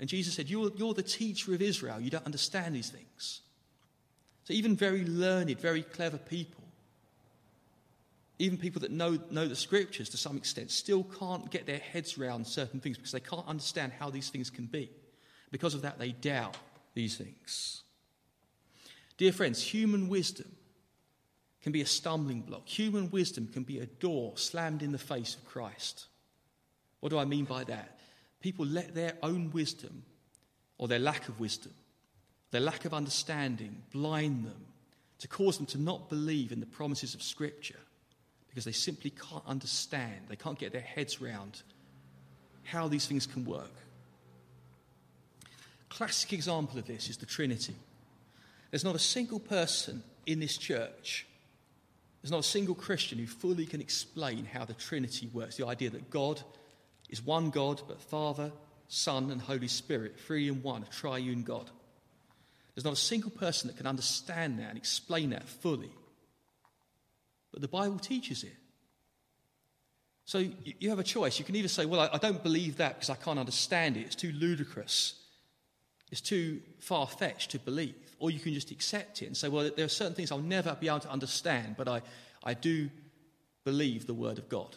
And 0.00 0.08
Jesus 0.08 0.32
said, 0.32 0.48
You're, 0.48 0.70
you're 0.74 0.94
the 0.94 1.02
teacher 1.02 1.52
of 1.52 1.60
Israel. 1.60 2.00
You 2.00 2.08
don't 2.08 2.24
understand 2.24 2.74
these 2.74 2.88
things. 2.88 3.42
So, 4.44 4.54
even 4.54 4.74
very 4.74 5.04
learned, 5.04 5.60
very 5.60 5.82
clever 5.82 6.16
people 6.16 6.63
even 8.38 8.58
people 8.58 8.80
that 8.80 8.90
know, 8.90 9.18
know 9.30 9.46
the 9.46 9.56
scriptures 9.56 10.08
to 10.10 10.16
some 10.16 10.36
extent 10.36 10.70
still 10.70 11.04
can't 11.04 11.50
get 11.50 11.66
their 11.66 11.78
heads 11.78 12.18
around 12.18 12.46
certain 12.46 12.80
things 12.80 12.96
because 12.96 13.12
they 13.12 13.20
can't 13.20 13.46
understand 13.46 13.92
how 13.98 14.10
these 14.10 14.28
things 14.28 14.50
can 14.50 14.66
be. 14.66 14.90
Because 15.50 15.74
of 15.74 15.82
that, 15.82 15.98
they 15.98 16.10
doubt 16.10 16.56
these 16.94 17.16
things. 17.16 17.82
Dear 19.16 19.32
friends, 19.32 19.62
human 19.62 20.08
wisdom 20.08 20.50
can 21.62 21.70
be 21.70 21.80
a 21.80 21.86
stumbling 21.86 22.40
block. 22.40 22.66
Human 22.68 23.10
wisdom 23.10 23.46
can 23.46 23.62
be 23.62 23.78
a 23.78 23.86
door 23.86 24.32
slammed 24.36 24.82
in 24.82 24.90
the 24.90 24.98
face 24.98 25.36
of 25.36 25.44
Christ. 25.44 26.06
What 27.00 27.10
do 27.10 27.18
I 27.18 27.24
mean 27.24 27.44
by 27.44 27.64
that? 27.64 28.00
People 28.40 28.66
let 28.66 28.94
their 28.94 29.14
own 29.22 29.50
wisdom 29.52 30.02
or 30.76 30.88
their 30.88 30.98
lack 30.98 31.28
of 31.28 31.38
wisdom, 31.38 31.72
their 32.50 32.60
lack 32.60 32.84
of 32.84 32.92
understanding, 32.92 33.82
blind 33.92 34.44
them 34.44 34.66
to 35.20 35.28
cause 35.28 35.56
them 35.56 35.66
to 35.66 35.80
not 35.80 36.10
believe 36.10 36.50
in 36.50 36.60
the 36.60 36.66
promises 36.66 37.14
of 37.14 37.22
Scripture 37.22 37.78
because 38.54 38.64
they 38.64 38.72
simply 38.72 39.10
can't 39.10 39.42
understand, 39.48 40.26
they 40.28 40.36
can't 40.36 40.58
get 40.58 40.70
their 40.70 40.80
heads 40.80 41.20
round 41.20 41.62
how 42.62 42.86
these 42.86 43.06
things 43.06 43.26
can 43.26 43.44
work. 43.44 43.72
Classic 45.88 46.32
example 46.32 46.78
of 46.78 46.86
this 46.86 47.10
is 47.10 47.16
the 47.16 47.26
Trinity. 47.26 47.74
There's 48.70 48.84
not 48.84 48.94
a 48.94 49.00
single 49.00 49.40
person 49.40 50.04
in 50.24 50.38
this 50.38 50.56
church, 50.56 51.26
there's 52.22 52.30
not 52.30 52.40
a 52.40 52.44
single 52.44 52.74
Christian 52.74 53.18
who 53.18 53.26
fully 53.26 53.66
can 53.66 53.82
explain 53.82 54.46
how 54.46 54.64
the 54.64 54.72
Trinity 54.72 55.28
works 55.34 55.56
the 55.56 55.66
idea 55.66 55.90
that 55.90 56.08
God 56.08 56.40
is 57.10 57.20
one 57.20 57.50
God, 57.50 57.82
but 57.86 58.00
Father, 58.00 58.50
Son, 58.88 59.30
and 59.30 59.42
Holy 59.42 59.68
Spirit, 59.68 60.18
three 60.18 60.48
in 60.48 60.62
one, 60.62 60.84
a 60.84 60.86
triune 60.86 61.42
God. 61.42 61.70
There's 62.74 62.84
not 62.84 62.94
a 62.94 62.96
single 62.96 63.30
person 63.30 63.68
that 63.68 63.76
can 63.76 63.86
understand 63.86 64.58
that 64.58 64.70
and 64.70 64.78
explain 64.78 65.30
that 65.30 65.46
fully. 65.48 65.90
But 67.54 67.62
the 67.62 67.68
Bible 67.68 68.00
teaches 68.00 68.42
it. 68.42 68.56
So 70.24 70.44
you 70.64 70.90
have 70.90 70.98
a 70.98 71.04
choice. 71.04 71.38
You 71.38 71.44
can 71.44 71.54
either 71.54 71.68
say, 71.68 71.86
Well, 71.86 72.10
I 72.12 72.18
don't 72.18 72.42
believe 72.42 72.78
that 72.78 72.96
because 72.96 73.10
I 73.10 73.14
can't 73.14 73.38
understand 73.38 73.96
it. 73.96 74.00
It's 74.00 74.16
too 74.16 74.32
ludicrous. 74.32 75.14
It's 76.10 76.20
too 76.20 76.60
far 76.80 77.06
fetched 77.06 77.52
to 77.52 77.60
believe. 77.60 77.94
Or 78.18 78.32
you 78.32 78.40
can 78.40 78.54
just 78.54 78.72
accept 78.72 79.22
it 79.22 79.26
and 79.26 79.36
say, 79.36 79.48
Well, 79.48 79.70
there 79.76 79.84
are 79.84 79.88
certain 79.88 80.14
things 80.14 80.32
I'll 80.32 80.38
never 80.38 80.76
be 80.80 80.88
able 80.88 81.00
to 81.00 81.10
understand, 81.10 81.76
but 81.78 81.86
I, 81.86 82.02
I 82.42 82.54
do 82.54 82.90
believe 83.62 84.08
the 84.08 84.14
Word 84.14 84.38
of 84.38 84.48
God. 84.48 84.76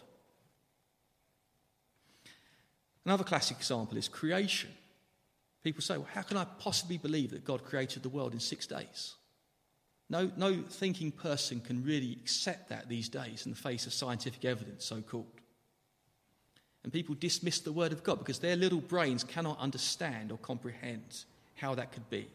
Another 3.04 3.24
classic 3.24 3.56
example 3.56 3.98
is 3.98 4.06
creation. 4.06 4.70
People 5.64 5.82
say, 5.82 5.96
Well, 5.96 6.08
how 6.14 6.22
can 6.22 6.36
I 6.36 6.44
possibly 6.44 6.98
believe 6.98 7.32
that 7.32 7.44
God 7.44 7.64
created 7.64 8.04
the 8.04 8.08
world 8.08 8.34
in 8.34 8.40
six 8.40 8.68
days? 8.68 9.16
No, 10.10 10.30
no 10.36 10.62
thinking 10.62 11.12
person 11.12 11.60
can 11.60 11.84
really 11.84 12.12
accept 12.12 12.70
that 12.70 12.88
these 12.88 13.08
days 13.08 13.44
in 13.44 13.52
the 13.52 13.58
face 13.58 13.86
of 13.86 13.92
scientific 13.92 14.44
evidence, 14.44 14.84
so 14.84 15.02
called. 15.02 15.26
And 16.82 16.92
people 16.92 17.14
dismiss 17.14 17.60
the 17.60 17.72
word 17.72 17.92
of 17.92 18.02
God 18.02 18.18
because 18.18 18.38
their 18.38 18.56
little 18.56 18.80
brains 18.80 19.22
cannot 19.22 19.58
understand 19.58 20.32
or 20.32 20.38
comprehend 20.38 21.24
how 21.56 21.74
that 21.74 21.92
could 21.92 22.08
be. 22.08 22.28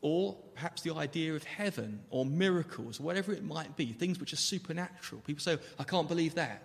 Or 0.00 0.34
perhaps 0.54 0.80
the 0.80 0.94
idea 0.94 1.34
of 1.34 1.44
heaven 1.44 2.00
or 2.08 2.24
miracles, 2.24 2.98
whatever 2.98 3.32
it 3.32 3.44
might 3.44 3.76
be, 3.76 3.92
things 3.92 4.18
which 4.18 4.32
are 4.32 4.36
supernatural. 4.36 5.20
People 5.26 5.42
say, 5.42 5.58
I 5.78 5.84
can't 5.84 6.08
believe 6.08 6.36
that. 6.36 6.62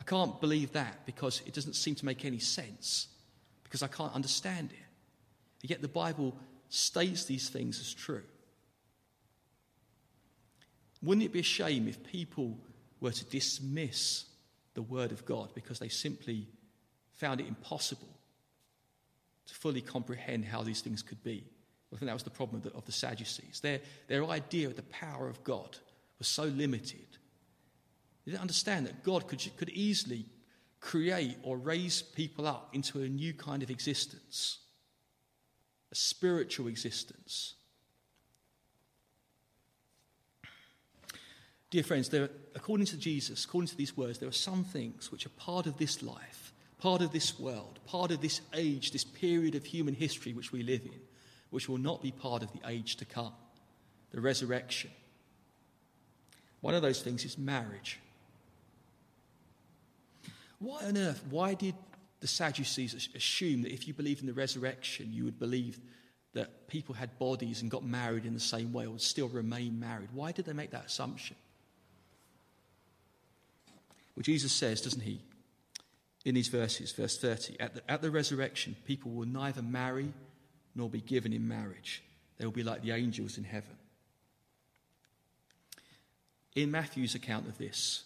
I 0.00 0.04
can't 0.04 0.40
believe 0.40 0.72
that 0.72 1.04
because 1.04 1.42
it 1.44 1.52
doesn't 1.52 1.74
seem 1.74 1.94
to 1.96 2.06
make 2.06 2.24
any 2.24 2.38
sense, 2.38 3.08
because 3.64 3.82
I 3.82 3.88
can't 3.88 4.14
understand 4.14 4.70
it. 4.72 4.86
And 5.60 5.70
Yet 5.70 5.82
the 5.82 5.88
Bible 5.88 6.34
states 6.70 7.24
these 7.24 7.48
things 7.48 7.78
as 7.80 7.92
true. 7.92 8.22
Wouldn't 11.02 11.24
it 11.24 11.32
be 11.32 11.40
a 11.40 11.44
shame 11.44 11.88
if 11.88 12.02
people 12.04 12.58
were 13.00 13.10
to 13.10 13.24
dismiss 13.26 14.24
the 14.74 14.82
Word 14.82 15.12
of 15.12 15.24
God 15.24 15.50
because 15.54 15.78
they 15.78 15.88
simply 15.88 16.46
found 17.12 17.40
it 17.40 17.48
impossible 17.48 18.08
to 19.46 19.54
fully 19.54 19.80
comprehend 19.80 20.44
how 20.44 20.62
these 20.62 20.80
things 20.80 21.02
could 21.02 21.22
be? 21.24 21.44
I 21.92 21.96
think 21.96 22.06
that 22.06 22.14
was 22.14 22.22
the 22.22 22.30
problem 22.30 22.58
of 22.58 22.62
the, 22.62 22.78
of 22.78 22.84
the 22.84 22.92
Sadducees. 22.92 23.60
Their, 23.60 23.80
their 24.06 24.24
idea 24.26 24.68
of 24.68 24.76
the 24.76 24.82
power 24.82 25.28
of 25.28 25.42
God 25.42 25.76
was 26.18 26.28
so 26.28 26.44
limited. 26.44 27.06
They 28.24 28.32
didn't 28.32 28.42
understand 28.42 28.86
that 28.86 29.02
God 29.02 29.26
could, 29.26 29.44
could 29.56 29.70
easily 29.70 30.26
create 30.78 31.36
or 31.42 31.56
raise 31.56 32.00
people 32.00 32.46
up 32.46 32.68
into 32.74 33.02
a 33.02 33.08
new 33.08 33.34
kind 33.34 33.62
of 33.64 33.70
existence 33.70 34.58
a 35.90 35.94
spiritual 35.94 36.68
existence. 36.68 37.54
Dear 41.70 41.84
friends, 41.84 42.08
there, 42.08 42.30
according 42.54 42.86
to 42.86 42.96
Jesus, 42.96 43.44
according 43.44 43.68
to 43.68 43.76
these 43.76 43.96
words, 43.96 44.18
there 44.18 44.28
are 44.28 44.32
some 44.32 44.64
things 44.64 45.12
which 45.12 45.24
are 45.24 45.30
part 45.30 45.66
of 45.66 45.78
this 45.78 46.02
life, 46.02 46.52
part 46.78 47.00
of 47.00 47.12
this 47.12 47.38
world, 47.38 47.78
part 47.86 48.10
of 48.10 48.20
this 48.20 48.40
age, 48.54 48.90
this 48.90 49.04
period 49.04 49.54
of 49.54 49.64
human 49.64 49.94
history 49.94 50.32
which 50.32 50.50
we 50.50 50.64
live 50.64 50.84
in, 50.84 51.00
which 51.50 51.68
will 51.68 51.78
not 51.78 52.02
be 52.02 52.10
part 52.10 52.42
of 52.42 52.52
the 52.52 52.60
age 52.68 52.96
to 52.96 53.04
come, 53.04 53.32
the 54.10 54.20
resurrection. 54.20 54.90
One 56.60 56.74
of 56.74 56.82
those 56.82 57.02
things 57.02 57.24
is 57.24 57.38
marriage. 57.38 58.00
Why 60.58 60.84
on 60.84 60.98
earth, 60.98 61.22
why 61.30 61.54
did 61.54 61.74
the 62.20 62.26
Sadducees 62.26 63.08
assume 63.14 63.62
that 63.62 63.72
if 63.72 63.88
you 63.88 63.94
believed 63.94 64.20
in 64.20 64.26
the 64.26 64.32
resurrection, 64.32 65.08
you 65.10 65.24
would 65.24 65.38
believe 65.38 65.80
that 66.34 66.68
people 66.68 66.94
had 66.94 67.18
bodies 67.18 67.62
and 67.62 67.70
got 67.70 67.84
married 67.84 68.24
in 68.24 68.34
the 68.34 68.40
same 68.40 68.72
way 68.72 68.86
or 68.86 68.90
would 68.90 69.00
still 69.00 69.28
remain 69.28 69.80
married. 69.80 70.10
Why 70.12 70.32
did 70.32 70.44
they 70.44 70.52
make 70.52 70.70
that 70.70 70.86
assumption? 70.86 71.36
Well, 74.14 74.22
Jesus 74.22 74.52
says, 74.52 74.80
doesn't 74.82 75.00
he, 75.00 75.20
in 76.24 76.34
these 76.34 76.48
verses, 76.48 76.92
verse 76.92 77.18
30, 77.18 77.58
at 77.58 77.74
the, 77.74 77.90
at 77.90 78.02
the 78.02 78.10
resurrection, 78.10 78.76
people 78.84 79.10
will 79.10 79.26
neither 79.26 79.62
marry 79.62 80.12
nor 80.74 80.88
be 80.88 81.00
given 81.00 81.32
in 81.32 81.48
marriage. 81.48 82.02
They 82.36 82.44
will 82.44 82.52
be 82.52 82.62
like 82.62 82.82
the 82.82 82.92
angels 82.92 83.38
in 83.38 83.44
heaven. 83.44 83.76
In 86.54 86.70
Matthew's 86.70 87.14
account 87.14 87.48
of 87.48 87.56
this, 87.56 88.04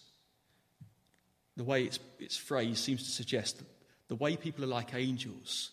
the 1.57 1.63
way 1.63 1.83
it's, 1.83 1.99
it's 2.19 2.37
phrased 2.37 2.83
seems 2.83 3.03
to 3.03 3.11
suggest 3.11 3.57
that 3.57 3.67
the 4.07 4.15
way 4.15 4.37
people 4.37 4.63
are 4.63 4.67
like 4.67 4.93
angels 4.93 5.71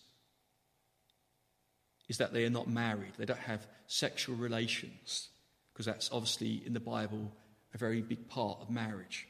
is 2.09 2.19
that 2.19 2.33
they 2.33 2.45
are 2.45 2.51
not 2.51 2.69
married, 2.69 3.13
they 3.17 3.25
don't 3.25 3.39
have 3.39 3.67
sexual 3.87 4.37
relations, 4.37 5.29
because 5.73 5.87
that's 5.87 6.11
obviously 6.13 6.63
in 6.67 6.73
the 6.73 6.81
Bible 6.81 7.33
a 7.75 7.79
very 7.79 8.03
big 8.03 8.29
part 8.29 8.59
of 8.61 8.71
marriage. 8.71 9.29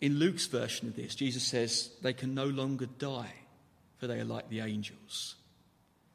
In 0.00 0.18
Luke's 0.18 0.46
version 0.46 0.88
of 0.88 0.96
this, 0.96 1.14
Jesus 1.14 1.44
says 1.44 1.90
they 2.02 2.12
can 2.12 2.34
no 2.34 2.46
longer 2.46 2.86
die, 2.86 3.32
for 3.98 4.08
they 4.08 4.18
are 4.18 4.24
like 4.24 4.48
the 4.48 4.60
angels. 4.60 5.36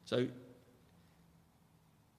So 0.04 0.26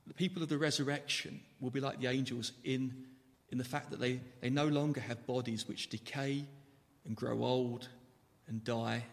the 0.07 0.13
people 0.15 0.41
of 0.41 0.49
the 0.49 0.57
resurrection 0.57 1.41
will 1.59 1.69
be 1.69 1.79
like 1.79 1.99
the 1.99 2.07
angels 2.07 2.51
in, 2.63 3.05
in 3.51 3.57
the 3.57 3.63
fact 3.63 3.91
that 3.91 3.99
they, 3.99 4.19
they 4.41 4.49
no 4.49 4.67
longer 4.67 5.01
have 5.01 5.25
bodies 5.25 5.67
which 5.67 5.89
decay 5.89 6.45
and 7.05 7.15
grow 7.15 7.43
old 7.43 7.87
and 8.47 8.63
die. 8.63 9.03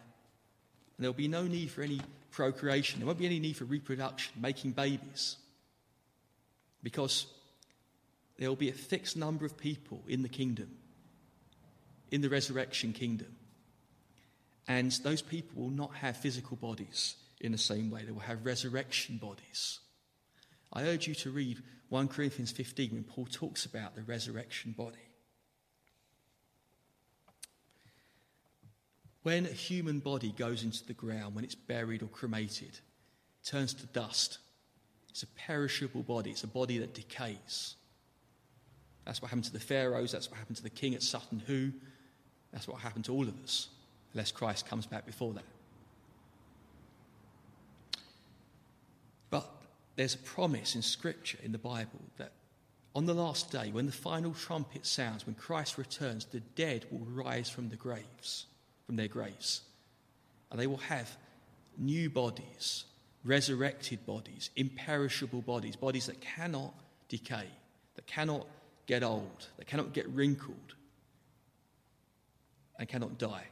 And 0.96 1.04
there'll 1.04 1.14
be 1.14 1.28
no 1.28 1.44
need 1.44 1.70
for 1.70 1.82
any 1.82 2.00
procreation. 2.30 3.00
There 3.00 3.06
won't 3.06 3.18
be 3.18 3.26
any 3.26 3.40
need 3.40 3.56
for 3.56 3.64
reproduction, 3.64 4.34
making 4.40 4.72
babies. 4.72 5.36
Because 6.82 7.26
there 8.38 8.48
will 8.48 8.56
be 8.56 8.68
a 8.68 8.74
fixed 8.74 9.16
number 9.16 9.46
of 9.46 9.56
people 9.56 10.02
in 10.06 10.22
the 10.22 10.28
kingdom 10.28 10.70
in 12.10 12.20
the 12.20 12.28
resurrection 12.28 12.92
kingdom. 12.92 13.34
And 14.68 14.92
those 15.02 15.22
people 15.22 15.62
will 15.62 15.70
not 15.70 15.94
have 15.96 16.16
physical 16.16 16.56
bodies 16.56 17.16
in 17.40 17.52
the 17.52 17.58
same 17.58 17.90
way, 17.90 18.02
they 18.04 18.12
will 18.12 18.20
have 18.20 18.46
resurrection 18.46 19.18
bodies. 19.18 19.80
I 20.72 20.84
urge 20.84 21.06
you 21.06 21.14
to 21.16 21.30
read 21.30 21.62
1 21.88 22.08
Corinthians 22.08 22.50
15 22.50 22.90
when 22.92 23.04
Paul 23.04 23.26
talks 23.30 23.64
about 23.64 23.94
the 23.94 24.02
resurrection 24.02 24.74
body. 24.76 24.96
When 29.22 29.46
a 29.46 29.50
human 29.50 29.98
body 29.98 30.32
goes 30.36 30.62
into 30.62 30.84
the 30.86 30.92
ground, 30.92 31.34
when 31.34 31.44
it's 31.44 31.54
buried 31.54 32.02
or 32.02 32.06
cremated, 32.06 32.78
turns 33.44 33.74
to 33.74 33.86
dust, 33.86 34.38
it's 35.10 35.22
a 35.22 35.26
perishable 35.28 36.02
body, 36.02 36.30
it's 36.30 36.44
a 36.44 36.48
body 36.48 36.78
that 36.78 36.94
decays. 36.94 37.74
That's 39.04 39.22
what 39.22 39.28
happened 39.28 39.44
to 39.44 39.52
the 39.52 39.60
pharaohs, 39.60 40.12
that's 40.12 40.30
what 40.30 40.38
happened 40.38 40.56
to 40.58 40.62
the 40.62 40.70
king 40.70 40.94
at 40.94 41.02
Sutton 41.02 41.40
Hoo, 41.46 41.72
that's 42.52 42.68
what 42.68 42.80
happened 42.80 43.04
to 43.06 43.12
all 43.12 43.22
of 43.22 43.34
us, 43.42 43.68
unless 44.12 44.30
Christ 44.30 44.66
comes 44.68 44.86
back 44.86 45.06
before 45.06 45.32
that. 45.34 45.44
But 49.30 49.50
there's 49.96 50.14
a 50.14 50.18
promise 50.18 50.74
in 50.74 50.82
Scripture, 50.82 51.38
in 51.42 51.52
the 51.52 51.58
Bible, 51.58 52.00
that 52.18 52.32
on 52.94 53.06
the 53.06 53.14
last 53.14 53.50
day, 53.50 53.70
when 53.72 53.86
the 53.86 53.92
final 53.92 54.32
trumpet 54.32 54.86
sounds, 54.86 55.26
when 55.26 55.34
Christ 55.34 55.76
returns, 55.76 56.26
the 56.26 56.40
dead 56.40 56.86
will 56.90 57.06
rise 57.06 57.50
from 57.50 57.68
the 57.68 57.76
graves, 57.76 58.46
from 58.86 58.96
their 58.96 59.08
graves. 59.08 59.62
And 60.50 60.60
they 60.60 60.66
will 60.66 60.76
have 60.78 61.14
new 61.76 62.08
bodies, 62.08 62.84
resurrected 63.24 64.06
bodies, 64.06 64.50
imperishable 64.56 65.42
bodies, 65.42 65.76
bodies 65.76 66.06
that 66.06 66.20
cannot 66.20 66.72
decay, 67.08 67.46
that 67.96 68.06
cannot 68.06 68.46
get 68.86 69.02
old, 69.02 69.48
that 69.58 69.66
cannot 69.66 69.92
get 69.92 70.08
wrinkled, 70.08 70.74
and 72.78 72.88
cannot 72.88 73.18
die. 73.18 73.44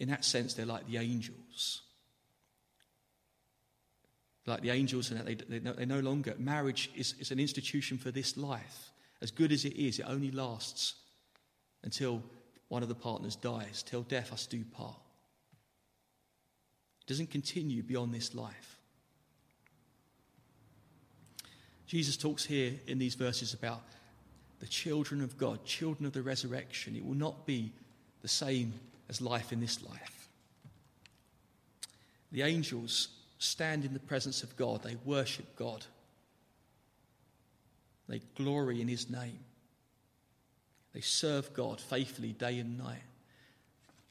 In 0.00 0.08
that 0.08 0.24
sense, 0.24 0.54
they're 0.54 0.66
like 0.66 0.88
the 0.88 0.98
angels. 0.98 1.82
Like 4.46 4.62
the 4.62 4.70
angels, 4.70 5.10
and 5.10 5.20
they, 5.26 5.34
they, 5.34 5.58
they 5.58 5.86
no 5.86 6.00
longer, 6.00 6.34
marriage 6.38 6.90
is, 6.96 7.14
is 7.20 7.30
an 7.30 7.38
institution 7.38 7.96
for 7.96 8.10
this 8.10 8.36
life. 8.36 8.90
As 9.20 9.30
good 9.30 9.52
as 9.52 9.64
it 9.64 9.76
is, 9.76 10.00
it 10.00 10.06
only 10.08 10.32
lasts 10.32 10.94
until 11.84 12.22
one 12.68 12.82
of 12.82 12.88
the 12.88 12.94
partners 12.94 13.36
dies, 13.36 13.82
till 13.82 14.02
death 14.02 14.32
us 14.32 14.46
do 14.46 14.64
part. 14.64 14.96
It 17.02 17.06
doesn't 17.06 17.30
continue 17.30 17.82
beyond 17.82 18.12
this 18.14 18.34
life. 18.34 18.78
Jesus 21.86 22.16
talks 22.16 22.44
here 22.44 22.72
in 22.86 22.98
these 22.98 23.14
verses 23.14 23.54
about 23.54 23.82
the 24.60 24.66
children 24.66 25.20
of 25.22 25.36
God, 25.36 25.64
children 25.64 26.06
of 26.06 26.12
the 26.12 26.22
resurrection. 26.22 26.96
It 26.96 27.04
will 27.04 27.14
not 27.14 27.46
be 27.46 27.72
the 28.22 28.28
same 28.28 28.72
as 29.08 29.20
life 29.20 29.52
in 29.52 29.60
this 29.60 29.82
life. 29.82 30.28
The 32.30 32.42
angels 32.42 33.08
stand 33.42 33.84
in 33.84 33.92
the 33.92 34.00
presence 34.00 34.42
of 34.42 34.56
God, 34.56 34.82
they 34.82 34.96
worship 35.04 35.56
God, 35.56 35.84
they 38.08 38.20
glory 38.36 38.80
in 38.80 38.88
His 38.88 39.10
name, 39.10 39.40
they 40.94 41.00
serve 41.00 41.52
God 41.54 41.80
faithfully 41.80 42.32
day 42.32 42.58
and 42.58 42.78
night. 42.78 43.02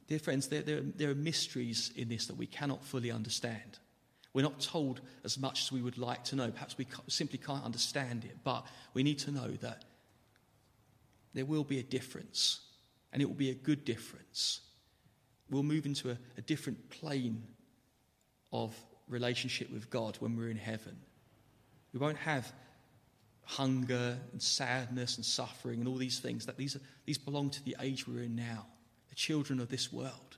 Dear 0.08 0.20
friends, 0.20 0.48
there, 0.48 0.62
there, 0.62 0.82
there 0.82 1.10
are 1.10 1.16
mysteries 1.16 1.92
in 1.96 2.10
this 2.10 2.28
that 2.28 2.36
we 2.36 2.48
cannot 2.48 2.84
fully 2.84 3.12
understand. 3.12 3.80
We're 4.34 4.42
not 4.42 4.60
told 4.60 5.02
as 5.24 5.38
much 5.38 5.62
as 5.62 5.72
we 5.72 5.82
would 5.82 5.98
like 5.98 6.24
to 6.26 6.36
know. 6.36 6.52
Perhaps 6.52 6.78
we 6.78 6.88
simply 7.08 7.38
can't 7.38 7.64
understand 7.64 8.26
it, 8.26 8.38
but 8.44 8.66
we 8.94 9.04
need 9.04 9.20
to 9.20 9.32
know 9.32 9.50
that 9.62 9.86
there 11.34 11.46
will 11.46 11.64
be 11.64 11.80
a 11.80 11.84
difference, 11.84 12.60
and 13.14 13.22
it 13.22 13.26
will 13.26 13.36
be 13.36 13.52
a 13.52 13.56
good 13.56 13.86
difference. 13.86 14.62
We'll 15.50 15.64
move 15.64 15.86
into 15.86 16.10
a, 16.12 16.18
a 16.38 16.42
different 16.42 16.90
plane 16.90 17.44
of 18.52 18.76
relationship 19.12 19.72
with 19.72 19.90
God 19.90 20.18
when 20.20 20.36
we're 20.36 20.50
in 20.50 20.58
heaven. 20.58 20.98
We 21.94 22.00
won't 22.00 22.18
have 22.18 22.52
hunger 23.44 24.18
and 24.32 24.42
sadness 24.42 25.18
and 25.18 25.26
suffering 25.26 25.80
and 25.80 25.88
all 25.88 25.98
these 25.98 26.20
things. 26.20 26.46
That 26.46 26.58
these, 26.58 26.76
are, 26.76 26.82
these 27.06 27.18
belong 27.18 27.50
to 27.52 27.64
the 27.64 27.76
age 27.82 28.08
we're 28.08 28.24
in 28.24 28.36
now, 28.36 28.66
the 29.10 29.16
children 29.16 29.60
of 29.60 29.70
this 29.70 29.92
world. 29.92 30.38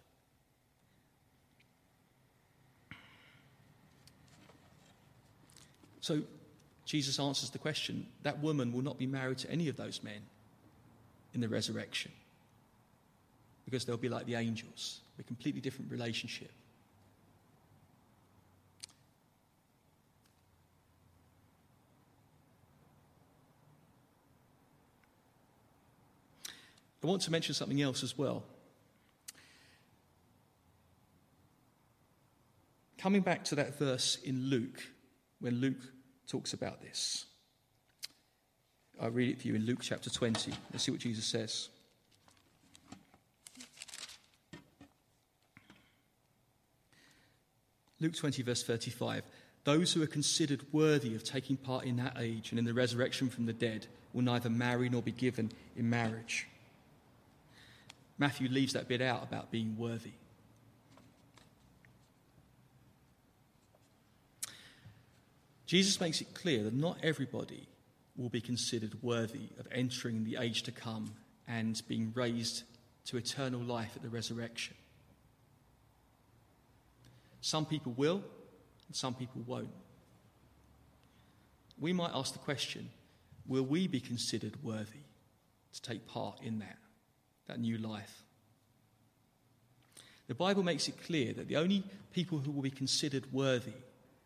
So 6.02 6.22
Jesus 6.86 7.20
answers 7.20 7.50
the 7.50 7.60
question 7.60 8.08
that 8.24 8.42
woman 8.42 8.74
will 8.74 8.82
not 8.82 8.98
be 8.98 9.08
married 9.08 9.38
to 9.40 9.50
any 9.50 9.70
of 9.70 9.78
those 9.78 10.04
men 10.04 10.22
in 11.34 11.40
the 11.40 11.48
resurrection. 11.48 12.12
Because 13.64 13.86
they'll 13.86 13.96
be 13.96 14.10
like 14.10 14.26
the 14.26 14.36
angels, 14.36 15.00
a 15.18 15.24
completely 15.24 15.62
different 15.62 15.90
relationship. 15.90 16.52
I 27.04 27.08
want 27.08 27.22
to 27.24 27.32
mention 27.32 27.54
something 27.54 27.82
else 27.82 28.02
as 28.04 28.18
well. 28.18 28.44
Coming 32.98 33.22
back 33.22 33.44
to 33.46 33.56
that 33.56 33.78
verse 33.78 34.18
in 34.24 34.50
Luke, 34.50 34.82
when 35.42 35.56
Luke 35.56 35.82
talks 36.28 36.54
about 36.54 36.82
this. 36.82 37.26
I'll 39.02 39.12
read 39.12 39.30
it 39.30 39.42
for 39.42 39.48
you 39.48 39.56
in 39.56 39.66
Luke 39.66 39.80
chapter 39.82 40.10
20. 40.10 40.54
Let's 40.72 40.86
see 40.86 40.92
what 40.92 41.02
Jesus 41.02 41.26
says. 41.26 41.70
Luke 48.00 48.16
20, 48.16 48.44
verse 48.44 48.64
35. 48.64 49.24
Those 49.66 49.94
who 49.94 50.02
are 50.02 50.08
considered 50.08 50.66
worthy 50.72 51.16
of 51.16 51.24
taking 51.24 51.58
part 51.58 51.86
in 51.86 51.98
that 51.98 52.18
age 52.20 52.52
and 52.52 52.60
in 52.60 52.66
the 52.66 52.74
resurrection 52.74 53.30
from 53.30 53.46
the 53.46 53.54
dead 53.54 53.88
will 54.14 54.24
neither 54.24 54.50
marry 54.50 54.90
nor 54.90 55.02
be 55.02 55.12
given 55.12 55.52
in 55.76 55.90
marriage. 55.90 56.48
Matthew 58.18 58.48
leaves 58.50 58.74
that 58.74 58.88
bit 58.88 59.02
out 59.02 59.24
about 59.24 59.52
being 59.52 59.76
worthy. 59.78 60.12
Jesus 65.66 66.00
makes 66.00 66.22
it 66.22 66.34
clear 66.34 66.64
that 66.64 66.74
not 66.74 66.98
everybody 67.02 67.68
will 68.16 68.30
be 68.30 68.42
considered 68.42 69.02
worthy 69.02 69.50
of 69.60 69.68
entering 69.72 70.24
the 70.24 70.38
age 70.40 70.64
to 70.64 70.72
come 70.72 71.14
and 71.48 71.82
being 71.88 72.12
raised 72.16 72.64
to 73.06 73.18
eternal 73.18 73.60
life 73.60 73.92
at 73.96 74.02
the 74.02 74.10
resurrection. 74.10 74.76
Some 77.42 77.66
people 77.66 77.94
will, 77.94 78.24
and 78.88 78.96
some 78.96 79.14
people 79.14 79.42
won't. 79.46 79.74
We 81.80 81.92
might 81.92 82.12
ask 82.14 82.34
the 82.34 82.40
question 82.40 82.90
will 83.46 83.64
we 83.64 83.88
be 83.88 84.00
considered 84.00 84.64
worthy 84.64 85.04
to 85.74 85.82
take 85.82 86.08
part 86.08 86.40
in 86.42 86.60
that, 86.60 86.78
that 87.48 87.60
new 87.60 87.78
life? 87.78 88.24
The 90.28 90.36
Bible 90.36 90.64
makes 90.64 90.88
it 90.88 91.04
clear 91.06 91.34
that 91.34 91.48
the 91.48 91.58
only 91.58 91.84
people 92.12 92.40
who 92.40 92.52
will 92.52 92.62
be 92.62 92.72
considered 92.72 93.32
worthy 93.32 93.74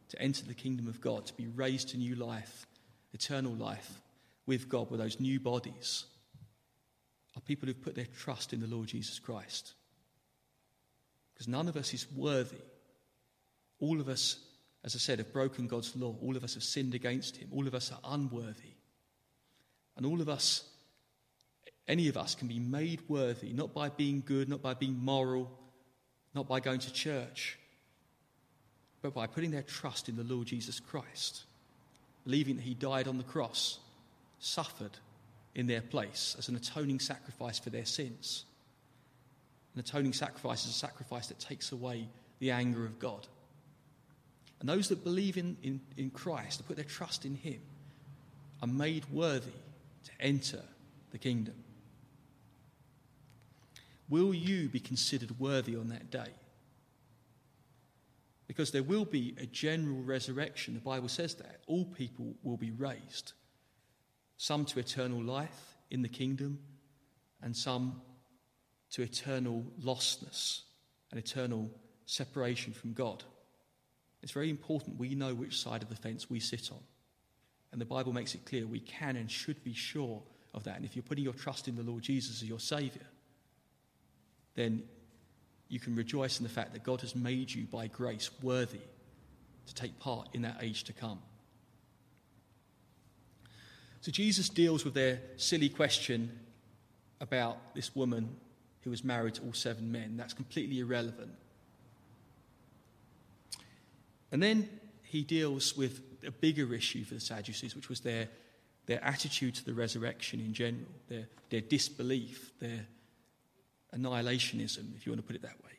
to 0.09 0.21
enter 0.21 0.45
the 0.45 0.53
kingdom 0.53 0.87
of 0.87 1.01
God, 1.01 1.25
to 1.25 1.33
be 1.33 1.47
raised 1.47 1.89
to 1.89 1.97
new 1.97 2.15
life, 2.15 2.65
eternal 3.13 3.53
life 3.53 4.01
with 4.45 4.69
God 4.69 4.89
with 4.89 4.99
those 4.99 5.19
new 5.19 5.39
bodies 5.39 6.05
are 7.35 7.41
people 7.41 7.67
who've 7.67 7.83
put 7.83 7.95
their 7.95 8.07
trust 8.17 8.51
in 8.51 8.59
the 8.59 8.67
Lord 8.67 8.87
Jesus 8.87 9.19
Christ. 9.19 9.73
Because 11.33 11.47
none 11.47 11.67
of 11.67 11.77
us 11.77 11.93
is 11.93 12.07
worthy. 12.15 12.57
All 13.79 14.01
of 14.01 14.09
us, 14.09 14.39
as 14.83 14.95
I 14.95 14.97
said, 14.97 15.19
have 15.19 15.31
broken 15.31 15.67
God's 15.67 15.95
law. 15.95 16.15
All 16.21 16.35
of 16.35 16.43
us 16.43 16.55
have 16.55 16.63
sinned 16.63 16.95
against 16.95 17.37
Him. 17.37 17.49
All 17.51 17.67
of 17.67 17.75
us 17.75 17.91
are 17.91 17.99
unworthy. 18.13 18.73
And 19.95 20.05
all 20.05 20.19
of 20.19 20.29
us, 20.29 20.63
any 21.87 22.09
of 22.09 22.17
us, 22.17 22.35
can 22.35 22.47
be 22.47 22.59
made 22.59 23.01
worthy, 23.07 23.53
not 23.53 23.73
by 23.73 23.89
being 23.89 24.21
good, 24.25 24.49
not 24.49 24.61
by 24.61 24.73
being 24.73 24.97
moral, 24.97 25.49
not 26.33 26.47
by 26.47 26.59
going 26.59 26.79
to 26.79 26.93
church, 26.93 27.57
but 29.01 29.13
by 29.13 29.27
putting 29.27 29.51
their 29.51 29.63
trust 29.63 30.09
in 30.09 30.17
the 30.17 30.23
Lord 30.23 30.47
Jesus 30.47 30.79
Christ, 30.79 31.43
believing 32.25 32.57
that 32.57 32.63
He 32.63 32.73
died 32.73 33.07
on 33.07 33.17
the 33.17 33.23
cross, 33.23 33.79
suffered 34.39 34.97
in 35.55 35.65
their 35.67 35.81
place 35.81 36.35
as 36.37 36.49
an 36.49 36.55
atoning 36.55 36.99
sacrifice 36.99 37.57
for 37.57 37.69
their 37.69 37.85
sins. 37.85 38.45
An 39.73 39.79
atoning 39.79 40.13
sacrifice 40.13 40.65
is 40.65 40.71
a 40.71 40.73
sacrifice 40.73 41.27
that 41.27 41.39
takes 41.39 41.71
away 41.71 42.07
the 42.39 42.51
anger 42.51 42.85
of 42.85 42.99
God. 42.99 43.27
And 44.59 44.67
those 44.67 44.89
that 44.89 45.03
believe 45.03 45.37
in, 45.37 45.55
in, 45.63 45.79
in 45.97 46.09
Christ, 46.09 46.57
that 46.57 46.67
put 46.67 46.75
their 46.75 46.85
trust 46.85 47.25
in 47.25 47.35
Him, 47.35 47.61
are 48.61 48.67
made 48.67 49.05
worthy 49.11 49.51
to 50.05 50.11
enter 50.19 50.63
the 51.11 51.17
kingdom. 51.17 51.53
Will 54.09 54.33
you 54.33 54.69
be 54.69 54.79
considered 54.79 55.39
worthy 55.39 55.75
on 55.75 55.89
that 55.89 56.09
day? 56.09 56.31
Because 58.47 58.71
there 58.71 58.83
will 58.83 59.05
be 59.05 59.35
a 59.39 59.45
general 59.45 60.01
resurrection. 60.01 60.73
The 60.73 60.79
Bible 60.79 61.09
says 61.09 61.35
that. 61.35 61.61
All 61.67 61.85
people 61.85 62.35
will 62.43 62.57
be 62.57 62.71
raised. 62.71 63.33
Some 64.37 64.65
to 64.65 64.79
eternal 64.79 65.21
life 65.21 65.75
in 65.91 66.01
the 66.01 66.09
kingdom, 66.09 66.59
and 67.41 67.55
some 67.55 68.01
to 68.91 69.01
eternal 69.01 69.65
lostness 69.83 70.61
and 71.11 71.19
eternal 71.19 71.69
separation 72.05 72.73
from 72.73 72.93
God. 72.93 73.23
It's 74.23 74.31
very 74.31 74.49
important 74.49 74.97
we 74.97 75.15
know 75.15 75.33
which 75.33 75.59
side 75.59 75.83
of 75.83 75.89
the 75.89 75.95
fence 75.95 76.29
we 76.29 76.39
sit 76.39 76.71
on. 76.71 76.79
And 77.71 77.81
the 77.81 77.85
Bible 77.85 78.13
makes 78.13 78.33
it 78.33 78.45
clear 78.45 78.65
we 78.65 78.79
can 78.79 79.17
and 79.17 79.29
should 79.29 79.63
be 79.63 79.73
sure 79.73 80.21
of 80.53 80.63
that. 80.63 80.77
And 80.77 80.85
if 80.85 80.95
you're 80.95 81.03
putting 81.03 81.23
your 81.23 81.33
trust 81.33 81.67
in 81.67 81.75
the 81.75 81.83
Lord 81.83 82.03
Jesus 82.03 82.41
as 82.41 82.47
your 82.47 82.59
Saviour, 82.59 83.05
then 84.57 84.83
you 85.69 85.79
can 85.79 85.95
rejoice 85.95 86.39
in 86.39 86.43
the 86.43 86.49
fact 86.49 86.73
that 86.73 86.83
God 86.83 86.99
has 87.01 87.15
made 87.15 87.53
you 87.53 87.65
by 87.65 87.87
grace 87.87 88.29
worthy 88.41 88.81
to 89.67 89.75
take 89.75 89.97
part 89.99 90.27
in 90.33 90.41
that 90.41 90.57
age 90.61 90.83
to 90.85 90.93
come. 90.93 91.19
So 94.01 94.11
Jesus 94.11 94.49
deals 94.49 94.83
with 94.83 94.93
their 94.93 95.21
silly 95.37 95.69
question 95.69 96.31
about 97.21 97.75
this 97.75 97.95
woman 97.95 98.35
who 98.81 98.89
was 98.89 99.03
married 99.03 99.35
to 99.35 99.43
all 99.43 99.53
seven 99.53 99.91
men. 99.91 100.17
That's 100.17 100.33
completely 100.33 100.79
irrelevant. 100.79 101.31
And 104.31 104.41
then 104.41 104.69
he 105.03 105.23
deals 105.23 105.77
with 105.77 106.01
a 106.25 106.31
bigger 106.31 106.73
issue 106.73 107.03
for 107.03 107.13
the 107.13 107.19
Sadducees, 107.19 107.75
which 107.75 107.89
was 107.89 107.99
their, 107.99 108.27
their 108.85 109.03
attitude 109.03 109.55
to 109.55 109.65
the 109.65 109.73
resurrection 109.73 110.39
in 110.39 110.53
general, 110.53 110.87
their, 111.09 111.27
their 111.49 111.61
disbelief, 111.61 112.51
their 112.59 112.87
annihilationism, 113.97 114.95
if 114.95 115.05
you 115.05 115.11
want 115.11 115.21
to 115.21 115.27
put 115.27 115.35
it 115.35 115.41
that 115.41 115.63
way. 115.63 115.71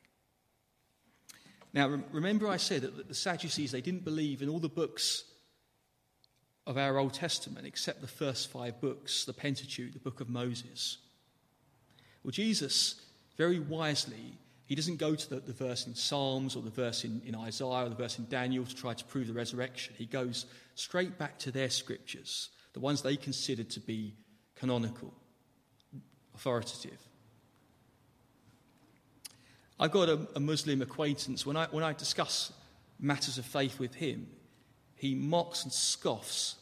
Now, 1.72 2.00
remember 2.12 2.48
I 2.48 2.56
said 2.56 2.82
that 2.82 3.08
the 3.08 3.14
Sadducees, 3.14 3.72
they 3.72 3.80
didn't 3.80 4.04
believe 4.04 4.42
in 4.42 4.48
all 4.48 4.58
the 4.58 4.68
books 4.68 5.24
of 6.66 6.76
our 6.76 6.98
Old 6.98 7.14
Testament 7.14 7.66
except 7.66 8.00
the 8.00 8.06
first 8.06 8.50
five 8.50 8.80
books, 8.80 9.24
the 9.24 9.32
Pentateuch, 9.32 9.92
the 9.92 9.98
book 9.98 10.20
of 10.20 10.28
Moses. 10.28 10.98
Well, 12.22 12.30
Jesus, 12.30 13.00
very 13.36 13.58
wisely, 13.58 14.38
he 14.66 14.74
doesn't 14.74 14.96
go 14.96 15.14
to 15.14 15.30
the, 15.30 15.40
the 15.40 15.52
verse 15.52 15.86
in 15.86 15.94
Psalms 15.94 16.54
or 16.54 16.62
the 16.62 16.70
verse 16.70 17.04
in, 17.04 17.22
in 17.24 17.34
Isaiah 17.34 17.86
or 17.86 17.88
the 17.88 17.94
verse 17.94 18.18
in 18.18 18.26
Daniel 18.28 18.66
to 18.66 18.76
try 18.76 18.92
to 18.92 19.04
prove 19.04 19.26
the 19.26 19.32
resurrection. 19.32 19.94
He 19.96 20.04
goes 20.04 20.44
straight 20.74 21.16
back 21.16 21.38
to 21.40 21.50
their 21.50 21.70
scriptures, 21.70 22.50
the 22.74 22.80
ones 22.80 23.00
they 23.00 23.16
considered 23.16 23.70
to 23.70 23.80
be 23.80 24.14
canonical, 24.56 25.14
authoritative. 26.34 27.07
I've 29.80 29.92
got 29.92 30.08
a, 30.08 30.26
a 30.34 30.40
Muslim 30.40 30.82
acquaintance. 30.82 31.46
When 31.46 31.56
I, 31.56 31.66
when 31.66 31.84
I 31.84 31.92
discuss 31.92 32.52
matters 32.98 33.38
of 33.38 33.44
faith 33.44 33.78
with 33.78 33.94
him, 33.94 34.26
he 34.94 35.14
mocks 35.14 35.62
and 35.62 35.72
scoffs 35.72 36.56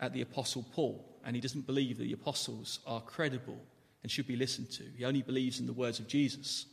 at 0.00 0.12
the 0.12 0.22
Apostle 0.22 0.64
Paul, 0.72 1.04
and 1.24 1.36
he 1.36 1.42
doesn't 1.42 1.66
believe 1.66 1.98
that 1.98 2.04
the 2.04 2.12
apostles 2.12 2.80
are 2.86 3.00
credible 3.00 3.58
and 4.02 4.10
should 4.10 4.26
be 4.26 4.36
listened 4.36 4.70
to. 4.70 4.84
He 4.96 5.04
only 5.04 5.22
believes 5.22 5.60
in 5.60 5.66
the 5.66 5.72
words 5.72 5.98
of 5.98 6.06
Jesus. 6.06 6.66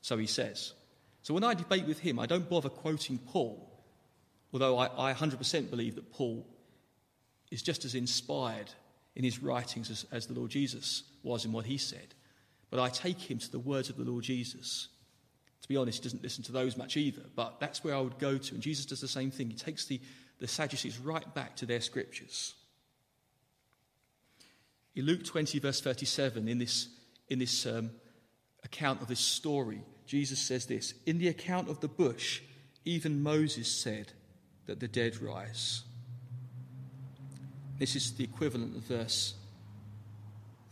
So 0.00 0.16
he 0.18 0.26
says. 0.26 0.72
So 1.22 1.34
when 1.34 1.44
I 1.44 1.54
debate 1.54 1.86
with 1.86 2.00
him, 2.00 2.18
I 2.18 2.26
don't 2.26 2.48
bother 2.48 2.68
quoting 2.68 3.18
Paul, 3.18 3.70
although 4.52 4.78
I, 4.78 5.10
I 5.10 5.14
100% 5.14 5.70
believe 5.70 5.94
that 5.96 6.12
Paul 6.12 6.46
is 7.50 7.62
just 7.62 7.84
as 7.84 7.94
inspired 7.94 8.70
in 9.14 9.24
his 9.24 9.42
writings 9.42 9.90
as, 9.90 10.06
as 10.10 10.26
the 10.26 10.34
Lord 10.34 10.50
Jesus 10.50 11.02
was 11.22 11.44
in 11.44 11.52
what 11.52 11.66
he 11.66 11.78
said. 11.78 12.14
But 12.70 12.80
I 12.80 12.88
take 12.88 13.18
him 13.18 13.38
to 13.38 13.50
the 13.50 13.58
words 13.58 13.90
of 13.90 13.96
the 13.96 14.04
Lord 14.04 14.24
Jesus. 14.24 14.88
To 15.62 15.68
be 15.68 15.76
honest, 15.76 15.98
he 15.98 16.04
doesn't 16.04 16.22
listen 16.22 16.42
to 16.44 16.52
those 16.52 16.76
much 16.76 16.96
either, 16.96 17.22
but 17.36 17.60
that's 17.60 17.84
where 17.84 17.94
I 17.94 18.00
would 18.00 18.18
go 18.18 18.38
to. 18.38 18.54
And 18.54 18.62
Jesus 18.62 18.86
does 18.86 19.00
the 19.00 19.08
same 19.08 19.30
thing. 19.30 19.50
He 19.50 19.56
takes 19.56 19.84
the, 19.84 20.00
the 20.38 20.48
Sadducees 20.48 20.98
right 20.98 21.34
back 21.34 21.56
to 21.56 21.66
their 21.66 21.80
scriptures. 21.80 22.54
In 24.94 25.04
Luke 25.04 25.24
20, 25.24 25.58
verse 25.58 25.80
37, 25.80 26.48
in 26.48 26.58
this, 26.58 26.88
in 27.28 27.38
this 27.38 27.66
um, 27.66 27.90
account 28.64 29.02
of 29.02 29.08
this 29.08 29.20
story, 29.20 29.82
Jesus 30.06 30.40
says 30.40 30.66
this 30.66 30.94
In 31.06 31.18
the 31.18 31.28
account 31.28 31.68
of 31.68 31.80
the 31.80 31.88
bush, 31.88 32.40
even 32.84 33.22
Moses 33.22 33.70
said 33.70 34.12
that 34.66 34.80
the 34.80 34.88
dead 34.88 35.20
rise. 35.20 35.82
This 37.78 37.96
is 37.96 38.12
the 38.12 38.24
equivalent 38.24 38.76
of 38.76 38.82
verse 38.82 39.34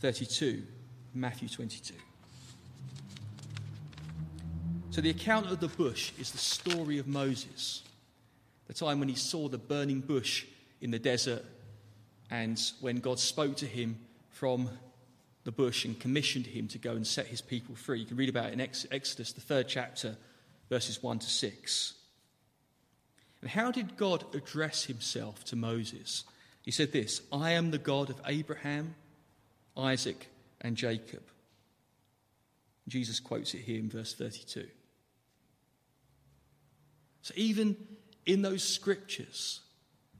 32, 0.00 0.62
Matthew 1.14 1.48
22. 1.48 1.94
So, 4.90 5.02
the 5.02 5.10
account 5.10 5.50
of 5.50 5.60
the 5.60 5.68
bush 5.68 6.12
is 6.18 6.30
the 6.30 6.38
story 6.38 6.98
of 6.98 7.06
Moses, 7.06 7.82
the 8.66 8.74
time 8.74 9.00
when 9.00 9.08
he 9.08 9.14
saw 9.14 9.48
the 9.48 9.58
burning 9.58 10.00
bush 10.00 10.46
in 10.80 10.90
the 10.90 10.98
desert, 10.98 11.44
and 12.30 12.60
when 12.80 12.96
God 12.96 13.18
spoke 13.18 13.56
to 13.56 13.66
him 13.66 13.98
from 14.30 14.70
the 15.44 15.52
bush 15.52 15.84
and 15.84 15.98
commissioned 15.98 16.46
him 16.46 16.68
to 16.68 16.78
go 16.78 16.92
and 16.92 17.06
set 17.06 17.26
his 17.26 17.40
people 17.40 17.74
free. 17.74 18.00
You 18.00 18.06
can 18.06 18.16
read 18.16 18.28
about 18.28 18.46
it 18.46 18.52
in 18.52 18.60
Exodus, 18.60 19.32
the 19.32 19.40
third 19.40 19.66
chapter, 19.68 20.16
verses 20.68 21.02
1 21.02 21.20
to 21.20 21.26
6. 21.26 21.94
And 23.40 23.50
how 23.50 23.70
did 23.70 23.96
God 23.96 24.24
address 24.34 24.84
himself 24.84 25.44
to 25.46 25.56
Moses? 25.56 26.24
He 26.62 26.70
said 26.70 26.92
this 26.92 27.22
I 27.32 27.52
am 27.52 27.70
the 27.70 27.78
God 27.78 28.10
of 28.10 28.20
Abraham, 28.26 28.94
Isaac, 29.76 30.28
and 30.60 30.76
Jacob. 30.76 31.22
Jesus 32.88 33.20
quotes 33.20 33.54
it 33.54 33.62
here 33.62 33.78
in 33.78 33.88
verse 33.88 34.14
32. 34.14 34.66
So 37.22 37.34
even 37.36 37.76
in 38.26 38.42
those 38.42 38.62
scriptures 38.62 39.60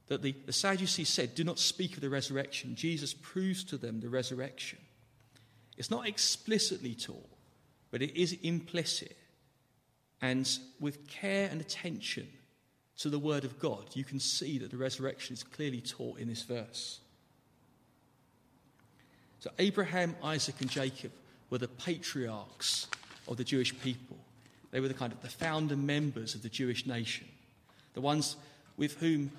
that 0.09 0.23
the, 0.23 0.35
the 0.47 0.53
Sadducees 0.53 1.09
said, 1.09 1.35
do 1.35 1.45
not 1.45 1.59
speak 1.59 1.95
of 1.95 2.01
the 2.01 2.11
resurrection, 2.11 2.75
Jesus 2.75 3.15
proves 3.15 3.65
to 3.65 3.77
them 3.77 4.01
the 4.01 4.09
resurrection. 4.09 4.79
It's 5.77 5.91
not 5.91 6.09
explicitly 6.09 6.95
taught, 6.95 7.31
but 7.91 8.03
it 8.03 8.21
is 8.21 8.33
implicit. 8.43 9.17
And 10.21 10.51
with 10.81 11.07
care 11.07 11.49
and 11.51 11.61
attention 11.61 12.27
to 12.99 13.09
the 13.09 13.19
Word 13.19 13.45
of 13.45 13.59
God, 13.61 13.85
you 13.95 14.05
can 14.05 14.19
see 14.19 14.59
that 14.59 14.71
the 14.71 14.77
resurrection 14.77 15.35
is 15.35 15.45
clearly 15.45 15.81
taught 15.81 16.19
in 16.19 16.29
this 16.29 16.43
verse. 16.43 17.01
So, 19.41 19.51
Abraham, 19.61 20.17
Isaac, 20.23 20.57
and 20.61 20.69
Jacob 20.69 21.13
were 21.51 21.59
the 21.59 21.69
patriarchs 21.69 22.89
of 23.27 23.37
the 23.37 23.45
Jewish 23.45 23.79
people. 23.81 24.17
They 24.71 24.81
were 24.81 24.89
the 24.89 24.95
kind 24.95 25.13
of 25.13 25.23
the 25.23 25.29
founder 25.29 25.77
members 25.77 26.35
of 26.35 26.43
the 26.43 26.49
Jewish 26.49 26.87
nation, 26.87 27.27
the 27.95 28.01
ones 28.01 28.37
with 28.77 28.99
whom 28.99 29.33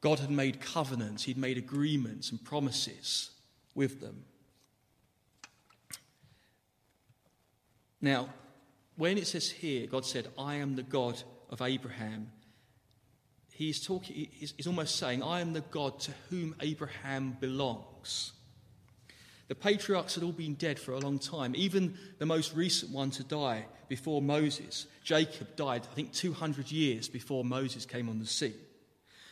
God 0.00 0.18
had 0.18 0.30
made 0.30 0.60
covenants, 0.60 1.24
He'd 1.24 1.38
made 1.38 1.58
agreements 1.58 2.30
and 2.30 2.42
promises 2.42 3.30
with 3.74 4.00
them. 4.00 4.24
Now, 8.00 8.28
when 8.96 9.16
it 9.16 9.26
says 9.26 9.50
here, 9.50 9.86
God 9.86 10.04
said, 10.04 10.28
I 10.38 10.56
am 10.56 10.74
the 10.74 10.82
God 10.82 11.22
of 11.50 11.62
Abraham, 11.62 12.30
he's, 13.52 13.84
talking, 13.84 14.28
he's 14.32 14.66
almost 14.66 14.96
saying, 14.96 15.22
I 15.22 15.40
am 15.40 15.52
the 15.52 15.60
God 15.60 16.00
to 16.00 16.12
whom 16.28 16.54
Abraham 16.60 17.36
belongs. 17.40 18.32
The 19.48 19.54
patriarchs 19.54 20.14
had 20.14 20.24
all 20.24 20.32
been 20.32 20.54
dead 20.54 20.78
for 20.78 20.92
a 20.92 20.98
long 20.98 21.18
time, 21.18 21.54
even 21.56 21.98
the 22.18 22.26
most 22.26 22.54
recent 22.54 22.92
one 22.92 23.10
to 23.12 23.24
die 23.24 23.66
before 23.88 24.22
Moses. 24.22 24.86
Jacob 25.04 25.56
died, 25.56 25.82
I 25.90 25.94
think, 25.94 26.12
200 26.12 26.70
years 26.70 27.08
before 27.08 27.44
Moses 27.44 27.84
came 27.84 28.08
on 28.08 28.18
the 28.18 28.26
scene. 28.26 28.54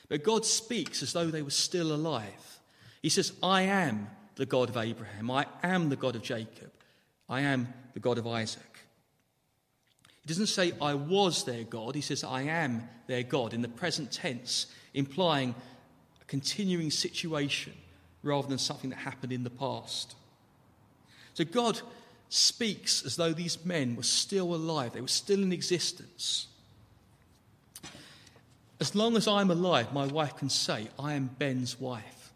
But 0.09 0.25
God 0.25 0.45
speaks 0.45 1.03
as 1.03 1.13
though 1.13 1.27
they 1.27 1.43
were 1.43 1.51
still 1.51 1.95
alive. 1.95 2.61
He 3.01 3.09
says, 3.09 3.33
I 3.43 3.63
am 3.63 4.09
the 4.35 4.47
God 4.47 4.69
of 4.69 4.77
Abraham, 4.77 5.31
I 5.31 5.47
am 5.63 5.89
the 5.89 5.97
God 5.97 6.17
of 6.17 6.23
Jacob, 6.23 6.73
I 7.29 7.43
am 7.43 7.73
the 7.95 8.01
God 8.01 8.19
of 8.19 8.27
Isaac. 8.27 8.63
He 10.23 10.27
doesn't 10.27 10.47
say, 10.49 10.73
I 10.81 10.95
was 10.95 11.45
their 11.45 11.65
God. 11.65 11.95
He 11.95 12.03
says, 12.03 12.25
I 12.25 12.43
am 12.43 12.89
their 13.07 13.23
God 13.23 13.55
in 13.55 13.63
the 13.63 13.69
present 13.69 14.13
tense, 14.13 14.67
implying 14.93 15.55
a 16.21 16.25
continuing 16.27 16.91
situation 16.91 17.73
rather 18.23 18.49
than 18.49 18.59
something 18.59 18.91
that 18.91 18.99
happened 18.99 19.33
in 19.33 19.45
the 19.45 19.51
past. 19.51 20.15
So 21.35 21.45
God 21.45 21.81
speaks 22.29 23.05
as 23.05 23.17
though 23.17 23.33
these 23.33 23.65
men 23.65 23.97
were 23.97 24.03
still 24.03 24.55
alive, 24.55 24.93
they 24.93 25.01
were 25.01 25.09
still 25.09 25.43
in 25.43 25.53
existence. 25.53 26.47
As 28.79 28.95
long 28.95 29.17
as 29.17 29.29
I'm 29.29 29.51
alive, 29.51 29.93
my 29.93 30.07
wife 30.07 30.37
can 30.37 30.49
say, 30.49 30.89
I 30.99 31.15
am 31.15 31.27
Ben's 31.39 31.79
wife. 31.79 32.33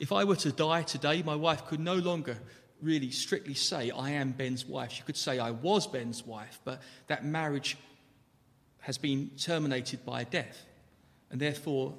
If 0.00 0.10
I 0.10 0.24
were 0.24 0.36
to 0.36 0.50
die 0.50 0.82
today, 0.82 1.22
my 1.22 1.36
wife 1.36 1.66
could 1.66 1.78
no 1.78 1.94
longer 1.94 2.36
really 2.82 3.10
strictly 3.10 3.54
say, 3.54 3.90
I 3.90 4.10
am 4.12 4.32
Ben's 4.32 4.66
wife. 4.66 4.90
She 4.92 5.02
could 5.02 5.16
say, 5.16 5.38
I 5.38 5.50
was 5.50 5.86
Ben's 5.86 6.26
wife, 6.26 6.58
but 6.64 6.82
that 7.06 7.24
marriage 7.24 7.76
has 8.80 8.98
been 8.98 9.30
terminated 9.38 10.04
by 10.04 10.24
death. 10.24 10.64
And 11.30 11.38
therefore, 11.38 11.94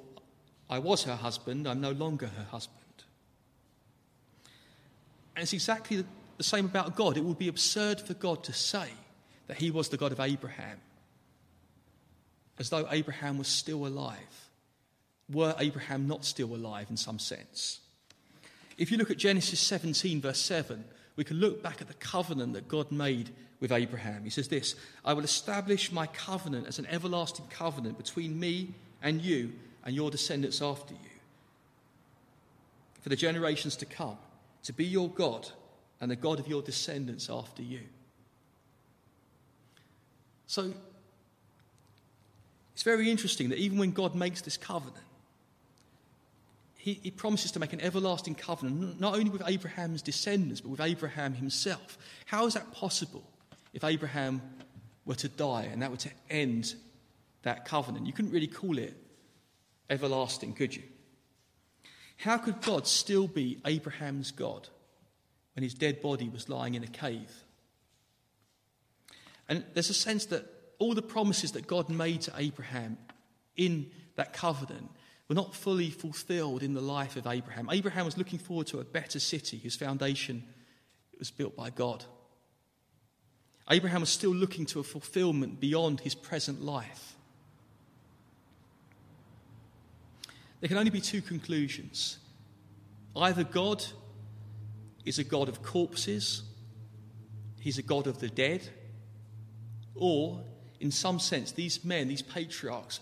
I 0.72 0.78
was 0.78 1.02
her 1.02 1.16
husband, 1.16 1.68
I'm 1.68 1.82
no 1.82 1.90
longer 1.90 2.28
her 2.28 2.46
husband. 2.50 2.78
And 5.36 5.42
it's 5.42 5.52
exactly 5.52 6.02
the 6.38 6.42
same 6.42 6.64
about 6.64 6.96
God. 6.96 7.18
It 7.18 7.24
would 7.24 7.38
be 7.38 7.48
absurd 7.48 8.00
for 8.00 8.14
God 8.14 8.42
to 8.44 8.54
say 8.54 8.88
that 9.48 9.58
he 9.58 9.70
was 9.70 9.90
the 9.90 9.98
God 9.98 10.12
of 10.12 10.20
Abraham, 10.20 10.80
as 12.58 12.70
though 12.70 12.88
Abraham 12.90 13.36
was 13.36 13.48
still 13.48 13.86
alive. 13.86 14.48
Were 15.30 15.54
Abraham 15.58 16.08
not 16.08 16.24
still 16.24 16.54
alive 16.54 16.86
in 16.88 16.96
some 16.96 17.18
sense? 17.18 17.80
If 18.78 18.90
you 18.90 18.96
look 18.96 19.10
at 19.10 19.18
Genesis 19.18 19.60
17, 19.60 20.22
verse 20.22 20.40
7, 20.40 20.82
we 21.16 21.24
can 21.24 21.36
look 21.36 21.62
back 21.62 21.82
at 21.82 21.88
the 21.88 21.94
covenant 21.94 22.54
that 22.54 22.66
God 22.66 22.90
made 22.90 23.28
with 23.60 23.72
Abraham. 23.72 24.24
He 24.24 24.30
says 24.30 24.48
this 24.48 24.74
I 25.04 25.12
will 25.12 25.24
establish 25.24 25.92
my 25.92 26.06
covenant 26.06 26.66
as 26.66 26.78
an 26.78 26.86
everlasting 26.86 27.48
covenant 27.50 27.98
between 27.98 28.40
me 28.40 28.72
and 29.02 29.20
you 29.20 29.52
and 29.84 29.94
your 29.94 30.10
descendants 30.10 30.62
after 30.62 30.94
you 30.94 31.10
for 33.00 33.08
the 33.08 33.16
generations 33.16 33.76
to 33.76 33.84
come, 33.84 34.16
to 34.62 34.72
be 34.72 34.84
your 34.84 35.08
God 35.08 35.48
and 36.00 36.10
the 36.10 36.16
God 36.16 36.38
of 36.38 36.46
your 36.46 36.62
descendants 36.62 37.28
after 37.28 37.62
you. 37.62 37.80
So 40.46 40.72
it's 42.74 42.82
very 42.82 43.10
interesting 43.10 43.48
that 43.50 43.58
even 43.58 43.78
when 43.78 43.90
God 43.90 44.14
makes 44.14 44.40
this 44.40 44.56
covenant, 44.56 44.96
he, 46.76 46.94
he, 47.02 47.12
promises 47.12 47.52
to 47.52 47.60
make 47.60 47.72
an 47.72 47.80
everlasting 47.80 48.34
covenant, 48.34 49.00
not 49.00 49.14
only 49.14 49.30
with 49.30 49.42
Abraham's 49.46 50.02
descendants, 50.02 50.60
but 50.60 50.70
with 50.70 50.80
Abraham 50.80 51.32
himself. 51.32 51.96
How 52.26 52.44
is 52.46 52.54
that 52.54 52.72
possible 52.72 53.22
if 53.72 53.84
Abraham 53.84 54.42
were 55.06 55.14
to 55.14 55.28
die 55.28 55.68
and 55.72 55.80
that 55.82 55.92
were 55.92 55.96
to 55.98 56.10
end 56.28 56.74
that 57.42 57.64
covenant? 57.64 58.08
You 58.08 58.12
couldn't 58.12 58.32
really 58.32 58.48
call 58.48 58.78
it 58.78 58.96
everlasting, 59.92 60.54
could 60.54 60.74
you? 60.74 60.82
How 62.16 62.38
could 62.38 62.60
God 62.62 62.86
still 62.86 63.28
be 63.28 63.60
Abraham's 63.64 64.30
God 64.30 64.68
when 65.54 65.62
his 65.62 65.74
dead 65.74 66.00
body 66.00 66.28
was 66.28 66.48
lying 66.48 66.74
in 66.74 66.82
a 66.82 66.88
cave? 66.88 67.30
And 69.48 69.64
there's 69.74 69.90
a 69.90 69.94
sense 69.94 70.26
that 70.26 70.46
all 70.78 70.94
the 70.94 71.02
promises 71.02 71.52
that 71.52 71.66
God 71.66 71.88
made 71.88 72.22
to 72.22 72.32
Abraham 72.36 72.96
in 73.56 73.90
that 74.16 74.32
covenant 74.32 74.90
were 75.28 75.34
not 75.34 75.54
fully 75.54 75.90
fulfilled 75.90 76.62
in 76.62 76.74
the 76.74 76.80
life 76.80 77.16
of 77.16 77.26
Abraham. 77.26 77.68
Abraham 77.70 78.06
was 78.06 78.16
looking 78.16 78.38
forward 78.38 78.66
to 78.68 78.80
a 78.80 78.84
better 78.84 79.20
city 79.20 79.58
whose 79.58 79.76
foundation 79.76 80.44
was 81.18 81.30
built 81.30 81.54
by 81.54 81.70
God. 81.70 82.04
Abraham 83.70 84.00
was 84.00 84.10
still 84.10 84.34
looking 84.34 84.66
to 84.66 84.80
a 84.80 84.84
fulfillment 84.84 85.60
beyond 85.60 86.00
his 86.00 86.14
present 86.14 86.62
life. 86.62 87.11
There 90.62 90.68
can 90.68 90.78
only 90.78 90.92
be 90.92 91.00
two 91.00 91.20
conclusions. 91.20 92.18
Either 93.16 93.42
God 93.42 93.84
is 95.04 95.18
a 95.18 95.24
God 95.24 95.48
of 95.48 95.60
corpses, 95.64 96.44
he's 97.58 97.78
a 97.78 97.82
God 97.82 98.06
of 98.06 98.20
the 98.20 98.28
dead, 98.28 98.62
or 99.96 100.44
in 100.78 100.92
some 100.92 101.18
sense, 101.18 101.50
these 101.50 101.84
men, 101.84 102.06
these 102.06 102.22
patriarchs, 102.22 103.00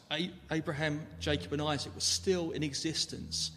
Abraham, 0.50 1.06
Jacob, 1.18 1.52
and 1.52 1.60
Isaac, 1.60 1.94
were 1.94 2.00
still 2.00 2.50
in 2.52 2.62
existence 2.62 3.50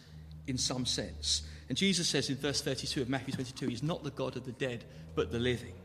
in 0.48 0.58
some 0.58 0.86
sense. 0.86 1.44
And 1.70 1.78
Jesus 1.78 2.10
says 2.10 2.30
in 2.30 2.36
verse 2.36 2.62
32 2.62 3.04
of 3.04 3.08
Matthew 3.08 3.34
22, 3.36 3.68
He's 3.70 3.84
not 3.84 4.04
the 4.04 4.12
God 4.12 4.36
of 4.36 4.46
the 4.46 4.52
dead, 4.52 4.84
but 5.16 5.32
the 5.32 5.40
living. 5.40 5.76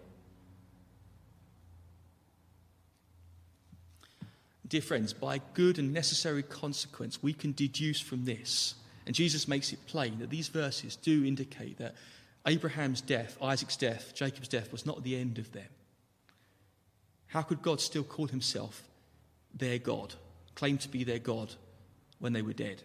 Dear 4.69 4.83
friends, 4.83 5.15
by 5.15 5.41
good 5.55 5.79
and 5.79 5.95
necessary 5.95 6.43
consequence, 6.43 7.23
we 7.23 7.33
can 7.33 7.53
deduce 7.53 8.01
from 8.01 8.25
this, 8.25 8.75
and 9.07 9.15
Jesus 9.15 9.49
makes 9.49 9.73
it 9.73 9.87
plain 9.87 10.19
that 10.19 10.29
these 10.29 10.49
verses 10.49 10.97
do 10.97 11.25
indicate 11.25 11.79
that 11.79 11.95
Abraham's 12.47 13.01
death, 13.01 13.39
Isaac's 13.41 13.77
death, 13.77 14.15
Jacob's 14.15 14.49
death 14.49 14.71
was 14.71 14.85
not 14.85 15.03
the 15.03 15.17
end 15.17 15.39
of 15.39 15.53
them. 15.53 15.69
How 17.29 17.43
could 17.43 17.63
God 17.63 17.81
still 17.81 18.05
call 18.05 18.27
himself 18.27 18.83
their 19.55 19.79
God, 19.79 20.15
claim 20.55 20.77
to 20.79 20.89
be 20.89 21.05
their 21.05 21.19
God 21.19 21.55
when 22.19 22.33
they 22.33 22.43
were 22.43 22.53
dead? 22.53 22.83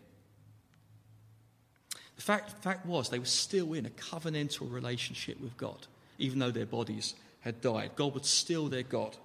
The 2.15 2.21
fact, 2.21 2.63
fact 2.63 2.85
was, 2.85 3.09
they 3.09 3.19
were 3.19 3.25
still 3.25 3.73
in 3.73 3.85
a 3.85 3.89
covenantal 3.89 4.71
relationship 4.71 5.39
with 5.41 5.57
God, 5.57 5.87
even 6.17 6.39
though 6.39 6.51
their 6.51 6.65
bodies 6.65 7.15
had 7.41 7.59
died. 7.59 7.91
God 7.95 8.13
was 8.13 8.27
still 8.27 8.69
their 8.69 8.83
God. 8.83 9.17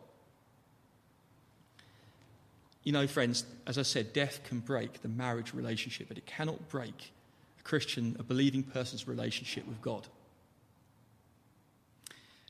You 2.82 2.92
know, 2.92 3.06
friends, 3.06 3.44
as 3.66 3.76
I 3.76 3.82
said, 3.82 4.12
death 4.12 4.40
can 4.44 4.60
break 4.60 5.02
the 5.02 5.08
marriage 5.08 5.52
relationship, 5.52 6.08
but 6.08 6.18
it 6.18 6.26
cannot 6.26 6.68
break 6.68 7.12
a 7.58 7.62
Christian, 7.62 8.16
a 8.18 8.22
believing 8.22 8.62
person's 8.62 9.06
relationship 9.06 9.66
with 9.66 9.80
God. 9.82 10.06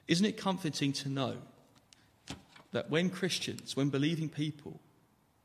Isn't 0.07 0.26
it 0.26 0.37
comforting 0.37 0.93
to 0.95 1.09
know 1.09 1.37
that 2.72 2.91
when 2.91 3.11
Christians, 3.11 3.76
when 3.76 3.91
believing 3.91 4.29
people, 4.29 4.81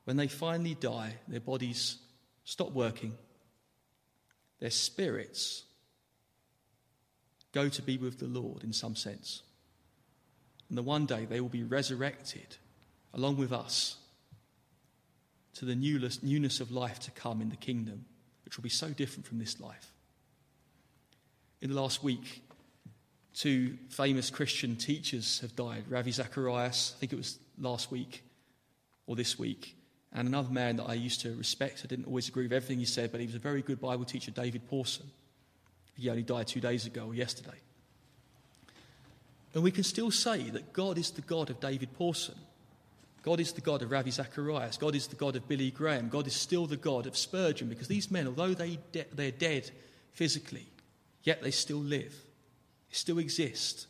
when 0.05 0.17
they 0.17 0.27
finally 0.27 0.75
die, 0.75 1.15
their 1.27 1.39
bodies 1.39 1.97
stop 2.43 2.71
working, 2.71 3.13
their 4.59 4.69
spirits 4.69 5.63
go 7.51 7.69
to 7.69 7.81
be 7.81 7.97
with 7.97 8.19
the 8.19 8.27
Lord 8.27 8.63
in 8.63 8.73
some 8.73 8.95
sense. 8.95 9.43
And 10.69 10.77
the 10.77 10.83
one 10.83 11.05
day 11.05 11.25
they 11.25 11.39
will 11.39 11.49
be 11.49 11.63
resurrected 11.63 12.57
along 13.13 13.37
with 13.37 13.53
us 13.53 13.97
to 15.55 15.65
the 15.65 15.75
newness 15.75 16.59
of 16.59 16.71
life 16.71 16.99
to 17.01 17.11
come 17.11 17.41
in 17.41 17.49
the 17.49 17.55
kingdom, 17.55 18.05
which 18.45 18.57
will 18.57 18.63
be 18.63 18.69
so 18.69 18.89
different 18.89 19.25
from 19.25 19.39
this 19.39 19.59
life. 19.59 19.91
In 21.61 21.69
the 21.69 21.79
last 21.79 22.03
week, 22.03 22.43
Two 23.33 23.77
famous 23.89 24.29
Christian 24.29 24.75
teachers 24.75 25.39
have 25.39 25.55
died 25.55 25.85
Ravi 25.89 26.11
Zacharias, 26.11 26.93
I 26.95 26.99
think 26.99 27.13
it 27.13 27.15
was 27.15 27.39
last 27.59 27.89
week 27.89 28.23
or 29.07 29.15
this 29.15 29.39
week, 29.39 29.75
and 30.13 30.27
another 30.27 30.51
man 30.51 30.75
that 30.75 30.83
I 30.83 30.93
used 30.93 31.21
to 31.21 31.35
respect. 31.35 31.81
I 31.83 31.87
didn't 31.87 32.05
always 32.05 32.27
agree 32.29 32.43
with 32.43 32.53
everything 32.53 32.77
he 32.77 32.85
said, 32.85 33.11
but 33.11 33.19
he 33.19 33.25
was 33.25 33.35
a 33.35 33.39
very 33.39 33.63
good 33.63 33.81
Bible 33.81 34.05
teacher, 34.05 34.29
David 34.29 34.67
Pawson. 34.69 35.09
He 35.97 36.09
only 36.09 36.21
died 36.21 36.47
two 36.47 36.59
days 36.59 36.85
ago 36.85 37.07
or 37.07 37.15
yesterday. 37.15 37.57
And 39.55 39.63
we 39.63 39.71
can 39.71 39.83
still 39.83 40.11
say 40.11 40.49
that 40.51 40.71
God 40.71 40.97
is 40.99 41.11
the 41.11 41.21
God 41.21 41.49
of 41.49 41.59
David 41.59 41.93
Pawson. 41.93 42.35
God 43.23 43.39
is 43.39 43.53
the 43.53 43.61
God 43.61 43.81
of 43.81 43.91
Ravi 43.91 44.11
Zacharias. 44.11 44.77
God 44.77 44.95
is 44.95 45.07
the 45.07 45.15
God 45.15 45.35
of 45.35 45.47
Billy 45.47 45.71
Graham. 45.71 46.09
God 46.09 46.27
is 46.27 46.35
still 46.35 46.67
the 46.67 46.77
God 46.77 47.07
of 47.07 47.17
Spurgeon 47.17 47.69
because 47.69 47.87
these 47.87 48.11
men, 48.11 48.27
although 48.27 48.53
they 48.53 48.77
de- 48.91 49.05
they're 49.13 49.31
dead 49.31 49.71
physically, 50.11 50.67
yet 51.23 51.41
they 51.41 51.51
still 51.51 51.77
live 51.77 52.13
they 52.93 52.97
still 52.97 53.17
exist. 53.17 53.87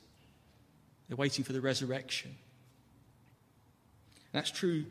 They're 1.09 1.17
waiting 1.17 1.43
for 1.43 1.51
the 1.51 1.59
resurrection. 1.59 2.31
And 4.31 4.39
that's 4.39 4.49
true 4.49 4.85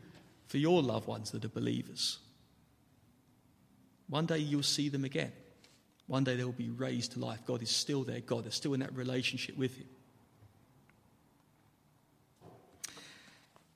for 0.45 0.59
your 0.59 0.83
loved 0.83 1.07
ones 1.07 1.31
that 1.31 1.43
are 1.43 1.49
believers. 1.49 2.19
One 4.07 4.27
day 4.27 4.37
you'll 4.37 4.61
see 4.61 4.89
them 4.89 5.03
again. 5.03 5.31
One 6.05 6.23
day 6.23 6.35
they'll 6.35 6.51
be 6.51 6.69
raised 6.69 7.13
to 7.13 7.19
life. 7.19 7.39
God 7.47 7.63
is 7.63 7.71
still 7.71 8.03
their 8.03 8.19
God. 8.19 8.43
They're 8.43 8.51
still 8.51 8.75
in 8.75 8.81
that 8.81 8.93
relationship 8.95 9.57
with 9.57 9.75
Him. 9.77 9.87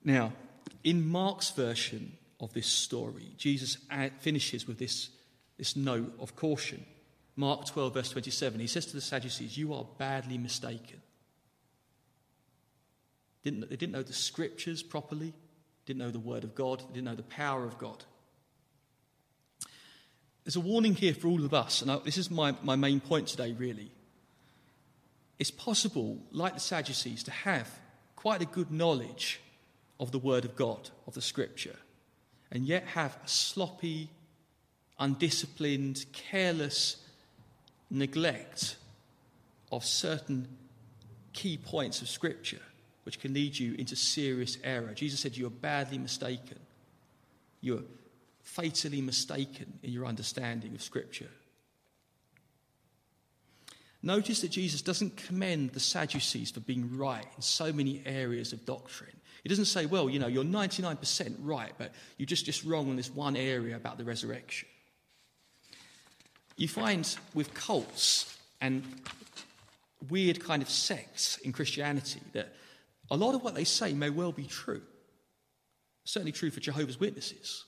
Now, 0.04 0.34
in 0.88 1.06
Mark's 1.06 1.50
version 1.50 2.14
of 2.40 2.54
this 2.54 2.66
story, 2.68 3.34
Jesus 3.36 3.76
finishes 4.20 4.66
with 4.66 4.78
this, 4.78 5.10
this 5.58 5.76
note 5.76 6.14
of 6.18 6.38
caution. 6.38 6.86
Mark 7.36 7.66
12, 7.66 7.94
verse 7.94 8.10
27, 8.12 8.62
he 8.62 8.68
says 8.68 8.86
to 8.86 8.94
the 8.94 9.02
Sadducees, 9.02 9.58
You 9.58 9.74
are 9.74 9.86
badly 9.98 10.38
mistaken. 10.38 11.02
Didn't, 13.44 13.70
they 13.70 13.76
didn't 13.76 13.92
know 13.92 14.02
the 14.02 14.14
scriptures 14.14 14.82
properly, 14.82 15.34
didn't 15.86 16.00
know 16.00 16.10
the 16.10 16.20
word 16.20 16.46
of 16.46 16.56
God, 16.56 16.82
didn't 16.94 17.04
know 17.04 17.16
the 17.16 17.24
power 17.24 17.66
of 17.66 17.78
God. 17.78 18.06
There's 20.46 20.56
a 20.56 20.62
warning 20.62 20.96
here 20.96 21.14
for 21.14 21.28
all 21.28 21.44
of 21.44 21.54
us, 21.54 21.82
and 21.82 21.92
I, 21.92 21.98
this 21.98 22.18
is 22.18 22.32
my, 22.32 22.56
my 22.64 22.78
main 22.78 23.02
point 23.02 23.28
today, 23.28 23.52
really. 23.52 23.92
It's 25.38 25.52
possible, 25.52 26.18
like 26.32 26.54
the 26.54 26.62
Sadducees, 26.62 27.24
to 27.24 27.32
have 27.32 27.70
quite 28.16 28.42
a 28.42 28.46
good 28.46 28.72
knowledge 28.72 29.42
of 30.00 30.12
the 30.12 30.20
Word 30.20 30.46
of 30.46 30.56
God, 30.56 30.90
of 31.06 31.14
the 31.14 31.22
Scripture, 31.22 31.76
and 32.52 32.66
yet 32.66 32.84
have 32.88 33.18
a 33.24 33.28
sloppy, 33.28 34.10
undisciplined, 35.00 36.06
careless 36.14 36.98
neglect 37.90 38.78
of 39.72 39.84
certain 39.84 40.48
key 41.34 41.58
points 41.58 42.02
of 42.02 42.10
Scripture 42.10 42.62
which 43.08 43.22
can 43.22 43.34
lead 43.34 43.58
you 43.58 43.74
into 43.76 43.96
serious 43.96 44.58
error. 44.66 44.94
Jesus 44.94 45.22
said, 45.22 45.38
You 45.38 45.48
are 45.48 45.50
badly 45.50 45.98
mistaken. 45.98 46.60
You're 47.62 47.84
fatally 48.42 49.00
mistaken 49.00 49.80
in 49.82 49.94
your 49.94 50.06
understanding 50.06 50.76
of 50.76 50.82
Scripture. 50.82 51.30
Notice 54.04 54.42
that 54.42 54.52
Jesus 54.52 54.82
doesn't 54.82 55.16
commend 55.16 55.70
the 55.72 55.80
Sadducees 55.80 56.52
for 56.52 56.60
being 56.60 56.98
right 56.98 57.26
in 57.38 57.42
so 57.42 57.72
many 57.72 58.04
areas 58.06 58.52
of 58.52 58.66
doctrine. 58.66 59.17
He 59.48 59.50
doesn't 59.50 59.68
say, 59.68 59.86
well, 59.86 60.10
you 60.10 60.20
know, 60.20 60.28
you're 60.28 60.44
99% 60.44 61.36
right, 61.40 61.72
but 61.78 61.94
you're 62.18 62.26
just, 62.26 62.44
just 62.44 62.66
wrong 62.66 62.90
on 62.90 62.98
this 62.98 63.10
one 63.10 63.38
area 63.38 63.78
about 63.78 63.98
the 63.98 64.04
resurrection. 64.04 64.68
You 66.58 66.68
find 66.68 67.16
with 67.34 67.54
cults 67.54 68.38
and 68.60 68.84
weird 70.10 70.44
kind 70.44 70.62
of 70.62 70.70
sects 70.70 71.38
in 71.38 71.54
Christianity 71.54 72.20
that 72.34 72.56
a 73.10 73.16
lot 73.16 73.36
of 73.36 73.42
what 73.42 73.56
they 73.56 73.64
say 73.64 73.94
may 73.94 74.10
well 74.10 74.34
be 74.34 74.44
true. 74.44 74.82
Certainly 76.04 76.34
true 76.34 76.52
for 76.52 76.60
Jehovah's 76.60 77.00
Witnesses. 77.00 77.64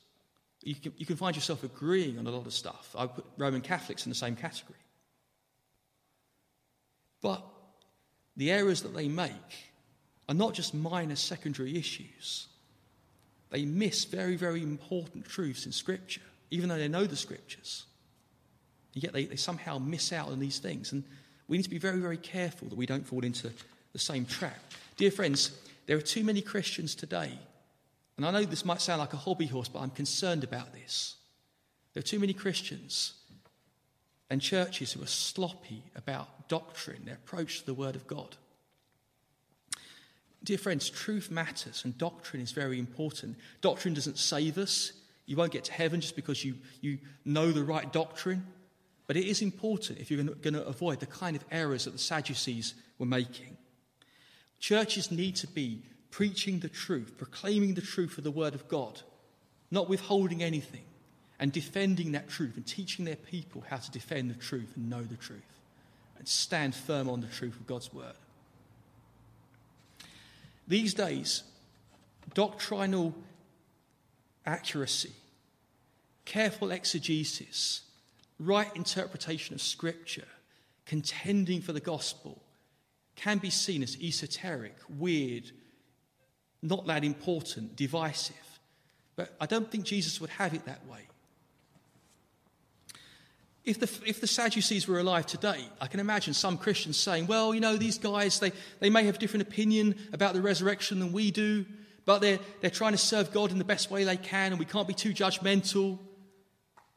You 0.61 0.75
can, 0.75 0.91
you 0.97 1.05
can 1.05 1.15
find 1.15 1.34
yourself 1.34 1.63
agreeing 1.63 2.19
on 2.19 2.27
a 2.27 2.30
lot 2.30 2.45
of 2.45 2.51
stuff. 2.51 2.93
I 2.93 3.07
put 3.07 3.23
Roman 3.38 3.61
Catholics 3.61 4.05
in 4.05 4.09
the 4.09 4.15
same 4.15 4.36
category. 4.36 4.80
But 7.21 7.41
the 8.36 8.51
errors 8.51 8.82
that 8.82 8.93
they 8.93 9.07
make 9.07 9.68
are 10.30 10.36
not 10.36 10.53
just 10.53 10.75
minor 10.75 11.15
secondary 11.15 11.75
issues. 11.75 12.47
They 13.49 13.65
miss 13.65 14.05
very, 14.05 14.36
very 14.36 14.61
important 14.61 15.25
truths 15.25 15.65
in 15.65 15.71
Scripture, 15.71 16.21
even 16.51 16.69
though 16.69 16.77
they 16.77 16.88
know 16.88 17.05
the 17.05 17.15
Scriptures. 17.15 17.86
And 18.93 19.03
yet 19.03 19.11
they, 19.11 19.25
they 19.25 19.36
somehow 19.36 19.80
miss 19.80 20.13
out 20.13 20.30
on 20.30 20.39
these 20.39 20.59
things. 20.59 20.91
And 20.91 21.03
we 21.47 21.57
need 21.57 21.63
to 21.63 21.69
be 21.69 21.80
very, 21.80 21.99
very 21.99 22.15
careful 22.15 22.69
that 22.69 22.77
we 22.77 22.86
don't 22.86 23.07
fall 23.07 23.25
into 23.25 23.51
the 23.91 23.99
same 23.99 24.25
trap. 24.25 24.59
Dear 24.97 25.09
friends, 25.09 25.51
there 25.88 25.97
are 25.97 26.01
too 26.01 26.23
many 26.23 26.41
Christians 26.41 26.93
today, 26.93 27.32
and 28.15 28.25
I 28.25 28.30
know 28.30 28.43
this 28.43 28.65
might 28.65 28.82
sound 28.82 28.99
like 28.99 29.13
a 29.13 29.17
hobby 29.17 29.47
horse, 29.47 29.67
but 29.67 29.80
I'm 29.80 29.89
concerned 29.89 30.43
about 30.43 30.73
this. 30.73 31.15
There 31.93 32.01
are 32.01 32.03
too 32.03 32.19
many 32.19 32.34
Christians 32.34 33.13
and 34.30 34.41
churches 34.41 34.91
who 34.91 35.01
are 35.01 35.07
sloppy 35.07 35.82
about 35.95 36.47
doctrine, 36.49 37.05
their 37.05 37.15
approach 37.15 37.61
to 37.61 37.65
the 37.65 37.73
Word 37.73 37.95
of 37.95 38.05
God. 38.05 38.36
Dear 40.43 40.57
friends, 40.57 40.89
truth 40.89 41.29
matters 41.29 41.83
and 41.83 41.97
doctrine 41.97 42.41
is 42.41 42.51
very 42.51 42.79
important. 42.79 43.37
Doctrine 43.61 43.93
doesn't 43.93 44.17
save 44.17 44.57
us. 44.57 44.93
You 45.25 45.35
won't 45.35 45.51
get 45.51 45.65
to 45.65 45.73
heaven 45.73 46.01
just 46.01 46.15
because 46.15 46.43
you, 46.43 46.55
you 46.81 46.97
know 47.25 47.51
the 47.51 47.63
right 47.63 47.91
doctrine. 47.91 48.45
But 49.05 49.17
it 49.17 49.25
is 49.25 49.41
important 49.41 49.99
if 49.99 50.09
you're 50.09 50.23
going 50.23 50.53
to 50.53 50.65
avoid 50.65 50.99
the 50.99 51.05
kind 51.07 51.35
of 51.35 51.43
errors 51.51 51.85
that 51.85 51.91
the 51.91 51.97
Sadducees 51.97 52.75
were 52.97 53.05
making. 53.05 53.57
Churches 54.59 55.11
need 55.11 55.35
to 55.37 55.47
be 55.47 55.81
preaching 56.11 56.59
the 56.59 56.69
truth, 56.69 57.17
proclaiming 57.17 57.73
the 57.73 57.81
truth 57.81 58.17
of 58.17 58.23
the 58.23 58.31
Word 58.31 58.55
of 58.55 58.67
God, 58.67 59.01
not 59.71 59.89
withholding 59.89 60.43
anything 60.43 60.83
and 61.39 61.51
defending 61.51 62.11
that 62.11 62.29
truth 62.29 62.55
and 62.55 62.65
teaching 62.65 63.05
their 63.05 63.15
people 63.15 63.63
how 63.69 63.77
to 63.77 63.91
defend 63.91 64.29
the 64.29 64.35
truth 64.35 64.73
and 64.75 64.89
know 64.89 65.01
the 65.01 65.15
truth 65.15 65.41
and 66.17 66.27
stand 66.27 66.75
firm 66.75 67.09
on 67.09 67.21
the 67.21 67.27
truth 67.27 67.55
of 67.55 67.65
God's 67.65 67.93
word. 67.93 68.13
These 70.70 70.93
days, 70.93 71.43
doctrinal 72.36 73.15
accuracy, 74.45 75.11
careful 76.26 76.72
exegesis, 76.72 77.82
right 78.39 78.74
interpretation 78.76 79.55
of 79.55 79.61
Scripture, 79.61 80.28
contending 80.86 81.59
for 81.59 81.74
the 81.74 81.80
gospel 81.80 82.41
can 83.15 83.39
be 83.39 83.49
seen 83.49 83.82
as 83.84 83.97
esoteric, 84.01 84.76
weird, 84.97 85.51
not 86.61 86.86
that 86.86 87.03
important, 87.03 87.76
divisive. 87.76 88.36
But 89.15 89.36
I 89.41 89.47
don't 89.47 89.70
think 89.70 89.86
Jesus 89.86 90.22
would 90.22 90.30
have 90.30 90.53
it 90.53 90.65
that 90.65 90.86
way. 90.88 91.09
If 93.70 93.80
the, 93.80 94.09
if 94.09 94.20
the 94.20 94.26
Sadducees 94.26 94.88
were 94.88 94.97
alive 94.97 95.28
today, 95.28 95.63
I 95.80 95.86
can 95.86 95.99
imagine 95.99 96.34
some 96.34 96.57
Christians 96.57 96.97
saying, 96.97 97.28
well, 97.28 97.53
you 97.53 97.59
know, 97.59 97.78
these 97.78 97.99
guys, 97.99 98.39
they, 98.39 98.51
they 98.80 98.89
may 98.89 99.03
have 99.03 99.20
different 99.20 99.47
opinion 99.47 99.93
about 100.11 100.34
the 100.34 100.41
resurrection 100.41 100.99
than 100.99 101.11
we 101.11 101.30
do, 101.30 101.67
but 102.03 102.20
they're, 102.20 102.39
they're 102.61 102.72
trying 102.72 102.93
to 102.93 102.97
serve 102.97 103.32
God 103.32 103.51
in 103.51 103.59
the 103.59 103.63
best 103.63 103.91
way 103.91 104.03
they 104.03 104.17
can, 104.17 104.53
and 104.53 104.57
we 104.57 104.65
can't 104.65 104.88
be 104.88 104.95
too 104.95 105.13
judgmental. 105.13 105.99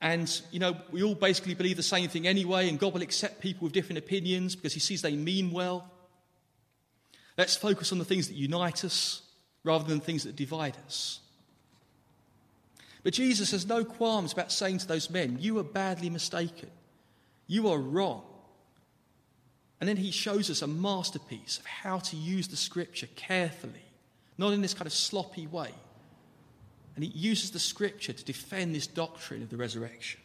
And, 0.00 0.40
you 0.50 0.60
know, 0.60 0.74
we 0.90 1.02
all 1.02 1.14
basically 1.14 1.52
believe 1.52 1.76
the 1.76 1.82
same 1.82 2.08
thing 2.08 2.26
anyway, 2.26 2.70
and 2.70 2.78
God 2.78 2.94
will 2.94 3.02
accept 3.02 3.42
people 3.42 3.64
with 3.64 3.74
different 3.74 3.98
opinions 3.98 4.56
because 4.56 4.72
He 4.72 4.80
sees 4.80 5.02
they 5.02 5.14
mean 5.14 5.50
well. 5.50 5.90
Let's 7.36 7.54
focus 7.54 7.92
on 7.92 7.98
the 7.98 8.06
things 8.06 8.28
that 8.28 8.34
unite 8.34 8.82
us 8.82 9.20
rather 9.62 9.84
than 9.84 10.00
things 10.00 10.24
that 10.24 10.36
divide 10.36 10.78
us. 10.86 11.20
But 13.02 13.14
Jesus 13.14 13.50
has 13.50 13.66
no 13.66 13.84
qualms 13.84 14.32
about 14.32 14.52
saying 14.52 14.78
to 14.78 14.86
those 14.86 15.10
men, 15.10 15.38
You 15.40 15.58
are 15.58 15.64
badly 15.64 16.10
mistaken. 16.10 16.70
You 17.46 17.68
are 17.68 17.78
wrong. 17.78 18.22
And 19.80 19.88
then 19.88 19.96
he 19.96 20.12
shows 20.12 20.48
us 20.48 20.62
a 20.62 20.68
masterpiece 20.68 21.58
of 21.58 21.66
how 21.66 21.98
to 21.98 22.16
use 22.16 22.46
the 22.46 22.56
scripture 22.56 23.08
carefully, 23.16 23.84
not 24.38 24.52
in 24.52 24.62
this 24.62 24.74
kind 24.74 24.86
of 24.86 24.92
sloppy 24.92 25.48
way. 25.48 25.70
And 26.94 27.02
he 27.02 27.10
uses 27.10 27.50
the 27.50 27.58
scripture 27.58 28.12
to 28.12 28.24
defend 28.24 28.74
this 28.74 28.86
doctrine 28.86 29.42
of 29.42 29.50
the 29.50 29.56
resurrection. 29.56 30.20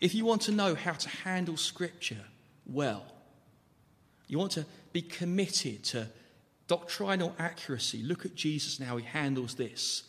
If 0.00 0.14
you 0.14 0.24
want 0.24 0.42
to 0.42 0.52
know 0.52 0.74
how 0.74 0.92
to 0.92 1.08
handle 1.08 1.56
scripture 1.56 2.24
well, 2.66 3.04
you 4.28 4.38
want 4.38 4.52
to 4.52 4.64
be 4.92 5.02
committed 5.02 5.84
to 5.84 6.08
doctrinal 6.66 7.34
accuracy, 7.38 8.02
look 8.02 8.24
at 8.24 8.34
Jesus 8.34 8.78
and 8.78 8.88
how 8.88 8.96
he 8.96 9.04
handles 9.04 9.54
this 9.54 10.04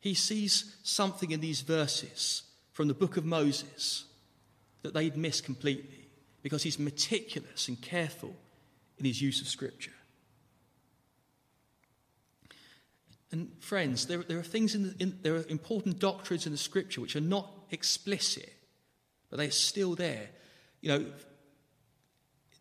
he 0.00 0.14
sees 0.14 0.76
something 0.82 1.30
in 1.30 1.40
these 1.40 1.60
verses 1.60 2.42
from 2.72 2.88
the 2.88 2.94
book 2.94 3.16
of 3.16 3.24
Moses 3.24 4.04
that 4.82 4.94
they'd 4.94 5.16
missed 5.16 5.44
completely 5.44 6.08
because 6.42 6.62
he's 6.62 6.78
meticulous 6.78 7.68
and 7.68 7.80
careful 7.80 8.34
in 8.98 9.04
his 9.04 9.20
use 9.20 9.40
of 9.40 9.48
Scripture. 9.48 9.92
And 13.30 13.50
friends, 13.60 14.06
there, 14.06 14.22
there 14.22 14.38
are 14.38 14.44
things 14.44 14.74
in, 14.74 14.84
the, 14.84 14.94
in, 14.98 15.18
there 15.22 15.34
are 15.34 15.44
important 15.48 15.98
doctrines 15.98 16.46
in 16.46 16.52
the 16.52 16.58
Scripture 16.58 17.00
which 17.00 17.16
are 17.16 17.20
not 17.20 17.50
explicit, 17.70 18.52
but 19.28 19.38
they 19.38 19.48
are 19.48 19.50
still 19.50 19.94
there. 19.94 20.30
You 20.80 20.88
know, 20.90 21.06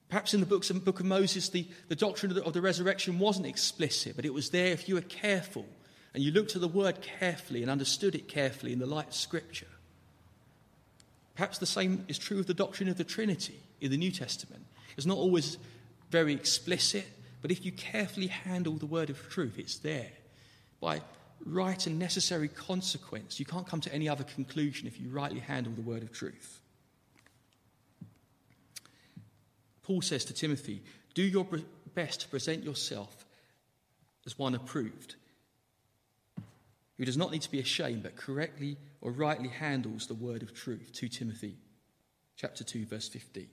perhaps 0.10 0.34
in 0.34 0.40
the 0.40 0.46
books 0.46 0.70
of, 0.70 0.84
book 0.84 1.00
of 1.00 1.06
Moses, 1.06 1.50
the, 1.50 1.68
the 1.88 1.96
doctrine 1.96 2.32
of 2.32 2.36
the, 2.36 2.44
of 2.44 2.54
the 2.54 2.62
resurrection 2.62 3.20
wasn't 3.20 3.46
explicit, 3.46 4.16
but 4.16 4.26
it 4.26 4.34
was 4.34 4.50
there 4.50 4.74
if 4.74 4.90
you 4.90 4.96
were 4.96 5.02
careful 5.02 5.66
and 6.18 6.24
you 6.24 6.32
looked 6.32 6.56
at 6.56 6.62
the 6.62 6.68
word 6.68 7.00
carefully 7.04 7.62
and 7.62 7.70
understood 7.70 8.16
it 8.16 8.28
carefully 8.28 8.74
in 8.74 8.80
the 8.80 8.88
light 8.88 9.10
of 9.10 9.14
Scripture. 9.14 9.68
Perhaps 11.36 11.60
the 11.60 11.68
same 11.68 12.06
is 12.08 12.18
true 12.18 12.40
of 12.40 12.48
the 12.48 12.56
doctrine 12.56 12.90
of 12.90 12.98
the 12.98 13.04
Trinity 13.04 13.60
in 13.82 13.92
the 13.92 13.98
New 13.98 14.10
Testament. 14.10 14.66
It's 14.98 15.06
not 15.06 15.20
always 15.20 15.60
very 16.10 16.34
explicit, 16.34 17.06
but 17.44 17.52
if 17.52 17.64
you 17.64 17.72
carefully 17.72 18.26
handle 18.26 18.74
the 18.74 18.88
word 18.88 19.12
of 19.12 19.30
truth, 19.30 19.60
it's 19.60 19.78
there. 19.78 20.10
By 20.82 21.02
right 21.46 21.86
and 21.86 22.00
necessary 22.00 22.48
consequence, 22.48 23.40
you 23.40 23.46
can't 23.46 23.68
come 23.68 23.82
to 23.82 23.94
any 23.94 24.10
other 24.10 24.24
conclusion 24.24 24.88
if 24.88 25.00
you 25.00 25.10
rightly 25.10 25.42
handle 25.42 25.74
the 25.74 25.84
word 25.84 26.02
of 26.02 26.12
truth. 26.12 26.62
Paul 29.84 30.02
says 30.02 30.26
to 30.26 30.34
Timothy, 30.34 30.82
Do 31.14 31.22
your 31.22 31.46
best 31.94 32.22
to 32.22 32.28
present 32.28 32.64
yourself 32.64 33.24
as 34.26 34.40
one 34.40 34.56
approved 34.56 35.14
who 36.98 37.06
does 37.06 37.18
not 37.18 37.32
need 37.32 37.42
to 37.44 37.52
be 37.52 37.60
ashamed, 37.60 38.04
but 38.04 38.16
correctly 38.16 38.78
or 39.02 39.12
rightly 39.12 39.50
handles 39.50 40.08
the 40.08 40.16
word 40.16 40.42
of 40.42 40.54
truth. 40.54 40.92
2 40.94 41.08
Timothy 41.08 41.56
chapter 42.36 42.64
2, 42.64 42.86
verse 42.86 43.08
15. 43.08 43.48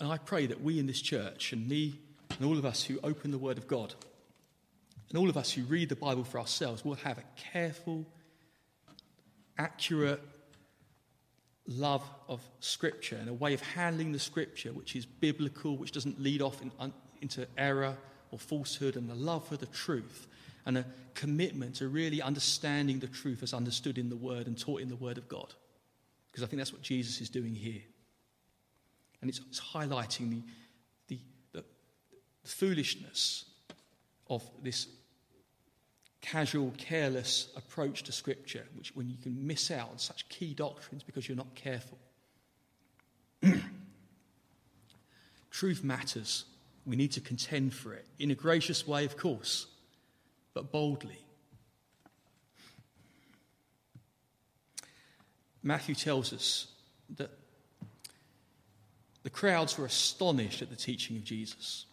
And 0.00 0.10
I 0.10 0.18
pray 0.18 0.46
that 0.46 0.62
we 0.62 0.78
in 0.78 0.86
this 0.86 1.00
church, 1.00 1.52
and 1.52 1.68
me 1.68 1.98
and 2.38 2.46
all 2.46 2.56
of 2.56 2.64
us 2.64 2.84
who 2.84 2.98
open 3.04 3.30
the 3.30 3.38
word 3.38 3.58
of 3.58 3.68
God, 3.68 3.94
and 5.10 5.18
all 5.18 5.28
of 5.28 5.36
us 5.36 5.52
who 5.52 5.62
read 5.62 5.88
the 5.88 5.96
Bible 5.96 6.24
for 6.24 6.38
ourselves, 6.38 6.84
will 6.84 6.94
have 6.94 7.18
a 7.18 7.24
careful, 7.52 8.06
accurate 9.58 10.22
love 11.66 12.02
of 12.28 12.40
Scripture 12.60 13.16
and 13.16 13.28
a 13.28 13.34
way 13.34 13.54
of 13.54 13.60
handling 13.60 14.10
the 14.12 14.18
Scripture 14.18 14.72
which 14.72 14.96
is 14.96 15.06
biblical, 15.06 15.76
which 15.76 15.92
doesn't 15.92 16.20
lead 16.20 16.42
off 16.42 16.62
in, 16.62 16.72
un, 16.80 16.92
into 17.20 17.46
error 17.56 17.96
or 18.32 18.38
falsehood, 18.38 18.96
and 18.96 19.08
the 19.08 19.14
love 19.14 19.46
for 19.46 19.56
the 19.56 19.66
truth 19.66 20.26
and 20.66 20.78
a 20.78 20.84
commitment 21.14 21.76
to 21.76 21.88
really 21.88 22.22
understanding 22.22 22.98
the 22.98 23.06
truth 23.06 23.42
as 23.42 23.54
understood 23.54 23.98
in 23.98 24.08
the 24.08 24.16
Word 24.16 24.46
and 24.46 24.58
taught 24.58 24.80
in 24.80 24.88
the 24.88 24.96
Word 24.96 25.18
of 25.18 25.28
God. 25.28 25.54
Because 26.30 26.44
I 26.44 26.46
think 26.46 26.58
that's 26.58 26.72
what 26.72 26.82
Jesus 26.82 27.20
is 27.20 27.28
doing 27.28 27.54
here. 27.54 27.82
And 29.20 29.28
it's, 29.28 29.40
it's 29.48 29.60
highlighting 29.60 30.30
the, 30.30 30.42
the, 31.08 31.18
the, 31.52 31.64
the 32.42 32.48
foolishness 32.48 33.44
of 34.28 34.48
this 34.62 34.86
casual, 36.20 36.72
careless 36.78 37.48
approach 37.56 38.02
to 38.04 38.12
Scripture, 38.12 38.66
which 38.74 38.94
when 38.94 39.08
you 39.08 39.16
can 39.16 39.46
miss 39.46 39.70
out 39.70 39.90
on 39.90 39.98
such 39.98 40.28
key 40.28 40.54
doctrines 40.54 41.02
because 41.02 41.28
you're 41.28 41.36
not 41.36 41.54
careful. 41.54 41.98
Truth 45.50 45.82
matters. 45.82 46.44
We 46.86 46.96
need 46.96 47.12
to 47.12 47.20
contend 47.20 47.74
for 47.74 47.92
it 47.92 48.06
in 48.18 48.30
a 48.30 48.34
gracious 48.34 48.86
way, 48.86 49.04
of 49.04 49.16
course, 49.16 49.66
but 50.54 50.72
boldly. 50.72 51.18
Matthew 55.62 55.94
tells 55.94 56.32
us 56.32 56.68
that 57.16 57.30
the 59.22 59.30
crowds 59.30 59.76
were 59.76 59.84
astonished 59.84 60.62
at 60.62 60.70
the 60.70 60.76
teaching 60.76 61.16
of 61.16 61.24
Jesus. 61.24 61.84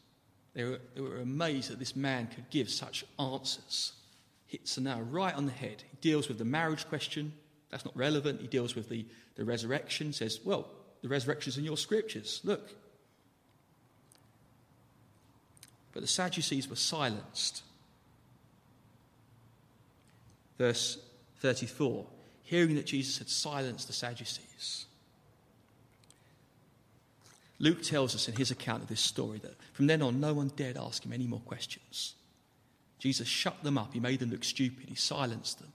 They 0.53 0.63
were, 0.63 0.79
they 0.95 1.01
were 1.01 1.17
amazed 1.17 1.69
that 1.71 1.79
this 1.79 1.95
man 1.95 2.27
could 2.27 2.49
give 2.49 2.69
such 2.69 3.05
answers. 3.19 3.93
Hits 4.47 4.77
a 4.77 4.81
nail 4.81 5.01
right 5.01 5.35
on 5.35 5.45
the 5.45 5.51
head. 5.51 5.83
He 5.91 5.97
deals 5.99 6.29
with 6.29 6.37
the 6.37 6.45
marriage 6.45 6.87
question. 6.87 7.33
That's 7.69 7.83
not 7.83 7.95
relevant. 7.97 8.39
He 8.39 8.47
deals 8.47 8.75
with 8.75 8.87
the, 8.87 9.05
the 9.35 9.43
resurrection. 9.43 10.13
Says, 10.13 10.39
well, 10.43 10.69
the 11.01 11.09
resurrection's 11.09 11.57
in 11.57 11.65
your 11.65 11.77
scriptures. 11.77 12.39
Look. 12.45 12.69
But 15.91 16.01
the 16.01 16.07
Sadducees 16.07 16.69
were 16.69 16.77
silenced. 16.77 17.63
Verse 20.57 20.97
34 21.39 22.05
hearing 22.47 22.75
that 22.75 22.85
Jesus 22.85 23.17
had 23.17 23.27
silenced 23.27 23.87
the 23.87 23.93
Sadducees. 23.93 24.85
Luke 27.59 27.83
tells 27.83 28.15
us 28.15 28.29
in 28.29 28.35
his 28.35 28.51
account 28.51 28.83
of 28.83 28.87
this 28.87 29.01
story 29.01 29.37
that 29.39 29.55
from 29.73 29.87
then 29.87 30.01
on, 30.01 30.21
no 30.21 30.33
one 30.33 30.51
dared 30.55 30.77
ask 30.77 31.05
him 31.05 31.11
any 31.11 31.27
more 31.27 31.41
questions. 31.41 32.13
Jesus 32.99 33.27
shut 33.27 33.63
them 33.63 33.77
up, 33.77 33.93
he 33.93 33.99
made 33.99 34.19
them 34.19 34.29
look 34.29 34.45
stupid, 34.45 34.87
he 34.87 34.95
silenced 34.95 35.59
them. 35.59 35.73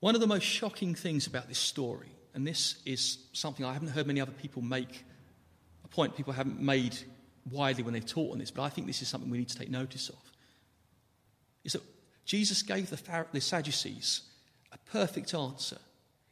One 0.00 0.16
of 0.16 0.20
the 0.20 0.26
most 0.26 0.44
shocking 0.44 0.96
things 0.96 1.28
about 1.28 1.46
this 1.46 1.58
story, 1.58 2.10
and 2.34 2.44
this 2.44 2.82
is 2.84 3.18
something 3.32 3.64
I 3.64 3.72
haven't 3.72 3.88
heard 3.88 4.08
many 4.08 4.20
other 4.20 4.32
people 4.32 4.62
make, 4.62 5.04
a 5.84 5.88
point 5.88 6.16
people 6.16 6.32
haven't 6.32 6.60
made 6.60 6.96
widely 7.50 7.82
when 7.82 7.94
they've 7.94 8.04
taught 8.04 8.32
on 8.32 8.38
this, 8.38 8.50
but 8.50 8.62
I 8.62 8.68
think 8.68 8.86
this 8.86 9.02
is 9.02 9.08
something 9.08 9.30
we 9.30 9.38
need 9.38 9.48
to 9.48 9.58
take 9.58 9.70
notice 9.70 10.08
of, 10.08 10.18
is 11.64 11.72
that 11.72 11.82
Jesus 12.24 12.62
gave 12.62 12.90
the, 12.90 13.26
the 13.32 13.40
Sadducees 13.40 14.22
a 14.72 14.78
perfect 14.90 15.34
answer. 15.34 15.78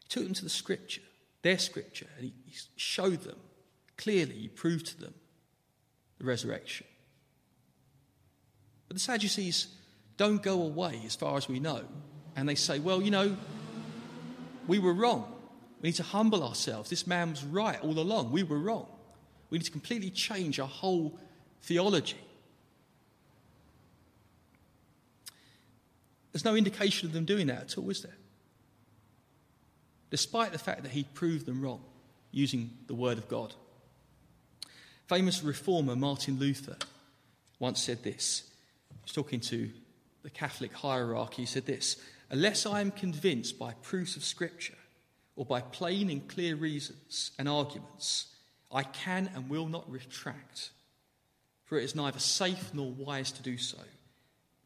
He 0.02 0.08
took 0.08 0.24
them 0.24 0.34
to 0.34 0.44
the 0.44 0.50
scripture, 0.50 1.02
their 1.42 1.58
scripture, 1.58 2.06
and 2.16 2.24
he, 2.26 2.32
he 2.46 2.56
showed 2.76 3.22
them 3.22 3.36
clearly, 3.96 4.34
he 4.34 4.48
proved 4.48 4.86
to 4.86 5.00
them 5.00 5.14
the 6.18 6.24
resurrection. 6.24 6.86
But 8.86 8.96
the 8.96 9.00
Sadducees 9.00 9.68
don't 10.16 10.42
go 10.42 10.62
away, 10.62 11.00
as 11.04 11.14
far 11.14 11.36
as 11.36 11.48
we 11.48 11.60
know, 11.60 11.84
and 12.36 12.48
they 12.48 12.54
say, 12.54 12.78
well, 12.78 13.02
you 13.02 13.10
know, 13.10 13.36
we 14.66 14.78
were 14.78 14.94
wrong. 14.94 15.32
We 15.80 15.90
need 15.90 15.96
to 15.96 16.02
humble 16.02 16.42
ourselves. 16.42 16.90
This 16.90 17.06
man 17.06 17.30
was 17.30 17.44
right 17.44 17.80
all 17.82 17.98
along. 17.98 18.32
We 18.32 18.42
were 18.42 18.58
wrong. 18.58 18.86
We 19.50 19.58
need 19.58 19.64
to 19.64 19.70
completely 19.70 20.10
change 20.10 20.60
our 20.60 20.68
whole 20.68 21.18
theology. 21.62 22.18
There's 26.32 26.44
no 26.44 26.54
indication 26.54 27.08
of 27.08 27.14
them 27.14 27.24
doing 27.24 27.46
that 27.48 27.62
at 27.62 27.78
all, 27.78 27.88
is 27.90 28.02
there? 28.02 28.16
Despite 30.10 30.52
the 30.52 30.58
fact 30.58 30.82
that 30.82 30.92
he 30.92 31.04
proved 31.04 31.46
them 31.46 31.62
wrong 31.62 31.82
using 32.30 32.70
the 32.86 32.94
Word 32.94 33.18
of 33.18 33.28
God. 33.28 33.54
Famous 35.06 35.42
reformer 35.42 35.96
Martin 35.96 36.38
Luther 36.38 36.76
once 37.58 37.82
said 37.82 38.02
this. 38.02 38.50
He 38.90 39.02
was 39.02 39.12
talking 39.12 39.40
to 39.40 39.70
the 40.22 40.30
Catholic 40.30 40.72
hierarchy. 40.72 41.42
He 41.42 41.46
said 41.46 41.66
this 41.66 41.96
Unless 42.30 42.66
I 42.66 42.80
am 42.80 42.90
convinced 42.90 43.58
by 43.58 43.72
proofs 43.82 44.16
of 44.16 44.24
Scripture 44.24 44.76
or 45.36 45.46
by 45.46 45.60
plain 45.60 46.10
and 46.10 46.28
clear 46.28 46.56
reasons 46.56 47.30
and 47.38 47.48
arguments, 47.48 48.34
I 48.70 48.82
can 48.82 49.30
and 49.34 49.48
will 49.48 49.68
not 49.68 49.90
retract, 49.90 50.70
for 51.64 51.78
it 51.78 51.84
is 51.84 51.94
neither 51.94 52.18
safe 52.18 52.72
nor 52.74 52.90
wise 52.90 53.32
to 53.32 53.42
do 53.42 53.56
so 53.56 53.78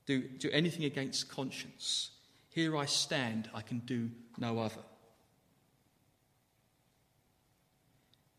do, 0.06 0.22
do 0.22 0.50
anything 0.50 0.84
against 0.84 1.28
conscience. 1.28 2.10
Here 2.50 2.76
I 2.76 2.86
stand, 2.86 3.48
I 3.54 3.62
can 3.62 3.78
do 3.80 4.10
no 4.38 4.58
other. 4.58 4.82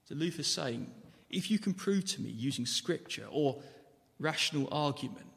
So 0.06 0.16
Luther's 0.16 0.48
saying, 0.48 0.92
if 1.30 1.50
you 1.50 1.58
can 1.58 1.74
prove 1.74 2.06
to 2.06 2.22
me 2.22 2.30
using 2.30 2.66
scripture 2.66 3.26
or 3.32 3.62
rational 4.20 4.68
argument, 4.72 5.28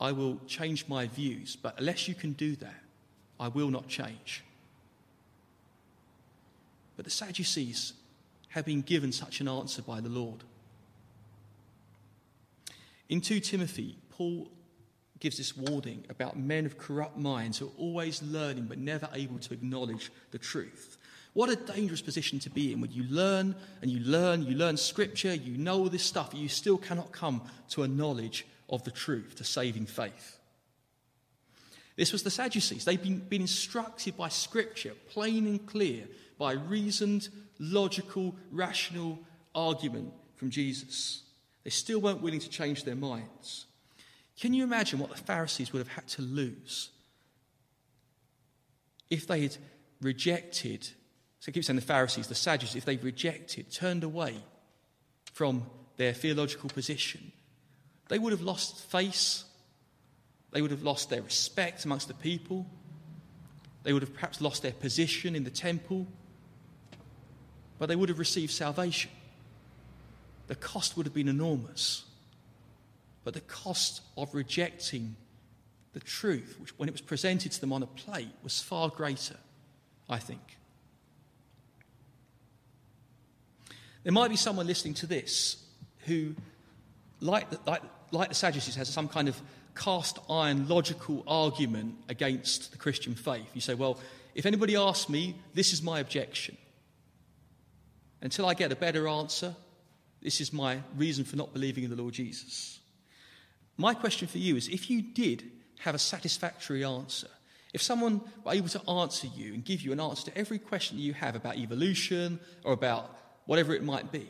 I 0.00 0.12
will 0.12 0.40
change 0.46 0.88
my 0.88 1.08
views. 1.08 1.56
But 1.56 1.78
unless 1.78 2.08
you 2.08 2.14
can 2.14 2.32
do 2.32 2.56
that, 2.56 2.82
I 3.38 3.48
will 3.48 3.70
not 3.70 3.88
change. 3.88 4.42
But 6.96 7.04
the 7.04 7.10
Sadducees 7.10 7.92
have 8.50 8.64
been 8.64 8.82
given 8.82 9.12
such 9.12 9.40
an 9.40 9.48
answer 9.48 9.82
by 9.82 10.00
the 10.00 10.08
Lord. 10.08 10.44
In 13.08 13.20
2 13.20 13.40
Timothy, 13.40 13.96
Paul 14.10 14.48
gives 15.18 15.36
this 15.36 15.56
warning 15.56 16.04
about 16.08 16.38
men 16.38 16.66
of 16.66 16.78
corrupt 16.78 17.16
minds 17.18 17.58
who 17.58 17.66
are 17.66 17.78
always 17.78 18.22
learning 18.22 18.66
but 18.66 18.78
never 18.78 19.08
able 19.14 19.38
to 19.38 19.52
acknowledge 19.52 20.10
the 20.30 20.38
truth. 20.38 20.96
What 21.32 21.50
a 21.50 21.56
dangerous 21.56 22.02
position 22.02 22.40
to 22.40 22.50
be 22.50 22.72
in 22.72 22.80
when 22.80 22.90
you 22.90 23.04
learn 23.04 23.54
and 23.82 23.90
you 23.90 24.00
learn, 24.00 24.44
you 24.44 24.56
learn 24.56 24.76
scripture, 24.76 25.34
you 25.34 25.56
know 25.56 25.78
all 25.78 25.88
this 25.88 26.02
stuff, 26.02 26.34
you 26.34 26.48
still 26.48 26.78
cannot 26.78 27.12
come 27.12 27.42
to 27.70 27.82
a 27.82 27.88
knowledge 27.88 28.46
of 28.68 28.82
the 28.84 28.90
truth, 28.90 29.36
to 29.36 29.44
saving 29.44 29.86
faith. 29.86 30.38
This 31.96 32.12
was 32.12 32.22
the 32.22 32.30
Sadducees. 32.30 32.84
They'd 32.84 33.02
been, 33.02 33.18
been 33.18 33.42
instructed 33.42 34.16
by 34.16 34.28
scripture, 34.28 34.94
plain 35.08 35.46
and 35.46 35.64
clear, 35.66 36.06
by 36.38 36.52
reasoned, 36.52 37.28
logical, 37.60 38.34
rational 38.50 39.20
argument 39.54 40.12
from 40.34 40.50
Jesus. 40.50 41.22
They 41.62 41.70
still 41.70 42.00
weren't 42.00 42.22
willing 42.22 42.40
to 42.40 42.48
change 42.48 42.84
their 42.84 42.96
minds. 42.96 43.66
Can 44.40 44.54
you 44.54 44.64
imagine 44.64 44.98
what 44.98 45.10
the 45.10 45.22
Pharisees 45.22 45.72
would 45.72 45.80
have 45.80 45.94
had 45.94 46.08
to 46.08 46.22
lose 46.22 46.88
if 49.10 49.26
they 49.26 49.42
had 49.42 49.56
rejected? 50.00 50.88
So 51.40 51.50
I 51.50 51.52
keep 51.52 51.64
saying 51.64 51.76
the 51.76 51.82
Pharisees, 51.82 52.26
the 52.26 52.34
Sadducees, 52.34 52.76
if 52.76 52.86
they 52.86 52.96
rejected, 52.96 53.70
turned 53.70 54.02
away 54.02 54.34
from 55.32 55.66
their 55.98 56.14
theological 56.14 56.70
position, 56.70 57.32
they 58.08 58.18
would 58.18 58.32
have 58.32 58.40
lost 58.40 58.78
face, 58.90 59.44
they 60.52 60.62
would 60.62 60.70
have 60.70 60.82
lost 60.82 61.10
their 61.10 61.22
respect 61.22 61.84
amongst 61.84 62.08
the 62.08 62.14
people, 62.14 62.66
they 63.82 63.92
would 63.92 64.02
have 64.02 64.14
perhaps 64.14 64.40
lost 64.40 64.62
their 64.62 64.72
position 64.72 65.36
in 65.36 65.44
the 65.44 65.50
temple, 65.50 66.06
but 67.80 67.88
they 67.88 67.96
would 67.96 68.10
have 68.10 68.18
received 68.18 68.52
salvation. 68.52 69.10
The 70.48 70.54
cost 70.54 70.96
would 70.96 71.06
have 71.06 71.14
been 71.14 71.28
enormous. 71.28 72.04
But 73.24 73.32
the 73.32 73.40
cost 73.40 74.02
of 74.18 74.34
rejecting 74.34 75.16
the 75.94 76.00
truth, 76.00 76.58
which, 76.60 76.78
when 76.78 76.90
it 76.90 76.92
was 76.92 77.00
presented 77.00 77.52
to 77.52 77.60
them 77.60 77.72
on 77.72 77.82
a 77.82 77.86
plate, 77.86 78.28
was 78.44 78.60
far 78.60 78.90
greater, 78.90 79.36
I 80.10 80.18
think. 80.18 80.42
There 84.02 84.12
might 84.12 84.28
be 84.28 84.36
someone 84.36 84.66
listening 84.66 84.94
to 84.94 85.06
this 85.06 85.56
who, 86.00 86.34
like 87.20 87.48
the, 87.48 87.60
like, 87.66 87.82
like 88.10 88.28
the 88.28 88.34
Sadducees, 88.34 88.76
has 88.76 88.90
some 88.90 89.08
kind 89.08 89.26
of 89.26 89.40
cast 89.74 90.18
iron 90.28 90.68
logical 90.68 91.24
argument 91.26 91.94
against 92.10 92.72
the 92.72 92.78
Christian 92.78 93.14
faith. 93.14 93.50
You 93.54 93.62
say, 93.62 93.72
well, 93.72 93.98
if 94.34 94.44
anybody 94.44 94.76
asks 94.76 95.08
me, 95.08 95.36
this 95.54 95.72
is 95.72 95.82
my 95.82 96.00
objection. 96.00 96.58
Until 98.22 98.46
I 98.46 98.54
get 98.54 98.72
a 98.72 98.76
better 98.76 99.08
answer, 99.08 99.54
this 100.22 100.40
is 100.40 100.52
my 100.52 100.80
reason 100.96 101.24
for 101.24 101.36
not 101.36 101.52
believing 101.52 101.84
in 101.84 101.90
the 101.90 101.96
Lord 101.96 102.14
Jesus. 102.14 102.80
My 103.76 103.94
question 103.94 104.28
for 104.28 104.38
you 104.38 104.56
is 104.56 104.68
if 104.68 104.90
you 104.90 105.00
did 105.00 105.50
have 105.80 105.94
a 105.94 105.98
satisfactory 105.98 106.84
answer, 106.84 107.28
if 107.72 107.80
someone 107.80 108.20
were 108.44 108.52
able 108.52 108.68
to 108.68 108.90
answer 108.90 109.28
you 109.28 109.54
and 109.54 109.64
give 109.64 109.80
you 109.80 109.92
an 109.92 110.00
answer 110.00 110.30
to 110.30 110.36
every 110.36 110.58
question 110.58 110.98
you 110.98 111.14
have 111.14 111.34
about 111.34 111.56
evolution 111.56 112.40
or 112.64 112.72
about 112.72 113.16
whatever 113.46 113.72
it 113.74 113.82
might 113.82 114.12
be, 114.12 114.28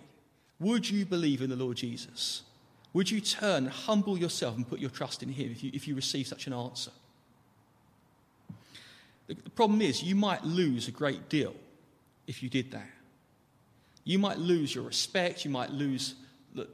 would 0.61 0.89
you 0.89 1.05
believe 1.07 1.43
in 1.43 1.51
the 1.51 1.57
Lord 1.57 1.79
Jesus? 1.79 2.43
Would 2.93 3.11
you 3.11 3.21
turn, 3.21 3.67
humble 3.67 4.19
yourself, 4.19 4.57
and 4.57 4.69
put 4.69 4.79
your 4.79 4.91
trust 4.91 5.23
in 5.23 5.31
Him 5.31 5.51
if 5.51 5.65
you, 5.65 5.71
if 5.73 5.89
you 5.89 5.95
receive 5.95 6.27
such 6.27 6.47
an 6.47 6.53
answer? 6.53 6.91
The, 9.27 9.35
the 9.35 9.51
problem 9.51 9.81
is, 9.81 10.03
you 10.03 10.15
might 10.15 10.45
lose 10.45 10.87
a 10.87 10.91
great 10.91 11.29
deal 11.29 11.55
if 12.27 12.43
you 12.43 12.51
did 12.51 12.73
that. 12.73 12.89
You 14.05 14.19
might 14.19 14.39
lose 14.39 14.75
your 14.75 14.85
respect, 14.85 15.45
you 15.45 15.51
might 15.51 15.71
lose 15.71 16.15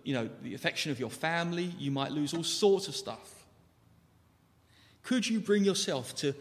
you 0.05 0.15
know, 0.15 0.29
the 0.43 0.55
affection 0.55 0.91
of 0.91 0.99
your 0.99 1.11
family, 1.11 1.75
you 1.79 1.91
might 1.91 2.13
lose 2.13 2.33
all 2.35 2.45
sorts 2.45 2.89
of 2.89 2.97
stuff. 2.97 3.47
Could 5.03 5.29
you 5.29 5.41
bring 5.41 5.65
yourself 5.65 6.15
to, 6.17 6.35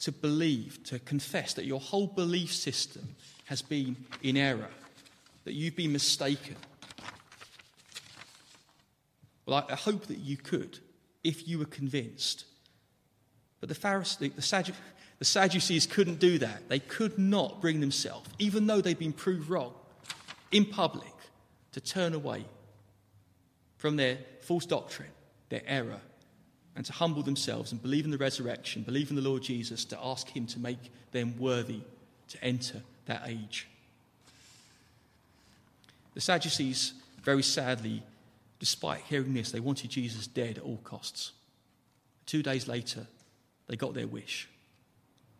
to 0.00 0.12
believe, 0.12 0.82
to 0.84 0.98
confess 0.98 1.54
that 1.54 1.64
your 1.64 1.80
whole 1.80 2.06
belief 2.06 2.52
system 2.52 3.16
has 3.46 3.62
been 3.62 3.96
in 4.22 4.36
error, 4.36 4.68
that 5.44 5.54
you've 5.54 5.76
been 5.76 5.92
mistaken? 5.92 6.56
Well, 9.46 9.64
I, 9.68 9.72
I 9.72 9.76
hope 9.76 10.06
that 10.06 10.18
you 10.18 10.36
could 10.36 10.78
if 11.24 11.48
you 11.48 11.58
were 11.58 11.64
convinced. 11.64 12.44
But 13.60 13.68
the 13.68 13.74
Pharisees, 13.74 14.18
the, 14.18 14.42
Saddu- 14.42 14.74
the 15.18 15.24
Sadducees 15.24 15.86
couldn't 15.86 16.18
do 16.18 16.38
that. 16.38 16.68
They 16.68 16.78
could 16.78 17.18
not 17.18 17.60
bring 17.60 17.80
themselves, 17.80 18.28
even 18.38 18.66
though 18.66 18.80
they'd 18.80 18.98
been 18.98 19.12
proved 19.12 19.48
wrong 19.48 19.72
in 20.52 20.64
public, 20.64 21.12
to 21.72 21.80
turn 21.80 22.14
away 22.14 22.44
from 23.78 23.96
their 23.96 24.18
false 24.40 24.66
doctrine, 24.66 25.10
their 25.48 25.62
error, 25.66 26.00
and 26.76 26.86
to 26.86 26.92
humble 26.92 27.22
themselves 27.22 27.72
and 27.72 27.82
believe 27.82 28.04
in 28.04 28.10
the 28.10 28.18
resurrection, 28.18 28.82
believe 28.82 29.10
in 29.10 29.16
the 29.16 29.22
Lord 29.22 29.42
Jesus, 29.42 29.84
to 29.86 29.98
ask 30.02 30.28
Him 30.28 30.46
to 30.46 30.58
make 30.58 30.92
them 31.10 31.34
worthy 31.38 31.80
to 32.28 32.44
enter 32.44 32.82
that 33.06 33.22
age. 33.26 33.68
The 36.14 36.20
Sadducees, 36.20 36.94
very 37.22 37.42
sadly, 37.42 38.02
despite 38.58 39.00
hearing 39.02 39.34
this, 39.34 39.50
they 39.50 39.60
wanted 39.60 39.90
Jesus 39.90 40.26
dead 40.26 40.58
at 40.58 40.64
all 40.64 40.80
costs. 40.84 41.32
Two 42.26 42.42
days 42.42 42.68
later, 42.68 43.06
they 43.66 43.76
got 43.76 43.94
their 43.94 44.06
wish, 44.06 44.48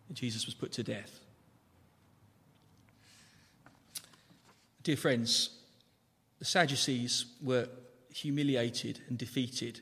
and 0.07 0.17
Jesus 0.17 0.45
was 0.45 0.55
put 0.55 0.71
to 0.73 0.83
death. 0.83 1.19
Dear 4.83 4.97
friends, 4.97 5.49
the 6.39 6.45
Sadducees 6.45 7.25
were 7.41 7.69
humiliated 8.09 8.99
and 9.07 9.17
defeated 9.17 9.79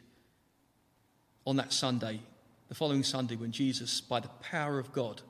on 1.47 1.55
that 1.55 1.73
Sunday, 1.73 2.19
the 2.69 2.75
following 2.75 3.03
Sunday, 3.03 3.35
when 3.35 3.51
Jesus, 3.51 3.99
by 3.99 4.19
the 4.19 4.27
power 4.41 4.77
of 4.77 4.93
God, 4.93 5.21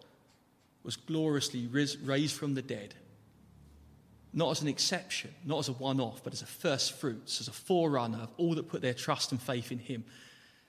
was 0.83 0.97
gloriously 0.97 1.67
raised 1.67 2.37
from 2.37 2.53
the 2.53 2.61
dead. 2.61 2.95
Not 4.33 4.51
as 4.51 4.61
an 4.61 4.67
exception, 4.67 5.33
not 5.45 5.59
as 5.59 5.69
a 5.69 5.73
one 5.73 6.01
off, 6.01 6.21
but 6.21 6.33
as 6.33 6.41
a 6.41 6.47
first 6.47 6.99
fruits, 6.99 7.39
as 7.39 7.47
a 7.47 7.53
forerunner 7.53 8.19
of 8.23 8.31
all 8.37 8.55
that 8.55 8.67
put 8.67 8.81
their 8.81 8.93
trust 8.93 9.31
and 9.31 9.41
faith 9.41 9.71
in 9.71 9.79
him. 9.79 10.03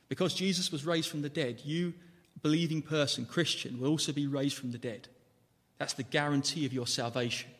Because 0.09 0.32
Jesus 0.32 0.70
was 0.70 0.86
raised 0.86 1.09
from 1.09 1.22
the 1.22 1.28
dead, 1.28 1.61
you, 1.64 1.92
believing 2.40 2.82
person, 2.82 3.26
Christian, 3.26 3.80
will 3.80 3.88
also 3.88 4.12
be 4.12 4.26
raised 4.28 4.57
from 4.57 4.70
the 4.70 4.78
dead. 4.78 5.09
That's 5.78 5.94
the 5.94 6.03
guarantee 6.05 6.66
of 6.66 6.72
your 6.72 6.86
salvation, 6.86 7.50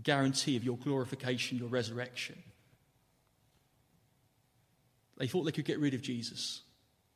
guarantee 0.00 0.56
of 0.56 0.64
your 0.64 0.76
glorification, 0.76 1.58
your 1.58 1.68
resurrection. 1.68 2.42
They 5.18 5.26
thought 5.26 5.44
they 5.44 5.52
could 5.52 5.64
get 5.64 5.78
rid 5.78 5.94
of 5.94 6.02
Jesus. 6.02 6.62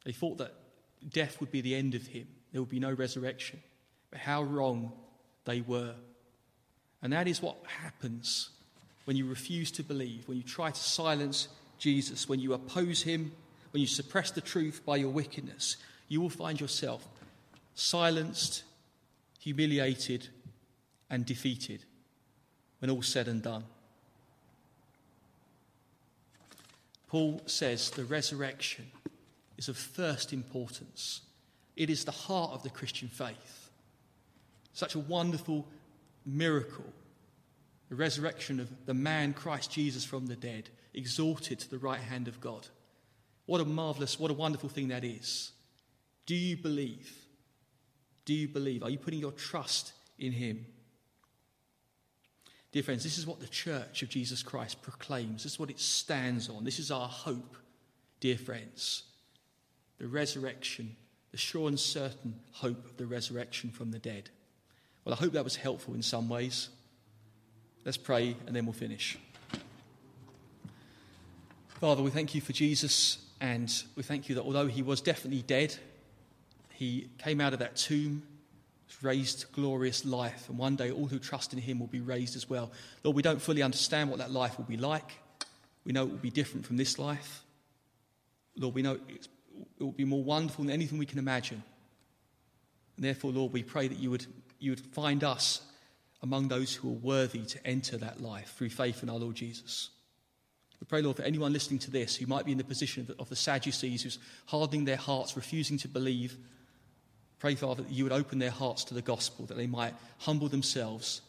They 0.05 0.13
thought 0.13 0.39
that 0.39 0.55
death 1.09 1.41
would 1.41 1.51
be 1.51 1.61
the 1.61 1.75
end 1.75 1.95
of 1.95 2.07
him, 2.07 2.29
there 2.53 2.61
would 2.61 2.71
be 2.71 2.81
no 2.81 2.93
resurrection. 2.93 3.63
But 4.11 4.21
how 4.21 4.43
wrong 4.43 4.93
they 5.45 5.61
were. 5.61 5.95
And 7.03 7.13
that 7.13 7.29
is 7.29 7.43
what 7.43 7.57
happens 7.67 8.51
when 9.05 9.17
you 9.17 9.27
refuse 9.27 9.71
to 9.73 9.83
believe, 9.83 10.29
when 10.29 10.37
you 10.37 10.43
try 10.43 10.71
to 10.71 10.81
silence 10.81 11.49
Jesus, 11.79 12.29
when 12.29 12.41
you 12.41 12.53
oppose 12.55 13.03
him, 13.03 13.33
when 13.73 13.81
you 13.81 13.87
suppress 13.87 14.31
the 14.31 14.41
truth 14.41 14.83
by 14.87 14.97
your 14.97 15.11
wickedness. 15.11 15.77
You 16.09 16.21
will 16.21 16.31
find 16.31 16.61
yourself 16.61 17.07
silenced, 17.75 18.63
humiliated, 19.41 20.29
and 21.11 21.27
defeated 21.27 21.85
when 22.79 22.91
all's 22.91 23.09
said 23.09 23.29
and 23.29 23.43
done. 23.43 23.65
Paul 27.09 27.41
says 27.47 27.91
the 27.91 28.05
resurrection 28.05 28.87
is 29.57 29.69
of 29.69 29.77
first 29.77 30.33
importance. 30.33 31.23
It 31.77 31.91
is 31.91 32.05
the 32.05 32.13
heart 32.13 32.53
of 32.53 32.63
the 32.63 32.71
Christian 32.71 33.09
faith. 33.09 33.71
Such 34.73 34.95
a 34.95 35.01
wonderful 35.01 35.67
miracle. 36.25 36.85
The 37.89 37.95
resurrection 37.95 38.61
of 38.61 38.69
the 38.87 38.95
man 38.95 39.33
Christ 39.33 39.71
Jesus 39.71 40.05
from 40.05 40.27
the 40.27 40.37
dead, 40.37 40.69
exalted 40.93 41.61
to 41.61 41.71
the 41.71 41.79
right 41.79 42.01
hand 42.01 42.27
of 42.27 42.41
God. 42.41 42.67
What 43.47 43.61
a 43.61 43.65
marvelous, 43.65 44.19
what 44.19 44.31
a 44.31 44.35
wonderful 44.35 44.69
thing 44.69 44.89
that 44.89 45.05
is. 45.05 45.53
Do 46.27 46.35
you 46.35 46.57
believe? 46.57 47.15
Do 48.25 48.35
you 48.35 48.49
believe? 48.49 48.83
Are 48.83 48.91
you 48.91 48.99
putting 48.99 49.21
your 49.21 49.33
trust 49.33 49.93
in 50.19 50.33
Him? 50.33 50.67
Dear 52.77 52.83
friends, 52.83 53.05
this 53.05 53.17
is 53.17 53.27
what 53.27 53.41
the 53.41 53.47
church 53.47 54.03
of 54.03 54.11
Jesus 54.11 54.43
Christ 54.43 54.83
proclaims. 54.83 55.45
This 55.45 55.53
is 55.53 55.59
what 55.59 55.71
it 55.71 55.81
stands 55.81 56.51
on. 56.51 56.63
This 56.63 56.79
is 56.79 56.91
our 56.91 57.09
hope, 57.09 57.57
dear 58.21 58.37
friends. 58.37 59.05
The 59.97 60.07
resurrection, 60.07 60.95
the 61.31 61.39
sure 61.39 61.69
and 61.69 61.81
certain 61.81 62.39
hope 62.53 62.85
of 62.85 62.99
the 62.99 63.07
resurrection 63.07 63.71
from 63.71 63.93
the 63.93 63.99
dead. 63.99 64.29
Well, 65.07 65.15
I 65.15 65.17
hope 65.17 65.33
that 65.33 65.43
was 65.43 65.57
helpful 65.57 65.95
in 65.95 66.03
some 66.03 66.29
ways. 66.29 66.69
Let's 67.87 67.97
pray 67.97 68.37
and 68.47 68.55
then 68.55 68.67
we'll 68.67 68.75
finish. 68.75 69.17
Father, 71.81 72.03
we 72.03 72.11
thank 72.11 72.35
you 72.35 72.43
for 72.43 72.53
Jesus 72.53 73.25
and 73.41 73.73
we 73.97 74.03
thank 74.03 74.29
you 74.29 74.35
that 74.35 74.43
although 74.43 74.67
he 74.67 74.83
was 74.83 75.01
definitely 75.01 75.41
dead, 75.41 75.75
he 76.75 77.09
came 77.17 77.41
out 77.41 77.55
of 77.55 77.61
that 77.61 77.77
tomb 77.77 78.23
raised 79.03 79.41
to 79.41 79.47
glorious 79.49 80.05
life, 80.05 80.49
and 80.49 80.59
one 80.59 80.77
day 80.77 80.91
all 80.91 81.07
who 81.07 81.19
trust 81.19 81.53
in 81.53 81.59
him 81.59 81.79
will 81.79 81.87
be 81.87 82.01
raised 82.01 82.37
as 82.37 82.49
well. 82.49 82.71
Lord, 83.03 83.17
we 83.17 83.23
don't 83.23 83.43
fully 83.43 83.63
understand 83.63 84.11
what 84.11 84.19
that 84.19 84.31
life 84.31 84.59
will 84.59 84.65
be 84.65 84.77
like. 84.77 85.19
We 85.85 85.93
know 85.93 86.05
it 86.05 86.11
will 86.11 86.17
be 86.19 86.31
different 86.31 86.67
from 86.67 86.77
this 86.77 86.99
life. 86.99 87.43
Lord, 88.57 88.75
we 88.75 88.83
know 88.83 88.99
it 89.09 89.29
will 89.79 89.93
be 89.93 90.05
more 90.05 90.23
wonderful 90.23 90.65
than 90.65 90.73
anything 90.73 90.99
we 90.99 91.07
can 91.07 91.19
imagine. 91.19 91.63
And 92.97 93.05
therefore, 93.05 93.33
Lord, 93.33 93.53
we 93.53 93.63
pray 93.63 93.89
that 93.89 93.99
you 93.99 94.11
would, 94.11 94.27
you 94.59 94.73
would 94.73 94.81
find 94.81 95.23
us 95.23 95.61
among 96.23 96.49
those 96.49 96.75
who 96.75 96.89
are 96.89 96.99
worthy 96.99 97.43
to 97.45 97.67
enter 97.67 97.97
that 97.99 98.21
life 98.21 98.55
through 98.57 98.71
faith 98.71 99.03
in 99.03 99.11
our 99.11 99.19
Lord 99.19 99.37
Jesus. 99.37 99.91
We 100.81 100.87
pray, 100.87 101.03
Lord, 101.03 101.17
for 101.17 101.23
anyone 101.23 101.53
listening 101.53 101.79
to 101.81 101.91
this 101.91 102.17
who 102.17 102.27
might 102.27 102.45
be 102.45 102.53
in 102.53 102.59
the 102.59 102.65
position 102.65 103.03
of 103.03 103.07
the, 103.09 103.17
of 103.19 103.29
the 103.29 103.37
Sadducees, 103.37 104.03
who's 104.03 104.19
hardening 104.47 104.85
their 104.85 104.97
hearts, 104.97 105.37
refusing 105.37 105.79
to 105.79 105.89
believe 105.89 106.37
Pray, 107.39 107.55
Father, 107.55 107.83
that 107.83 107.93
you 107.93 108.05
would 108.05 108.13
open 108.13 108.39
their 108.39 108.51
hearts 108.51 108.85
to 108.85 108.95
the 108.95 109.03
gospel, 109.03 109.45
that 109.47 109.57
they 109.57 109.67
might 109.67 109.95
humble 110.19 110.49
themselves, 110.49 111.21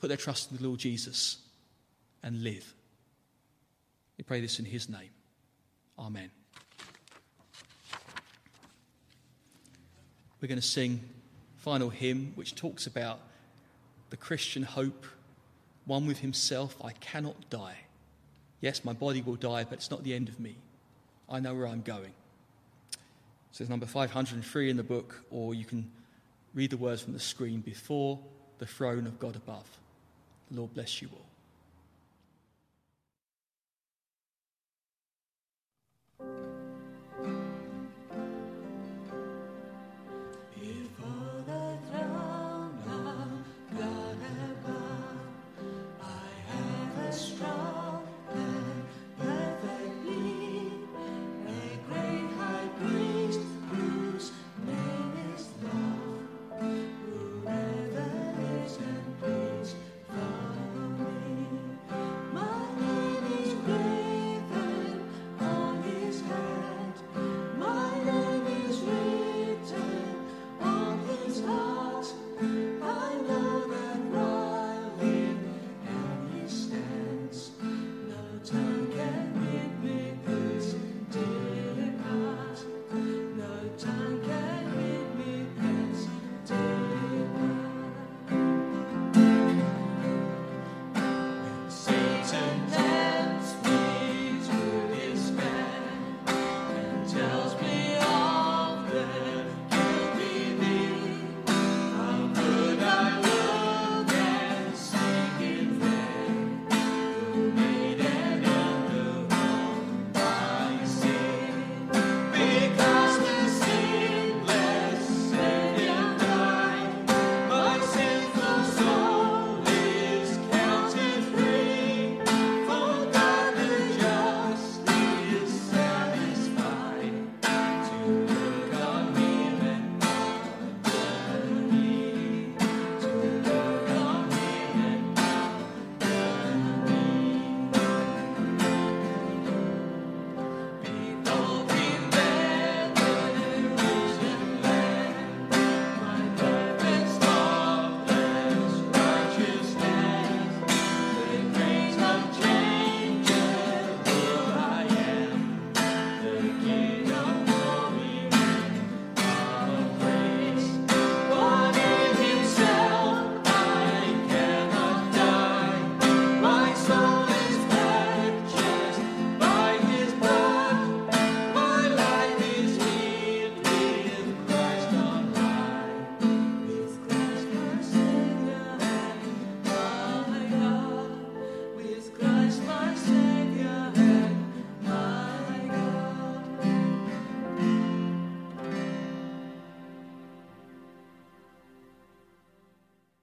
put 0.00 0.08
their 0.08 0.16
trust 0.16 0.50
in 0.50 0.58
the 0.58 0.64
Lord 0.64 0.78
Jesus, 0.78 1.38
and 2.22 2.42
live. 2.42 2.74
We 4.18 4.24
pray 4.24 4.40
this 4.40 4.58
in 4.58 4.64
his 4.64 4.88
name. 4.88 5.10
Amen. 5.98 6.30
We're 10.40 10.48
going 10.48 10.60
to 10.60 10.66
sing 10.66 11.00
final 11.56 11.88
hymn 11.88 12.32
which 12.34 12.54
talks 12.54 12.86
about 12.86 13.20
the 14.10 14.16
Christian 14.16 14.64
hope, 14.64 15.06
one 15.86 16.06
with 16.06 16.18
himself, 16.18 16.76
I 16.84 16.92
cannot 16.92 17.48
die. 17.48 17.76
Yes, 18.60 18.84
my 18.84 18.92
body 18.92 19.22
will 19.22 19.36
die, 19.36 19.64
but 19.64 19.74
it's 19.74 19.90
not 19.90 20.04
the 20.04 20.14
end 20.14 20.28
of 20.28 20.38
me. 20.38 20.56
I 21.28 21.40
know 21.40 21.54
where 21.54 21.66
I'm 21.66 21.80
going. 21.80 22.12
So 23.52 23.62
it's 23.62 23.70
number 23.70 23.86
503 23.86 24.70
in 24.70 24.78
the 24.78 24.82
book, 24.82 25.22
or 25.30 25.54
you 25.54 25.66
can 25.66 25.90
read 26.54 26.70
the 26.70 26.78
words 26.78 27.02
from 27.02 27.12
the 27.12 27.20
screen 27.20 27.60
before 27.60 28.18
the 28.58 28.66
throne 28.66 29.06
of 29.06 29.18
God 29.18 29.36
above. 29.36 29.66
The 30.50 30.58
Lord 30.58 30.72
bless 30.74 31.02
you 31.02 31.10
all. 31.12 31.26